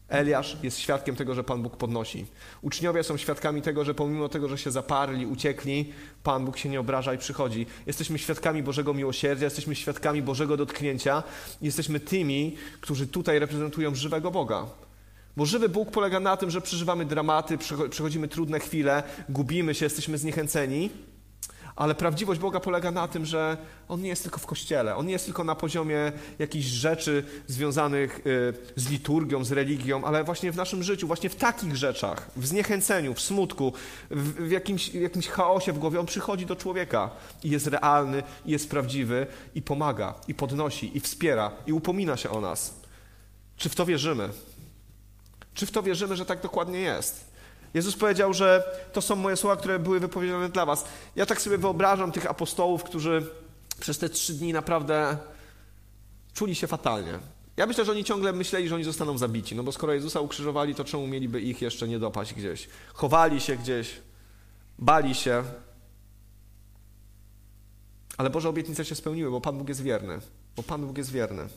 Eliasz 0.08 0.56
jest 0.62 0.78
świadkiem 0.78 1.16
tego, 1.16 1.34
że 1.34 1.44
Pan 1.44 1.62
Bóg 1.62 1.76
podnosi. 1.76 2.26
Uczniowie 2.62 3.02
są 3.02 3.16
świadkami 3.16 3.62
tego, 3.62 3.84
że 3.84 3.94
pomimo 3.94 4.28
tego, 4.28 4.48
że 4.48 4.58
się 4.58 4.70
zaparli, 4.70 5.26
uciekli, 5.26 5.92
Pan 6.22 6.44
Bóg 6.44 6.58
się 6.58 6.68
nie 6.68 6.80
obraża 6.80 7.14
i 7.14 7.18
przychodzi. 7.18 7.66
Jesteśmy 7.86 8.18
świadkami 8.18 8.62
Bożego 8.62 8.94
miłosierdzia, 8.94 9.44
jesteśmy 9.44 9.74
świadkami 9.74 10.22
Bożego 10.22 10.56
dotknięcia. 10.56 11.22
Jesteśmy 11.62 12.00
tymi, 12.00 12.56
którzy 12.80 13.06
tutaj 13.06 13.38
reprezentują 13.38 13.94
żywego 13.94 14.30
Boga. 14.30 14.66
Bo 15.36 15.46
żywy 15.46 15.68
Bóg 15.68 15.90
polega 15.90 16.20
na 16.20 16.36
tym, 16.36 16.50
że 16.50 16.60
przeżywamy 16.60 17.04
dramaty, 17.04 17.58
przechodzimy 17.90 18.28
trudne 18.28 18.60
chwile, 18.60 19.02
gubimy 19.28 19.74
się, 19.74 19.86
jesteśmy 19.86 20.18
zniechęceni, 20.18 20.90
ale 21.78 21.94
prawdziwość 21.94 22.40
Boga 22.40 22.60
polega 22.60 22.90
na 22.90 23.08
tym, 23.08 23.26
że 23.26 23.56
On 23.88 24.02
nie 24.02 24.08
jest 24.08 24.22
tylko 24.22 24.38
w 24.38 24.46
kościele, 24.46 24.96
On 24.96 25.06
nie 25.06 25.12
jest 25.12 25.24
tylko 25.24 25.44
na 25.44 25.54
poziomie 25.54 26.12
jakichś 26.38 26.66
rzeczy 26.66 27.24
związanych 27.46 28.20
y, 28.26 28.54
z 28.76 28.90
liturgią, 28.90 29.44
z 29.44 29.52
religią, 29.52 30.04
ale 30.04 30.24
właśnie 30.24 30.52
w 30.52 30.56
naszym 30.56 30.82
życiu, 30.82 31.06
właśnie 31.06 31.30
w 31.30 31.36
takich 31.36 31.76
rzeczach, 31.76 32.30
w 32.36 32.46
zniechęceniu, 32.46 33.14
w 33.14 33.20
smutku, 33.20 33.72
w, 34.10 34.50
jakimś, 34.50 34.94
jakimś 34.94 35.28
chaosie 35.28 35.72
w 35.72 35.78
głowie, 35.78 36.00
On 36.00 36.06
przychodzi 36.06 36.46
do 36.46 36.56
człowieka 36.56 37.10
i 37.44 37.50
jest 37.50 37.66
realny, 37.66 38.22
i 38.46 38.50
jest 38.50 38.70
prawdziwy, 38.70 39.26
i 39.54 39.62
pomaga, 39.62 40.14
i 40.28 40.34
podnosi, 40.34 40.96
i 40.96 41.00
wspiera, 41.00 41.52
i 41.66 41.72
upomina 41.72 42.16
się 42.16 42.30
o 42.30 42.40
nas. 42.40 42.74
Czy 43.56 43.68
w 43.68 43.74
to 43.74 43.86
wierzymy? 43.86 44.28
Czy 45.54 45.66
w 45.66 45.70
to 45.70 45.82
wierzymy, 45.82 46.16
że 46.16 46.26
tak 46.26 46.40
dokładnie 46.40 46.80
jest? 46.80 47.28
Jezus 47.74 47.96
powiedział, 47.96 48.34
że 48.34 48.64
to 48.92 49.02
są 49.02 49.16
moje 49.16 49.36
słowa, 49.36 49.56
które 49.56 49.78
były 49.78 50.00
wypowiedziane 50.00 50.48
dla 50.48 50.66
was. 50.66 50.84
Ja 51.16 51.26
tak 51.26 51.40
sobie 51.40 51.58
wyobrażam 51.58 52.12
tych 52.12 52.30
apostołów, 52.30 52.84
którzy 52.84 53.26
przez 53.80 53.98
te 53.98 54.08
trzy 54.08 54.34
dni 54.34 54.52
naprawdę 54.52 55.16
czuli 56.34 56.54
się 56.54 56.66
fatalnie. 56.66 57.18
Ja 57.56 57.66
myślę, 57.66 57.84
że 57.84 57.92
oni 57.92 58.04
ciągle 58.04 58.32
myśleli, 58.32 58.68
że 58.68 58.74
oni 58.74 58.84
zostaną 58.84 59.18
zabici, 59.18 59.56
no 59.56 59.62
bo 59.62 59.72
skoro 59.72 59.92
Jezusa 59.94 60.20
ukrzyżowali, 60.20 60.74
to 60.74 60.84
czemu 60.84 61.06
mieliby 61.06 61.40
ich 61.40 61.62
jeszcze 61.62 61.88
nie 61.88 61.98
dopaść 61.98 62.34
gdzieś? 62.34 62.68
Chowali 62.94 63.40
się 63.40 63.56
gdzieś, 63.56 64.00
bali 64.78 65.14
się. 65.14 65.44
Ale 68.16 68.30
Boże 68.30 68.48
obietnice 68.48 68.84
się 68.84 68.94
spełniły, 68.94 69.30
bo 69.30 69.40
Pan 69.40 69.58
Bóg 69.58 69.68
jest 69.68 69.82
wierny. 69.82 70.18
Bo 70.56 70.62
Pan 70.62 70.86
Bóg 70.86 70.98
jest 70.98 71.12
wierny. 71.12 71.48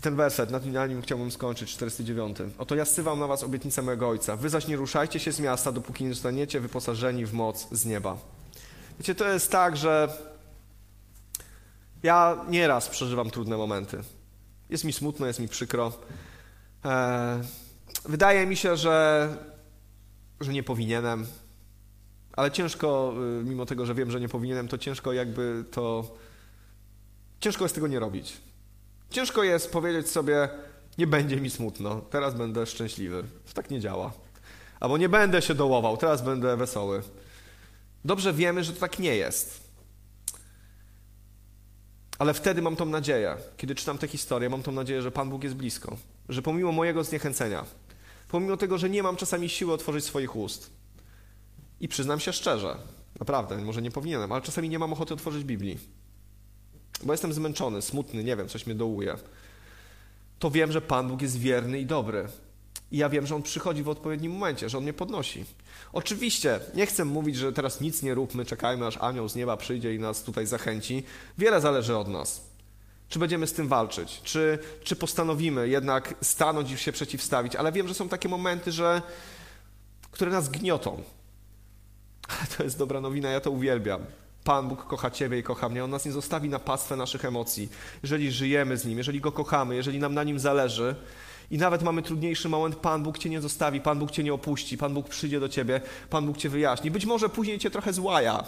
Ten 0.00 0.16
werset, 0.16 0.50
na 0.66 0.86
nim 0.86 1.02
chciałbym 1.02 1.30
skończyć, 1.30 1.70
49. 1.70 2.36
Oto 2.58 2.74
ja 2.74 2.84
sywam 2.84 3.18
na 3.18 3.26
was 3.26 3.42
obietnicę 3.42 3.82
mojego 3.82 4.08
Ojca. 4.08 4.36
Wy 4.36 4.48
zaś 4.48 4.66
nie 4.66 4.76
ruszajcie 4.76 5.20
się 5.20 5.32
z 5.32 5.40
miasta, 5.40 5.72
dopóki 5.72 6.04
nie 6.04 6.10
zostaniecie 6.14 6.60
wyposażeni 6.60 7.26
w 7.26 7.32
moc 7.32 7.68
z 7.72 7.84
nieba. 7.84 8.18
Wiecie, 8.98 9.14
to 9.14 9.28
jest 9.28 9.50
tak, 9.50 9.76
że 9.76 10.08
ja 12.02 12.44
nieraz 12.48 12.88
przeżywam 12.88 13.30
trudne 13.30 13.56
momenty. 13.56 13.98
Jest 14.70 14.84
mi 14.84 14.92
smutno, 14.92 15.26
jest 15.26 15.40
mi 15.40 15.48
przykro. 15.48 15.92
Eee, 16.84 17.42
wydaje 18.04 18.46
mi 18.46 18.56
się, 18.56 18.76
że, 18.76 19.28
że 20.40 20.52
nie 20.52 20.62
powinienem, 20.62 21.26
ale 22.32 22.50
ciężko, 22.50 23.14
y, 23.40 23.44
mimo 23.44 23.66
tego, 23.66 23.86
że 23.86 23.94
wiem, 23.94 24.10
że 24.10 24.20
nie 24.20 24.28
powinienem, 24.28 24.68
to 24.68 24.78
ciężko 24.78 25.12
jakby 25.12 25.64
to... 25.70 26.16
Ciężko 27.40 27.64
jest 27.64 27.74
tego 27.74 27.88
nie 27.88 27.98
robić. 27.98 28.47
Ciężko 29.10 29.42
jest 29.42 29.72
powiedzieć 29.72 30.08
sobie, 30.08 30.48
nie 30.98 31.06
będzie 31.06 31.36
mi 31.36 31.50
smutno, 31.50 32.00
teraz 32.10 32.34
będę 32.34 32.66
szczęśliwy. 32.66 33.24
Tak 33.54 33.70
nie 33.70 33.80
działa. 33.80 34.12
Albo 34.80 34.98
nie 34.98 35.08
będę 35.08 35.42
się 35.42 35.54
dołował, 35.54 35.96
teraz 35.96 36.22
będę 36.22 36.56
wesoły. 36.56 37.02
Dobrze 38.04 38.32
wiemy, 38.32 38.64
że 38.64 38.72
to 38.72 38.80
tak 38.80 38.98
nie 38.98 39.16
jest. 39.16 39.68
Ale 42.18 42.34
wtedy 42.34 42.62
mam 42.62 42.76
tą 42.76 42.86
nadzieję, 42.86 43.36
kiedy 43.56 43.74
czytam 43.74 43.98
tę 43.98 44.08
historię, 44.08 44.50
mam 44.50 44.62
tą 44.62 44.72
nadzieję, 44.72 45.02
że 45.02 45.10
Pan 45.10 45.30
Bóg 45.30 45.44
jest 45.44 45.56
blisko. 45.56 45.96
Że 46.28 46.42
pomimo 46.42 46.72
mojego 46.72 47.04
zniechęcenia, 47.04 47.64
pomimo 48.28 48.56
tego, 48.56 48.78
że 48.78 48.90
nie 48.90 49.02
mam 49.02 49.16
czasami 49.16 49.48
siły 49.48 49.72
otworzyć 49.72 50.04
swoich 50.04 50.36
ust, 50.36 50.70
i 51.80 51.88
przyznam 51.88 52.20
się 52.20 52.32
szczerze, 52.32 52.76
naprawdę, 53.20 53.58
może 53.58 53.82
nie 53.82 53.90
powinienem, 53.90 54.32
ale 54.32 54.42
czasami 54.42 54.68
nie 54.68 54.78
mam 54.78 54.92
ochoty 54.92 55.14
otworzyć 55.14 55.44
Biblii 55.44 55.78
bo 57.02 57.12
jestem 57.12 57.32
zmęczony, 57.32 57.82
smutny, 57.82 58.24
nie 58.24 58.36
wiem, 58.36 58.48
coś 58.48 58.66
mnie 58.66 58.74
dołuje, 58.74 59.16
to 60.38 60.50
wiem, 60.50 60.72
że 60.72 60.80
Pan 60.80 61.08
Bóg 61.08 61.22
jest 61.22 61.38
wierny 61.38 61.80
i 61.80 61.86
dobry. 61.86 62.28
I 62.92 62.98
ja 62.98 63.08
wiem, 63.08 63.26
że 63.26 63.36
On 63.36 63.42
przychodzi 63.42 63.82
w 63.82 63.88
odpowiednim 63.88 64.32
momencie, 64.32 64.68
że 64.68 64.78
On 64.78 64.84
mnie 64.84 64.92
podnosi. 64.92 65.44
Oczywiście, 65.92 66.60
nie 66.74 66.86
chcę 66.86 67.04
mówić, 67.04 67.36
że 67.36 67.52
teraz 67.52 67.80
nic 67.80 68.02
nie 68.02 68.14
róbmy, 68.14 68.44
czekajmy, 68.44 68.86
aż 68.86 68.96
anioł 68.96 69.28
z 69.28 69.34
nieba 69.34 69.56
przyjdzie 69.56 69.94
i 69.94 69.98
nas 69.98 70.22
tutaj 70.22 70.46
zachęci. 70.46 71.02
Wiele 71.38 71.60
zależy 71.60 71.96
od 71.96 72.08
nas. 72.08 72.48
Czy 73.08 73.18
będziemy 73.18 73.46
z 73.46 73.52
tym 73.52 73.68
walczyć? 73.68 74.20
Czy, 74.24 74.58
czy 74.84 74.96
postanowimy 74.96 75.68
jednak 75.68 76.14
stanąć 76.22 76.70
i 76.70 76.78
się 76.78 76.92
przeciwstawić? 76.92 77.56
Ale 77.56 77.72
wiem, 77.72 77.88
że 77.88 77.94
są 77.94 78.08
takie 78.08 78.28
momenty, 78.28 78.72
że, 78.72 79.02
które 80.10 80.30
nas 80.30 80.48
gniotą. 80.48 81.02
Ale 82.28 82.46
to 82.56 82.64
jest 82.64 82.78
dobra 82.78 83.00
nowina, 83.00 83.28
ja 83.28 83.40
to 83.40 83.50
uwielbiam. 83.50 84.00
Pan 84.44 84.68
Bóg 84.68 84.86
kocha 84.86 85.10
Ciebie 85.10 85.38
i 85.38 85.42
kocha 85.42 85.68
mnie. 85.68 85.84
On 85.84 85.90
nas 85.90 86.04
nie 86.04 86.12
zostawi 86.12 86.48
na 86.48 86.58
pastwę 86.58 86.96
naszych 86.96 87.24
emocji. 87.24 87.68
Jeżeli 88.02 88.32
żyjemy 88.32 88.76
z 88.76 88.84
Nim, 88.84 88.98
jeżeli 88.98 89.20
Go 89.20 89.32
kochamy, 89.32 89.74
jeżeli 89.76 89.98
nam 89.98 90.14
na 90.14 90.24
Nim 90.24 90.38
zależy 90.38 90.94
i 91.50 91.58
nawet 91.58 91.82
mamy 91.82 92.02
trudniejszy 92.02 92.48
moment, 92.48 92.76
Pan 92.76 93.02
Bóg 93.02 93.18
Cię 93.18 93.30
nie 93.30 93.40
zostawi, 93.40 93.80
Pan 93.80 93.98
Bóg 93.98 94.10
Cię 94.10 94.24
nie 94.24 94.34
opuści, 94.34 94.78
Pan 94.78 94.94
Bóg 94.94 95.08
przyjdzie 95.08 95.40
do 95.40 95.48
Ciebie, 95.48 95.80
Pan 96.10 96.26
Bóg 96.26 96.36
Cię 96.36 96.48
wyjaśni. 96.48 96.90
Być 96.90 97.06
może 97.06 97.28
później 97.28 97.58
Cię 97.58 97.70
trochę 97.70 97.92
złaja, 97.92 98.44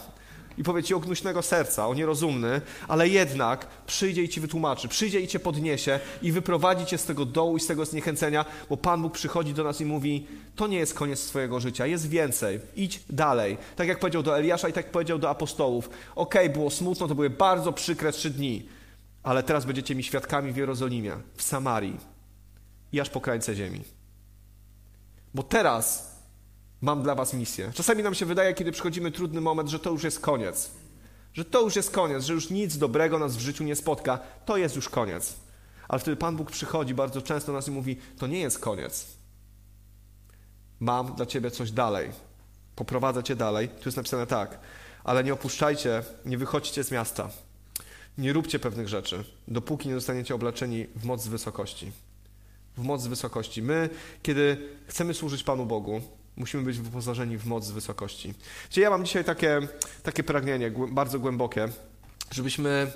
i 0.58 0.62
powie 0.62 0.82
ci 0.82 0.94
o 0.94 1.00
gnuśnego 1.00 1.42
serca, 1.42 1.88
o 1.88 1.94
nierozumny, 1.94 2.60
ale 2.88 3.08
jednak 3.08 3.66
przyjdzie 3.86 4.22
i 4.22 4.28
ci 4.28 4.40
wytłumaczy, 4.40 4.88
przyjdzie 4.88 5.20
i 5.20 5.28
cię 5.28 5.40
podniesie 5.40 6.00
i 6.22 6.32
wyprowadzi 6.32 6.86
cię 6.86 6.98
z 6.98 7.04
tego 7.04 7.24
dołu 7.26 7.56
i 7.56 7.60
z 7.60 7.66
tego 7.66 7.84
zniechęcenia, 7.84 8.44
bo 8.70 8.76
Pan 8.76 9.02
Bóg 9.02 9.12
przychodzi 9.12 9.54
do 9.54 9.64
nas 9.64 9.80
i 9.80 9.84
mówi: 9.84 10.26
To 10.56 10.66
nie 10.66 10.78
jest 10.78 10.94
koniec 10.94 11.20
swojego 11.20 11.60
życia, 11.60 11.86
jest 11.86 12.08
więcej, 12.08 12.60
idź 12.76 13.00
dalej. 13.10 13.58
Tak 13.76 13.88
jak 13.88 13.98
powiedział 13.98 14.22
do 14.22 14.38
Eliasza 14.38 14.68
i 14.68 14.72
tak 14.72 14.90
powiedział 14.90 15.18
do 15.18 15.30
apostołów: 15.30 15.90
Okej, 16.14 16.42
okay, 16.42 16.54
było 16.54 16.70
smutno, 16.70 17.08
to 17.08 17.14
były 17.14 17.30
bardzo 17.30 17.72
przykre 17.72 18.12
trzy 18.12 18.30
dni, 18.30 18.68
ale 19.22 19.42
teraz 19.42 19.64
będziecie 19.64 19.94
mi 19.94 20.02
świadkami 20.02 20.52
w 20.52 20.56
Jerozolimie, 20.56 21.12
w 21.36 21.42
Samarii 21.42 21.96
i 22.92 23.00
aż 23.00 23.10
po 23.10 23.20
krańce 23.20 23.54
ziemi. 23.54 23.80
Bo 25.34 25.42
teraz 25.42 26.09
mam 26.82 27.02
dla 27.02 27.14
was 27.14 27.34
misję. 27.34 27.72
Czasami 27.74 28.02
nam 28.02 28.14
się 28.14 28.26
wydaje, 28.26 28.54
kiedy 28.54 28.72
przychodzimy 28.72 29.10
trudny 29.10 29.40
moment, 29.40 29.68
że 29.68 29.78
to 29.78 29.90
już 29.90 30.04
jest 30.04 30.20
koniec. 30.20 30.70
Że 31.34 31.44
to 31.44 31.60
już 31.60 31.76
jest 31.76 31.90
koniec, 31.90 32.24
że 32.24 32.32
już 32.32 32.50
nic 32.50 32.78
dobrego 32.78 33.18
nas 33.18 33.36
w 33.36 33.40
życiu 33.40 33.64
nie 33.64 33.76
spotka. 33.76 34.18
To 34.44 34.56
jest 34.56 34.76
już 34.76 34.88
koniec. 34.88 35.36
Ale 35.88 35.98
wtedy 36.00 36.16
Pan 36.16 36.36
Bóg 36.36 36.50
przychodzi 36.50 36.94
bardzo 36.94 37.22
często 37.22 37.52
nas 37.52 37.68
i 37.68 37.70
mówi: 37.70 37.96
To 38.18 38.26
nie 38.26 38.40
jest 38.40 38.58
koniec. 38.58 39.06
Mam 40.80 41.14
dla 41.14 41.26
ciebie 41.26 41.50
coś 41.50 41.70
dalej. 41.70 42.10
Poprowadzę 42.76 43.22
cię 43.22 43.36
dalej. 43.36 43.68
Tu 43.68 43.82
jest 43.84 43.96
napisane 43.96 44.26
tak. 44.26 44.58
Ale 45.04 45.24
nie 45.24 45.32
opuszczajcie, 45.32 46.02
nie 46.24 46.38
wychodźcie 46.38 46.84
z 46.84 46.90
miasta. 46.90 47.30
Nie 48.18 48.32
róbcie 48.32 48.58
pewnych 48.58 48.88
rzeczy, 48.88 49.24
dopóki 49.48 49.88
nie 49.88 49.94
zostaniecie 49.94 50.34
obleczeni 50.34 50.86
w 50.96 51.04
moc 51.04 51.22
z 51.22 51.28
wysokości. 51.28 51.92
W 52.76 52.82
moc 52.82 53.02
z 53.02 53.06
wysokości. 53.06 53.62
My, 53.62 53.90
kiedy 54.22 54.68
chcemy 54.86 55.14
służyć 55.14 55.42
Panu 55.42 55.66
Bogu, 55.66 56.00
musimy 56.36 56.62
być 56.62 56.78
wyposażeni 56.78 57.38
w 57.38 57.46
moc 57.46 57.64
z 57.64 57.70
wysokości. 57.70 58.34
Czyli 58.70 58.82
ja 58.82 58.90
mam 58.90 59.04
dzisiaj 59.04 59.24
takie, 59.24 59.60
takie 60.02 60.22
pragnienie, 60.22 60.72
bardzo 60.90 61.18
głębokie, 61.18 61.68
żebyśmy, 62.30 62.92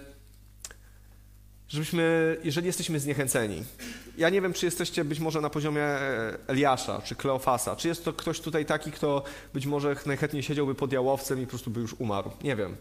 żebyśmy, 1.69 2.37
jeżeli 2.45 2.67
jesteśmy 2.67 3.01
zniechęceni, 3.01 3.65
ja 4.19 4.31
nie 4.31 4.43
wiem, 4.43 4.53
czy 4.53 4.67
jesteście 4.67 5.05
być 5.05 5.21
może 5.21 5.41
na 5.41 5.51
poziomie 5.51 5.83
e, 5.83 6.39
Eliasza 6.47 7.03
czy 7.05 7.17
Kleofasa, 7.17 7.77
czy 7.77 7.89
jest 7.89 8.05
to 8.05 8.13
ktoś 8.13 8.41
tutaj 8.41 8.67
taki, 8.67 8.93
kto 8.93 9.25
być 9.55 9.67
może 9.67 9.97
najchętniej 10.07 10.43
siedziałby 10.43 10.75
pod 10.75 10.93
jałowcem 10.93 11.43
i 11.43 11.45
po 11.45 11.51
prostu 11.51 11.71
by 11.71 11.81
już 11.81 11.95
umarł. 11.95 12.31
Nie 12.43 12.57
wiem. 12.57 12.77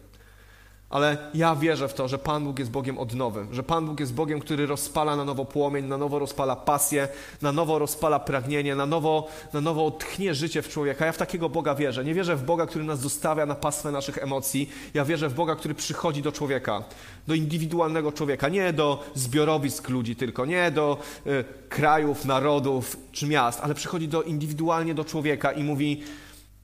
Ale 0.94 1.16
ja 1.34 1.56
wierzę 1.56 1.88
w 1.88 1.94
to, 1.94 2.08
że 2.08 2.18
Pan 2.18 2.44
Bóg 2.44 2.58
jest 2.58 2.70
Bogiem 2.70 2.98
odnowym, 2.98 3.54
że 3.54 3.62
Pan 3.62 3.86
Bóg 3.86 4.00
jest 4.00 4.14
Bogiem, 4.14 4.40
który 4.40 4.66
rozpala 4.66 5.16
na 5.16 5.24
nowo 5.24 5.44
płomień, 5.44 5.84
na 5.84 5.98
nowo 5.98 6.18
rozpala 6.18 6.56
pasję, 6.56 7.08
na 7.42 7.52
nowo 7.52 7.78
rozpala 7.78 8.20
pragnienie, 8.20 8.74
na 8.74 8.86
nowo, 8.86 9.28
na 9.52 9.60
nowo 9.60 9.90
tchnie 9.90 10.34
życie 10.34 10.62
w 10.62 10.68
człowieka. 10.68 11.06
Ja 11.06 11.12
w 11.12 11.16
takiego 11.16 11.48
Boga 11.48 11.74
wierzę. 11.74 12.04
Nie 12.04 12.14
wierzę 12.14 12.36
w 12.36 12.44
Boga, 12.44 12.66
który 12.66 12.84
nas 12.84 13.00
zostawia 13.00 13.46
na 13.46 13.54
pastwę 13.54 13.92
naszych 13.92 14.18
emocji. 14.18 14.70
Ja 14.94 15.04
wierzę 15.04 15.28
w 15.28 15.34
Boga, 15.34 15.56
który 15.56 15.74
przychodzi 15.74 16.22
do 16.22 16.32
człowieka, 16.32 16.84
do 17.26 17.34
indywidualnego 17.34 18.12
człowieka, 18.12 18.48
nie 18.48 18.72
do 18.72 19.04
zbiorowisk 19.14 19.88
ludzi 19.88 20.16
tylko, 20.16 20.46
nie 20.46 20.70
do 20.70 20.98
y, 21.26 21.44
krajów, 21.68 22.24
narodów 22.24 22.96
czy 23.12 23.26
miast, 23.26 23.60
ale 23.60 23.74
przychodzi 23.74 24.08
do 24.08 24.22
indywidualnie 24.22 24.94
do 24.94 25.04
człowieka 25.04 25.52
i 25.52 25.64
mówi 25.64 26.02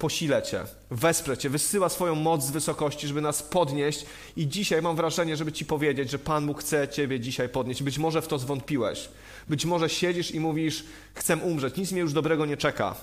posilę 0.01 0.43
Cię, 0.43 0.65
wesprę 0.91 1.39
Cię, 1.39 1.51
wysyła 1.51 1.89
swoją 1.89 2.15
moc 2.15 2.45
z 2.45 2.51
wysokości, 2.51 3.09
żeby 3.09 3.21
nas 3.21 3.43
podnieść 3.43 4.07
i 4.37 4.49
dzisiaj 4.49 4.83
mam 4.83 4.97
wrażenie, 4.97 5.37
żeby 5.37 5.53
Ci 5.53 5.65
powiedzieć, 5.65 6.11
że 6.11 6.19
Pan 6.19 6.47
Bóg 6.47 6.61
chce 6.61 6.89
Ciebie 6.89 7.21
dzisiaj 7.21 7.49
podnieść. 7.49 7.83
Być 7.83 7.99
może 7.99 8.23
w 8.23 8.29
to 8.29 8.39
zwątpiłeś. 8.39 9.09
Być 9.49 9.65
może 9.65 9.89
siedzisz 9.89 10.31
i 10.31 10.41
mówisz, 10.41 10.85
chcę 11.15 11.37
umrzeć, 11.37 11.77
nic 11.77 11.93
mnie 11.93 12.01
już 12.01 12.13
dobrego 12.13 12.47
nie 12.47 12.57
czeka. 12.57 12.95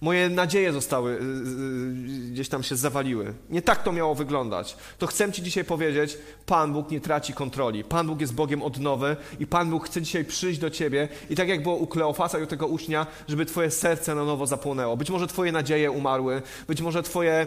Moje 0.00 0.28
nadzieje 0.28 0.72
zostały, 0.72 1.12
y, 1.12 1.14
y, 1.14 2.30
gdzieś 2.30 2.48
tam 2.48 2.62
się 2.62 2.76
zawaliły. 2.76 3.34
Nie 3.50 3.62
tak 3.62 3.82
to 3.82 3.92
miało 3.92 4.14
wyglądać. 4.14 4.76
To 4.98 5.06
chcę 5.06 5.32
Ci 5.32 5.42
dzisiaj 5.42 5.64
powiedzieć, 5.64 6.18
Pan 6.46 6.72
Bóg 6.72 6.90
nie 6.90 7.00
traci 7.00 7.32
kontroli. 7.32 7.84
Pan 7.84 8.06
Bóg 8.06 8.20
jest 8.20 8.34
Bogiem 8.34 8.62
odnowy 8.62 9.16
i 9.40 9.46
Pan 9.46 9.70
Bóg 9.70 9.86
chce 9.86 10.02
dzisiaj 10.02 10.24
przyjść 10.24 10.60
do 10.60 10.70
Ciebie 10.70 11.08
i 11.30 11.36
tak 11.36 11.48
jak 11.48 11.62
było 11.62 11.76
u 11.76 11.86
Kleofasa 11.86 12.38
i 12.38 12.42
u 12.42 12.46
tego 12.46 12.66
ucznia, 12.66 13.06
żeby 13.28 13.46
Twoje 13.46 13.70
serce 13.70 14.14
na 14.14 14.24
nowo 14.24 14.46
zapłonęło. 14.46 14.96
Być 14.96 15.10
może 15.10 15.26
Twoje 15.26 15.52
nadzieje 15.52 15.90
umarły, 15.90 16.42
być 16.68 16.80
może 16.80 17.02
Twoje, 17.02 17.46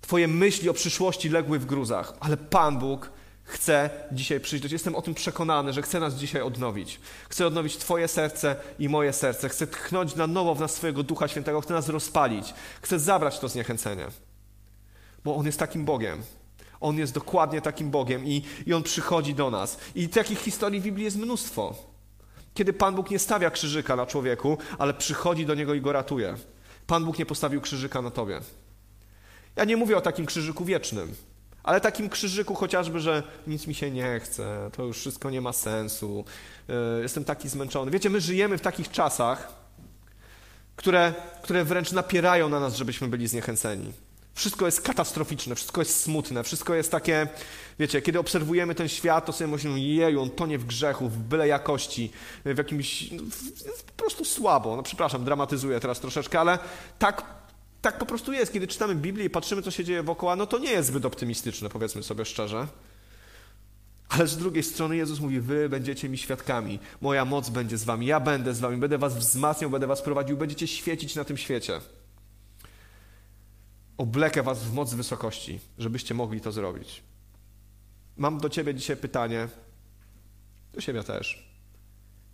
twoje 0.00 0.28
myśli 0.28 0.68
o 0.68 0.74
przyszłości 0.74 1.28
legły 1.28 1.58
w 1.58 1.66
gruzach, 1.66 2.12
ale 2.20 2.36
Pan 2.36 2.78
Bóg 2.78 3.10
chce 3.48 3.90
dzisiaj 4.12 4.40
przyjść 4.40 4.62
do 4.62 4.68
Ciebie. 4.68 4.74
Jestem 4.74 4.94
o 4.94 5.02
tym 5.02 5.14
przekonany, 5.14 5.72
że 5.72 5.82
chce 5.82 6.00
nas 6.00 6.14
dzisiaj 6.14 6.42
odnowić. 6.42 7.00
Chce 7.28 7.46
odnowić 7.46 7.76
Twoje 7.76 8.08
serce 8.08 8.56
i 8.78 8.88
moje 8.88 9.12
serce. 9.12 9.48
Chce 9.48 9.66
tchnąć 9.66 10.14
na 10.14 10.26
nowo 10.26 10.54
w 10.54 10.60
nas 10.60 10.74
swojego 10.74 11.02
Ducha 11.02 11.28
Świętego. 11.28 11.60
Chce 11.60 11.74
nas 11.74 11.88
rozpalić. 11.88 12.54
Chce 12.82 12.98
zabrać 12.98 13.38
to 13.38 13.48
zniechęcenie. 13.48 14.06
Bo 15.24 15.36
On 15.36 15.46
jest 15.46 15.58
takim 15.58 15.84
Bogiem. 15.84 16.22
On 16.80 16.98
jest 16.98 17.14
dokładnie 17.14 17.60
takim 17.60 17.90
Bogiem 17.90 18.26
i, 18.26 18.42
i 18.66 18.74
On 18.74 18.82
przychodzi 18.82 19.34
do 19.34 19.50
nas. 19.50 19.78
I 19.94 20.08
takich 20.08 20.38
historii 20.38 20.80
w 20.80 20.84
Biblii 20.84 21.04
jest 21.04 21.16
mnóstwo. 21.16 21.74
Kiedy 22.54 22.72
Pan 22.72 22.94
Bóg 22.94 23.10
nie 23.10 23.18
stawia 23.18 23.50
krzyżyka 23.50 23.96
na 23.96 24.06
człowieku, 24.06 24.58
ale 24.78 24.94
przychodzi 24.94 25.46
do 25.46 25.54
niego 25.54 25.74
i 25.74 25.80
go 25.80 25.92
ratuje. 25.92 26.34
Pan 26.86 27.04
Bóg 27.04 27.18
nie 27.18 27.26
postawił 27.26 27.60
krzyżyka 27.60 28.02
na 28.02 28.10
tobie. 28.10 28.40
Ja 29.56 29.64
nie 29.64 29.76
mówię 29.76 29.96
o 29.96 30.00
takim 30.00 30.26
krzyżyku 30.26 30.64
wiecznym. 30.64 31.14
Ale 31.68 31.80
takim 31.80 32.08
krzyżyku 32.08 32.54
chociażby, 32.54 33.00
że 33.00 33.22
nic 33.46 33.66
mi 33.66 33.74
się 33.74 33.90
nie 33.90 34.20
chce, 34.20 34.70
to 34.76 34.82
już 34.82 34.98
wszystko 34.98 35.30
nie 35.30 35.40
ma 35.40 35.52
sensu, 35.52 36.24
e, 36.68 37.02
jestem 37.02 37.24
taki 37.24 37.48
zmęczony. 37.48 37.90
Wiecie, 37.90 38.10
my 38.10 38.20
żyjemy 38.20 38.58
w 38.58 38.60
takich 38.60 38.90
czasach, 38.90 39.52
które, 40.76 41.14
które 41.42 41.64
wręcz 41.64 41.92
napierają 41.92 42.48
na 42.48 42.60
nas, 42.60 42.76
żebyśmy 42.76 43.08
byli 43.08 43.28
zniechęceni. 43.28 43.92
Wszystko 44.34 44.66
jest 44.66 44.80
katastroficzne, 44.80 45.54
wszystko 45.54 45.80
jest 45.80 46.00
smutne, 46.00 46.44
wszystko 46.44 46.74
jest 46.74 46.90
takie, 46.90 47.28
wiecie, 47.78 48.02
kiedy 48.02 48.18
obserwujemy 48.18 48.74
ten 48.74 48.88
świat, 48.88 49.26
to 49.26 49.32
sobie 49.32 49.50
myślimy, 49.50 49.80
jeju, 49.80 50.22
on 50.22 50.30
tonie 50.30 50.58
w 50.58 50.66
grzechu, 50.66 51.08
w 51.08 51.18
byle 51.18 51.48
jakości, 51.48 52.12
w 52.44 52.58
jakimś, 52.58 53.10
no, 53.10 53.22
po 53.86 54.02
prostu 54.02 54.24
słabo. 54.24 54.76
No 54.76 54.82
przepraszam, 54.82 55.24
dramatyzuję 55.24 55.80
teraz 55.80 56.00
troszeczkę, 56.00 56.40
ale 56.40 56.58
tak 56.98 57.38
tak 57.82 57.98
po 57.98 58.06
prostu 58.06 58.32
jest. 58.32 58.52
Kiedy 58.52 58.66
czytamy 58.66 58.94
Biblię 58.94 59.24
i 59.24 59.30
patrzymy, 59.30 59.62
co 59.62 59.70
się 59.70 59.84
dzieje 59.84 60.02
wokoło, 60.02 60.36
no 60.36 60.46
to 60.46 60.58
nie 60.58 60.70
jest 60.70 60.88
zbyt 60.88 61.04
optymistyczne, 61.04 61.68
powiedzmy 61.68 62.02
sobie 62.02 62.24
szczerze. 62.24 62.66
Ale 64.08 64.26
z 64.26 64.36
drugiej 64.36 64.62
strony 64.62 64.96
Jezus 64.96 65.20
mówi: 65.20 65.40
Wy 65.40 65.68
będziecie 65.68 66.08
mi 66.08 66.18
świadkami, 66.18 66.78
moja 67.00 67.24
moc 67.24 67.50
będzie 67.50 67.78
z 67.78 67.84
wami, 67.84 68.06
ja 68.06 68.20
będę 68.20 68.54
z 68.54 68.60
wami, 68.60 68.76
będę 68.76 68.98
was 68.98 69.16
wzmacniał, 69.16 69.70
będę 69.70 69.86
was 69.86 70.02
prowadził, 70.02 70.36
będziecie 70.36 70.66
świecić 70.66 71.14
na 71.14 71.24
tym 71.24 71.36
świecie. 71.36 71.80
Oblekę 73.96 74.42
was 74.42 74.64
w 74.64 74.74
moc 74.74 74.94
wysokości, 74.94 75.60
żebyście 75.78 76.14
mogli 76.14 76.40
to 76.40 76.52
zrobić. 76.52 77.02
Mam 78.16 78.38
do 78.38 78.48
ciebie 78.48 78.74
dzisiaj 78.74 78.96
pytanie, 78.96 79.48
do 80.72 80.80
siebie 80.80 81.02
też. 81.02 81.48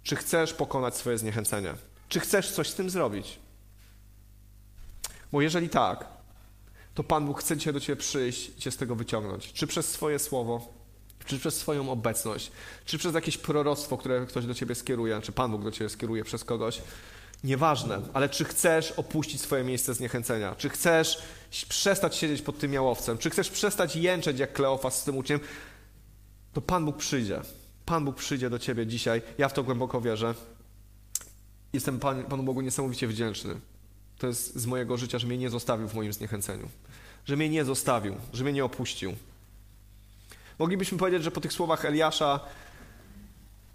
Czy 0.03 0.17
chcesz 0.17 0.55
pokonać 0.55 0.97
swoje 0.97 1.19
zniechęcenie? 1.19 1.75
Czy 2.09 2.21
chcesz 2.21 2.51
coś 2.51 2.69
z 2.69 2.75
tym 2.75 2.91
zrobić? 2.91 3.39
Bo 5.35 5.43
jeżeli 5.43 5.69
tak, 5.69 6.07
to 6.95 7.05
Pan 7.05 7.27
Bóg 7.27 7.41
chce 7.41 7.57
dzisiaj 7.57 7.73
do 7.73 7.81
Ciebie 7.81 7.97
przyjść 7.97 8.49
i 8.49 8.61
Cię 8.61 8.71
z 8.71 8.77
tego 8.77 8.95
wyciągnąć. 8.95 9.53
Czy 9.53 9.67
przez 9.67 9.89
swoje 9.89 10.19
słowo, 10.19 10.73
czy 11.27 11.39
przez 11.39 11.57
swoją 11.57 11.91
obecność, 11.91 12.53
czy 12.85 12.99
przez 12.99 13.15
jakieś 13.15 13.39
proroctwo, 13.39 13.97
które 13.97 14.27
ktoś 14.27 14.47
do 14.47 14.55
Ciebie 14.55 14.75
skieruje, 14.75 15.21
czy 15.21 15.33
Pan 15.33 15.51
Bóg 15.51 15.63
do 15.63 15.71
Ciebie 15.71 15.89
skieruje 15.89 16.25
przez 16.25 16.45
kogoś. 16.45 16.83
Nieważne, 17.45 18.01
ale 18.13 18.29
czy 18.29 18.45
chcesz 18.45 18.93
opuścić 18.93 19.41
swoje 19.41 19.65
miejsce 19.65 19.95
zniechęcenia? 19.95 20.55
Czy 20.55 20.69
chcesz 20.69 21.23
przestać 21.69 22.17
siedzieć 22.17 22.43
pod 22.43 22.59
tym 22.59 22.73
jałowcem? 22.73 23.19
Czy 23.19 23.31
chcesz 23.31 23.51
przestać 23.51 23.97
jęczeć 23.97 24.39
jak 24.39 24.53
Kleofas 24.53 25.01
z 25.01 25.05
tym 25.05 25.17
uczniem? 25.17 25.41
To 26.53 26.61
Pan 26.61 26.85
Bóg 26.85 26.97
przyjdzie. 26.97 27.41
Pan 27.87 28.05
Bóg 28.05 28.17
przyjdzie 28.17 28.51
do 28.51 28.59
Ciebie 28.59 28.87
dzisiaj. 28.87 29.23
Ja 29.39 29.49
w 29.49 29.53
to 29.53 29.63
głęboko 29.63 30.01
wierzę. 30.01 30.35
Jestem 31.73 31.99
Pan, 31.99 32.25
Panu 32.25 32.43
Bogu 32.43 32.61
niesamowicie 32.61 33.09
wdzięczny 33.09 33.74
to 34.19 34.27
jest 34.27 34.57
z 34.57 34.67
mojego 34.67 34.97
życia, 34.97 35.19
że 35.19 35.27
mnie 35.27 35.39
nie 35.39 35.51
zostawił 35.51 35.89
w 35.89 35.95
moim 35.95 36.13
zniechęceniu. 36.13 36.69
Że 37.25 37.37
mnie 37.37 37.49
nie 37.49 37.65
zostawił, 37.65 38.17
że 38.33 38.45
mnie 38.45 38.53
nie 38.53 38.65
opuścił. 38.65 39.15
Moglibyśmy 40.59 40.99
powiedzieć, 40.99 41.23
że 41.23 41.31
po 41.31 41.41
tych 41.41 41.53
słowach 41.53 41.85
Eliasza 41.85 42.41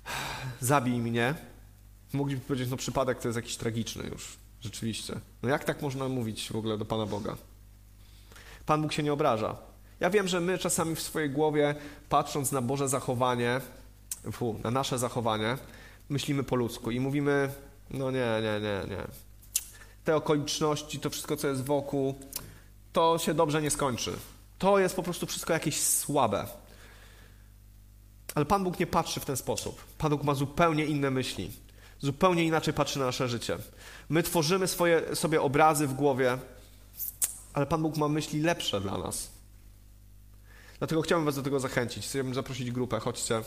zabij 0.62 1.00
mnie. 1.00 1.36
Moglibyśmy 2.14 2.48
powiedzieć, 2.48 2.70
no 2.70 2.78
przypadek 2.78 3.20
to 3.20 3.28
jest 3.28 3.36
jakiś 3.36 3.58
tragiczny 3.58 4.04
już, 4.12 4.38
rzeczywiście. 4.62 5.20
No 5.44 5.50
jak 5.50 5.64
tak 5.64 5.82
można 5.82 6.08
mówić 6.08 6.52
w 6.52 6.56
ogóle 6.56 6.78
do 6.78 6.86
Pana 6.86 7.06
Boga? 7.06 7.38
Pan 8.66 8.82
Bóg 8.82 8.94
się 8.94 9.04
nie 9.04 9.14
obraża. 9.14 9.56
Ja 10.00 10.10
wiem, 10.10 10.28
że 10.28 10.40
my 10.40 10.58
czasami 10.58 10.96
w 10.96 11.02
swojej 11.02 11.30
głowie, 11.30 11.76
patrząc 12.10 12.52
na 12.52 12.62
Boże 12.62 12.90
zachowanie, 12.90 13.62
na 14.64 14.72
nasze 14.72 15.00
zachowanie, 15.00 15.58
myślimy 16.10 16.44
po 16.44 16.56
ludzku 16.56 16.92
i 16.92 17.00
mówimy, 17.00 17.50
no 17.90 18.12
nie, 18.12 18.28
nie, 18.42 18.60
nie, 18.60 18.96
nie 18.96 19.29
te 20.10 20.16
okoliczności, 20.16 21.00
to 21.00 21.10
wszystko, 21.10 21.38
co 21.38 21.48
jest 21.48 21.64
wokół, 21.64 22.20
to 22.94 23.18
się 23.18 23.34
dobrze 23.34 23.62
nie 23.62 23.72
skończy. 23.72 24.12
To 24.58 24.80
jest 24.80 24.96
po 24.96 25.04
prostu 25.04 25.26
wszystko 25.26 25.54
jakieś 25.54 25.80
słabe. 25.80 26.48
Ale 28.36 28.46
Pan 28.46 28.64
Bóg 28.64 28.80
nie 28.80 28.88
patrzy 28.88 29.20
w 29.20 29.26
ten 29.26 29.38
sposób. 29.38 29.84
Pan 29.98 30.10
Bóg 30.12 30.24
ma 30.24 30.34
zupełnie 30.34 30.86
inne 30.86 31.12
myśli. 31.12 31.52
Zupełnie 32.00 32.44
inaczej 32.44 32.74
patrzy 32.74 33.00
na 33.00 33.06
nasze 33.06 33.28
życie. 33.28 33.58
My 34.10 34.24
tworzymy 34.24 34.68
swoje, 34.68 35.16
sobie 35.16 35.42
obrazy 35.42 35.88
w 35.88 35.94
głowie, 35.94 36.38
ale 37.54 37.66
Pan 37.66 37.82
Bóg 37.82 37.98
ma 37.98 38.08
myśli 38.08 38.42
lepsze 38.42 38.82
dla 38.82 38.98
nas. 38.98 39.32
Dlatego 40.80 41.02
chciałbym 41.02 41.26
Was 41.26 41.36
do 41.36 41.42
tego 41.42 41.60
zachęcić. 41.60 42.06
Chciałbym 42.06 42.34
zaprosić 42.34 42.72
grupę. 42.72 43.00
Chodźcie. 43.00 43.42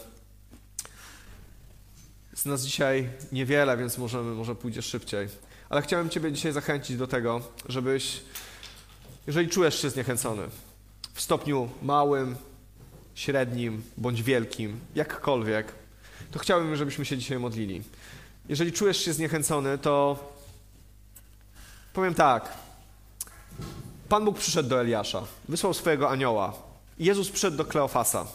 Jest 2.30 2.46
nas 2.46 2.62
dzisiaj 2.62 3.10
niewiele, 3.32 3.76
więc 3.76 3.98
możemy, 3.98 4.34
może 4.34 4.54
pójdzie 4.54 4.82
szybciej. 4.82 5.28
Ale 5.72 5.82
chciałem 5.82 6.10
Ciebie 6.10 6.32
dzisiaj 6.32 6.52
zachęcić 6.52 6.96
do 6.96 7.06
tego, 7.06 7.40
żebyś, 7.68 8.20
jeżeli 9.26 9.48
czujesz 9.48 9.82
się 9.82 9.90
zniechęcony, 9.90 10.42
w 11.14 11.20
stopniu 11.20 11.68
małym, 11.82 12.36
średnim 13.14 13.82
bądź 13.96 14.22
wielkim, 14.22 14.80
jakkolwiek, 14.94 15.72
to 16.30 16.38
chciałbym, 16.38 16.76
żebyśmy 16.76 17.04
się 17.04 17.18
dzisiaj 17.18 17.38
modlili. 17.38 17.82
Jeżeli 18.48 18.72
czujesz 18.72 19.04
się 19.04 19.12
zniechęcony, 19.12 19.78
to 19.78 20.18
powiem 21.92 22.14
tak. 22.14 22.52
Pan 24.08 24.24
Bóg 24.24 24.38
przyszedł 24.38 24.68
do 24.68 24.80
Eliasza, 24.80 25.22
wysłał 25.48 25.74
swojego 25.74 26.10
anioła. 26.10 26.52
Jezus 26.98 27.30
przyszedł 27.30 27.56
do 27.56 27.64
Kleofasa. 27.64 28.26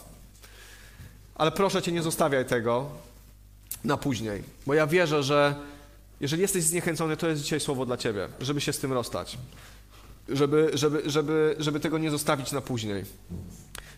Ale 1.34 1.52
proszę 1.52 1.82
cię, 1.82 1.92
nie 1.92 2.02
zostawiaj 2.02 2.44
tego, 2.44 2.90
na 3.84 3.96
później. 3.96 4.42
Bo 4.66 4.74
ja 4.74 4.86
wierzę, 4.86 5.22
że 5.22 5.54
jeżeli 6.20 6.42
jesteś 6.42 6.64
zniechęcony, 6.64 7.16
to 7.16 7.28
jest 7.28 7.42
dzisiaj 7.42 7.60
słowo 7.60 7.86
dla 7.86 7.96
ciebie, 7.96 8.28
żeby 8.40 8.60
się 8.60 8.72
z 8.72 8.78
tym 8.78 8.92
rozstać. 8.92 9.38
Żeby, 10.28 10.70
żeby, 10.74 11.02
żeby, 11.06 11.56
żeby 11.58 11.80
tego 11.80 11.98
nie 11.98 12.10
zostawić 12.10 12.52
na 12.52 12.60
później. 12.60 13.04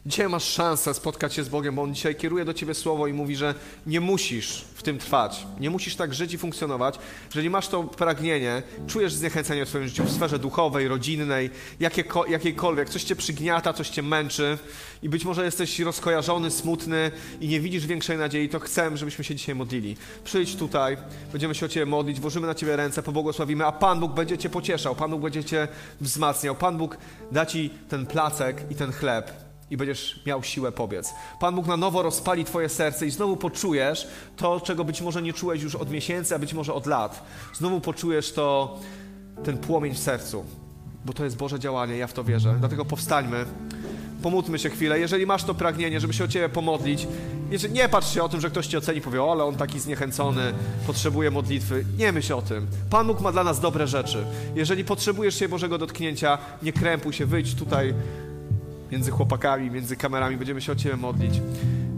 Dzisiaj 0.07 0.29
masz 0.29 0.45
szansę 0.45 0.95
spotkać 0.95 1.35
się 1.35 1.45
z 1.45 1.49
Bogiem, 1.49 1.75
bo 1.75 1.83
On 1.83 1.95
dzisiaj 1.95 2.15
kieruje 2.15 2.45
do 2.45 2.55
ciebie 2.55 2.75
słowo 2.75 3.07
i 3.07 3.13
mówi, 3.13 3.37
że 3.37 3.55
nie 3.87 4.01
musisz 4.01 4.65
w 4.75 4.83
tym 4.83 4.99
trwać. 4.99 5.47
Nie 5.61 5.71
musisz 5.71 5.97
tak 5.97 6.15
żyć 6.15 6.33
i 6.33 6.39
funkcjonować. 6.39 6.99
Jeżeli 7.27 7.51
masz 7.51 7.69
to 7.69 7.85
pragnienie, 7.85 8.63
czujesz 8.87 9.13
zniechęcenie 9.13 9.67
w 9.67 9.69
swoim 9.69 9.89
życiu 9.89 10.05
w 10.05 10.11
sferze 10.11 10.39
duchowej, 10.39 10.89
rodzinnej, 10.89 11.51
jakiejkolwiek, 12.29 12.89
coś 12.89 13.05
cię 13.05 13.17
przygniata, 13.17 13.73
coś 13.73 13.89
cię 13.89 14.03
męczy 14.03 14.59
i 15.03 15.09
być 15.09 15.25
może 15.25 15.45
jesteś 15.45 15.81
rozkojarzony, 15.81 16.51
smutny 16.51 17.11
i 17.41 17.49
nie 17.49 17.61
widzisz 17.61 17.87
większej 17.87 18.19
nadziei, 18.19 18.49
to 18.49 18.61
chcę, 18.61 18.97
żebyśmy 18.97 19.25
się 19.25 19.35
dzisiaj 19.35 19.55
modlili. 19.55 19.97
Przyjdź 20.25 20.57
tutaj, 20.57 20.97
będziemy 21.33 21.55
się 21.55 21.67
o 21.67 21.69
Ciebie 21.69 21.87
modlić, 21.87 22.21
włożymy 22.21 22.47
na 22.47 22.55
Ciebie 22.55 22.77
ręce, 22.77 23.03
pobłogosławimy, 23.03 23.67
a 23.67 23.73
Pan 23.73 24.01
Bóg 24.01 24.13
będzie 24.13 24.39
Cię 24.39 24.51
pocieszał, 24.51 24.95
Pan 24.95 25.11
Bóg 25.11 25.21
będzie 25.21 25.45
Cię 25.45 25.69
wzmacniał, 26.01 26.55
Pan 26.55 26.79
Bóg 26.79 26.97
da 27.33 27.47
Ci 27.47 27.71
ten 27.89 28.07
placek 28.07 28.71
i 28.71 28.75
ten 28.75 28.93
chleb 28.93 29.50
i 29.71 29.77
będziesz 29.77 30.21
miał 30.27 30.43
siłę 30.43 30.73
pobiec. 30.73 31.15
Pan 31.41 31.55
Bóg 31.55 31.67
na 31.67 31.77
nowo 31.77 32.03
rozpali 32.03 32.45
Twoje 32.45 32.69
serce 32.69 33.07
i 33.07 33.11
znowu 33.11 33.37
poczujesz 33.37 34.09
to, 34.37 34.61
czego 34.61 34.85
być 34.85 35.01
może 35.01 35.23
nie 35.23 35.33
czułeś 35.33 35.63
już 35.63 35.75
od 35.75 35.91
miesięcy, 35.91 36.35
a 36.35 36.39
być 36.39 36.55
może 36.55 36.75
od 36.75 36.87
lat. 36.87 37.25
Znowu 37.55 37.81
poczujesz 37.81 38.33
to, 38.33 38.79
ten 39.45 39.59
płomień 39.59 39.95
w 39.95 39.99
sercu, 39.99 40.45
bo 41.05 41.13
to 41.13 41.25
jest 41.25 41.37
Boże 41.37 41.59
działanie, 41.59 41.97
ja 41.97 42.07
w 42.07 42.13
to 42.13 42.25
wierzę. 42.25 42.57
Dlatego 42.59 42.85
powstańmy, 42.85 43.45
pomódlmy 44.23 44.59
się 44.59 44.71
chwilę. 44.71 45.01
Jeżeli 45.01 45.27
masz 45.27 45.45
to 45.45 45.55
pragnienie, 45.55 46.01
żeby 46.01 46.13
się 46.13 46.25
o 46.25 46.29
Ciebie 46.29 46.49
pomodlić, 46.49 47.07
nie 47.71 47.89
patrz 47.89 48.15
się 48.15 48.23
o 48.23 48.29
tym, 48.29 48.41
że 48.41 48.51
ktoś 48.51 48.67
Cię 48.67 48.79
oceni, 48.79 49.01
powie, 49.01 49.23
o, 49.23 49.33
ale 49.33 49.45
on 49.45 49.57
taki 49.57 49.81
zniechęcony, 49.81 50.55
potrzebuje 50.87 51.31
modlitwy. 51.31 51.85
Nie 51.99 52.13
myśl 52.13 52.33
o 52.33 52.43
tym. 52.43 52.67
Pan 52.91 53.07
Bóg 53.07 53.21
ma 53.21 53.33
dla 53.33 53.45
nas 53.45 53.61
dobre 53.61 53.87
rzeczy. 53.87 54.25
Jeżeli 54.55 54.85
potrzebujesz 54.85 55.39
się 55.39 55.49
Bożego 55.49 55.79
dotknięcia, 55.79 56.39
nie 56.63 56.73
krępuj 56.73 57.13
się, 57.13 57.27
wyjdź 57.27 57.55
tutaj 57.55 57.95
między 58.93 59.11
chłopakami, 59.11 59.71
między 59.71 59.97
kamerami, 59.97 60.37
będziemy 60.37 60.61
się 60.61 60.73
o 60.73 60.77
Ciebie 60.77 60.97
modlić 60.97 61.35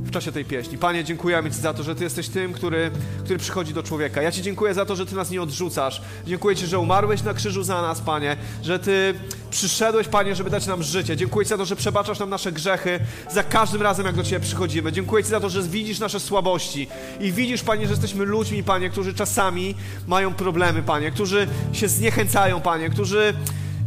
w 0.04 0.10
czasie 0.10 0.32
tej 0.32 0.44
pieśni. 0.44 0.78
Panie, 0.78 1.04
dziękujemy 1.04 1.50
Ci 1.50 1.56
za 1.56 1.74
to, 1.74 1.82
że 1.82 1.94
Ty 1.94 2.04
jesteś 2.04 2.28
tym, 2.28 2.52
który, 2.52 2.90
który 3.24 3.38
przychodzi 3.38 3.74
do 3.74 3.82
człowieka. 3.82 4.22
Ja 4.22 4.32
Ci 4.32 4.42
dziękuję 4.42 4.74
za 4.74 4.84
to, 4.84 4.96
że 4.96 5.06
Ty 5.06 5.14
nas 5.14 5.30
nie 5.30 5.42
odrzucasz. 5.42 6.02
Dziękuję 6.26 6.56
Ci, 6.56 6.66
że 6.66 6.78
umarłeś 6.78 7.22
na 7.22 7.34
krzyżu 7.34 7.62
za 7.62 7.82
nas, 7.82 8.00
Panie, 8.00 8.36
że 8.62 8.78
Ty 8.78 9.14
przyszedłeś, 9.50 10.08
Panie, 10.08 10.34
żeby 10.34 10.50
dać 10.50 10.66
nam 10.66 10.82
życie. 10.82 11.16
Dziękuję 11.16 11.44
Ci 11.44 11.48
za 11.48 11.58
to, 11.58 11.64
że 11.64 11.76
przebaczasz 11.76 12.18
nam 12.18 12.30
nasze 12.30 12.52
grzechy 12.52 13.00
za 13.30 13.42
każdym 13.42 13.82
razem, 13.82 14.06
jak 14.06 14.14
do 14.14 14.22
Ciebie 14.22 14.40
przychodzimy. 14.40 14.92
Dziękuję 14.92 15.24
Ci 15.24 15.30
za 15.30 15.40
to, 15.40 15.48
że 15.48 15.62
widzisz 15.62 15.98
nasze 15.98 16.20
słabości 16.20 16.88
i 17.20 17.32
widzisz, 17.32 17.62
Panie, 17.62 17.86
że 17.86 17.90
jesteśmy 17.90 18.24
ludźmi, 18.24 18.62
Panie, 18.62 18.90
którzy 18.90 19.14
czasami 19.14 19.74
mają 20.06 20.34
problemy, 20.34 20.82
Panie, 20.82 21.10
którzy 21.10 21.46
się 21.72 21.88
zniechęcają, 21.88 22.60
Panie, 22.60 22.90
którzy 22.90 23.34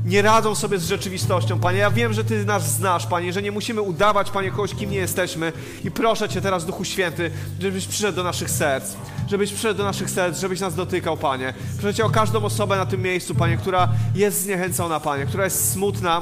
nie 0.05 0.21
radzą 0.21 0.55
sobie 0.55 0.79
z 0.79 0.87
rzeczywistością, 0.87 1.59
Panie. 1.59 1.77
Ja 1.77 1.91
wiem, 1.91 2.13
że 2.13 2.23
Ty 2.23 2.45
nas 2.45 2.71
znasz, 2.71 3.07
Panie, 3.07 3.33
że 3.33 3.41
nie 3.41 3.51
musimy 3.51 3.81
udawać, 3.81 4.31
Panie, 4.31 4.51
kogoś, 4.51 4.75
kim 4.75 4.91
nie 4.91 4.97
jesteśmy. 4.97 5.53
I 5.83 5.91
proszę 5.91 6.29
Cię 6.29 6.41
teraz, 6.41 6.65
Duchu 6.65 6.85
Święty, 6.85 7.31
żebyś 7.59 7.87
przyszedł 7.87 8.15
do 8.15 8.23
naszych 8.23 8.49
serc. 8.49 8.93
Żebyś 9.29 9.51
przyszedł 9.51 9.77
do 9.77 9.83
naszych 9.83 10.09
serc, 10.09 10.39
żebyś 10.39 10.59
nas 10.59 10.75
dotykał, 10.75 11.17
Panie. 11.17 11.53
Proszę 11.79 11.93
Cię 11.93 12.05
o 12.05 12.09
każdą 12.09 12.43
osobę 12.43 12.77
na 12.77 12.85
tym 12.85 13.01
miejscu, 13.01 13.35
Panie, 13.35 13.57
która 13.57 13.89
jest 14.15 14.41
zniechęcona, 14.41 14.99
Panie, 14.99 15.25
która 15.25 15.43
jest 15.43 15.71
smutna, 15.71 16.21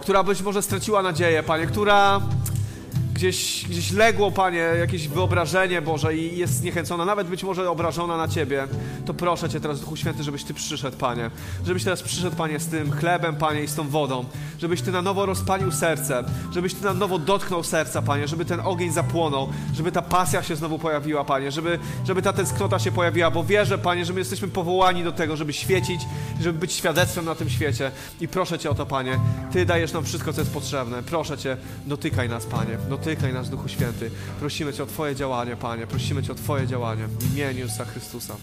która 0.00 0.22
być 0.22 0.42
może 0.42 0.62
straciła 0.62 1.02
nadzieję, 1.02 1.42
Panie, 1.42 1.66
która 1.66 2.20
gdzieś, 3.18 3.64
gdzieś 3.68 3.92
legło, 3.92 4.30
Panie, 4.30 4.58
jakieś 4.58 5.08
wyobrażenie 5.08 5.82
Boże 5.82 6.16
i 6.16 6.38
jest 6.38 6.54
zniechęcona, 6.54 7.04
nawet 7.04 7.28
być 7.28 7.44
może 7.44 7.70
obrażona 7.70 8.16
na 8.16 8.28
Ciebie, 8.28 8.68
to 9.06 9.14
proszę 9.14 9.48
Cię 9.48 9.60
teraz, 9.60 9.80
Duchu 9.80 9.96
Święty, 9.96 10.22
żebyś 10.22 10.44
Ty 10.44 10.54
przyszedł, 10.54 10.96
Panie. 10.96 11.30
Żebyś 11.66 11.84
teraz 11.84 12.02
przyszedł, 12.02 12.36
Panie, 12.36 12.60
z 12.60 12.66
tym 12.66 12.92
chlebem, 12.92 13.36
Panie, 13.36 13.62
i 13.62 13.68
z 13.68 13.74
tą 13.74 13.88
wodą. 13.88 14.24
Żebyś 14.58 14.82
Ty 14.82 14.92
na 14.92 15.02
nowo 15.02 15.26
rozpalił 15.26 15.72
serce. 15.72 16.24
Żebyś 16.52 16.74
Ty 16.74 16.84
na 16.84 16.94
nowo 16.94 17.18
dotknął 17.18 17.64
serca, 17.64 18.02
Panie, 18.02 18.28
żeby 18.28 18.44
ten 18.44 18.60
ogień 18.60 18.92
zapłonął, 18.92 19.48
żeby 19.74 19.92
ta 19.92 20.02
pasja 20.02 20.42
się 20.42 20.56
znowu 20.56 20.78
pojawiła, 20.78 21.24
Panie, 21.24 21.50
żeby, 21.52 21.78
żeby 22.06 22.22
ta 22.22 22.32
tęsknota 22.32 22.78
się 22.78 22.92
pojawiła, 22.92 23.30
bo 23.30 23.44
wierzę, 23.44 23.78
Panie, 23.78 24.04
że 24.04 24.12
my 24.12 24.18
jesteśmy 24.18 24.48
powołani 24.48 25.04
do 25.04 25.12
tego, 25.12 25.36
żeby 25.36 25.52
świecić, 25.52 26.00
żeby 26.40 26.58
być 26.58 26.72
świadectwem 26.72 27.24
na 27.24 27.34
tym 27.34 27.50
świecie. 27.50 27.90
I 28.20 28.28
proszę 28.28 28.58
Cię 28.58 28.70
o 28.70 28.74
to, 28.74 28.86
Panie. 28.86 29.20
Ty 29.52 29.66
dajesz 29.66 29.92
nam 29.92 30.04
wszystko, 30.04 30.32
co 30.32 30.40
jest 30.40 30.52
potrzebne. 30.52 31.02
Proszę 31.02 31.38
Cię, 31.38 31.56
dotykaj 31.86 32.28
nas, 32.28 32.46
Panie. 32.46 32.78
Dotykaj 32.88 33.07
Dotykaj 33.08 33.32
nas, 33.32 33.50
Duchu 33.50 33.68
Święty. 33.68 34.10
Prosimy 34.38 34.72
Cię 34.72 34.82
o 34.82 34.86
Twoje 34.86 35.14
działanie, 35.14 35.56
Panie. 35.56 35.86
Prosimy 35.86 36.22
Cię 36.22 36.32
o 36.32 36.34
Twoje 36.34 36.66
działanie 36.66 37.06
w 37.06 37.34
imieniu 37.34 37.58
Jezusa 37.58 37.84
Chrystusa. 37.84 38.36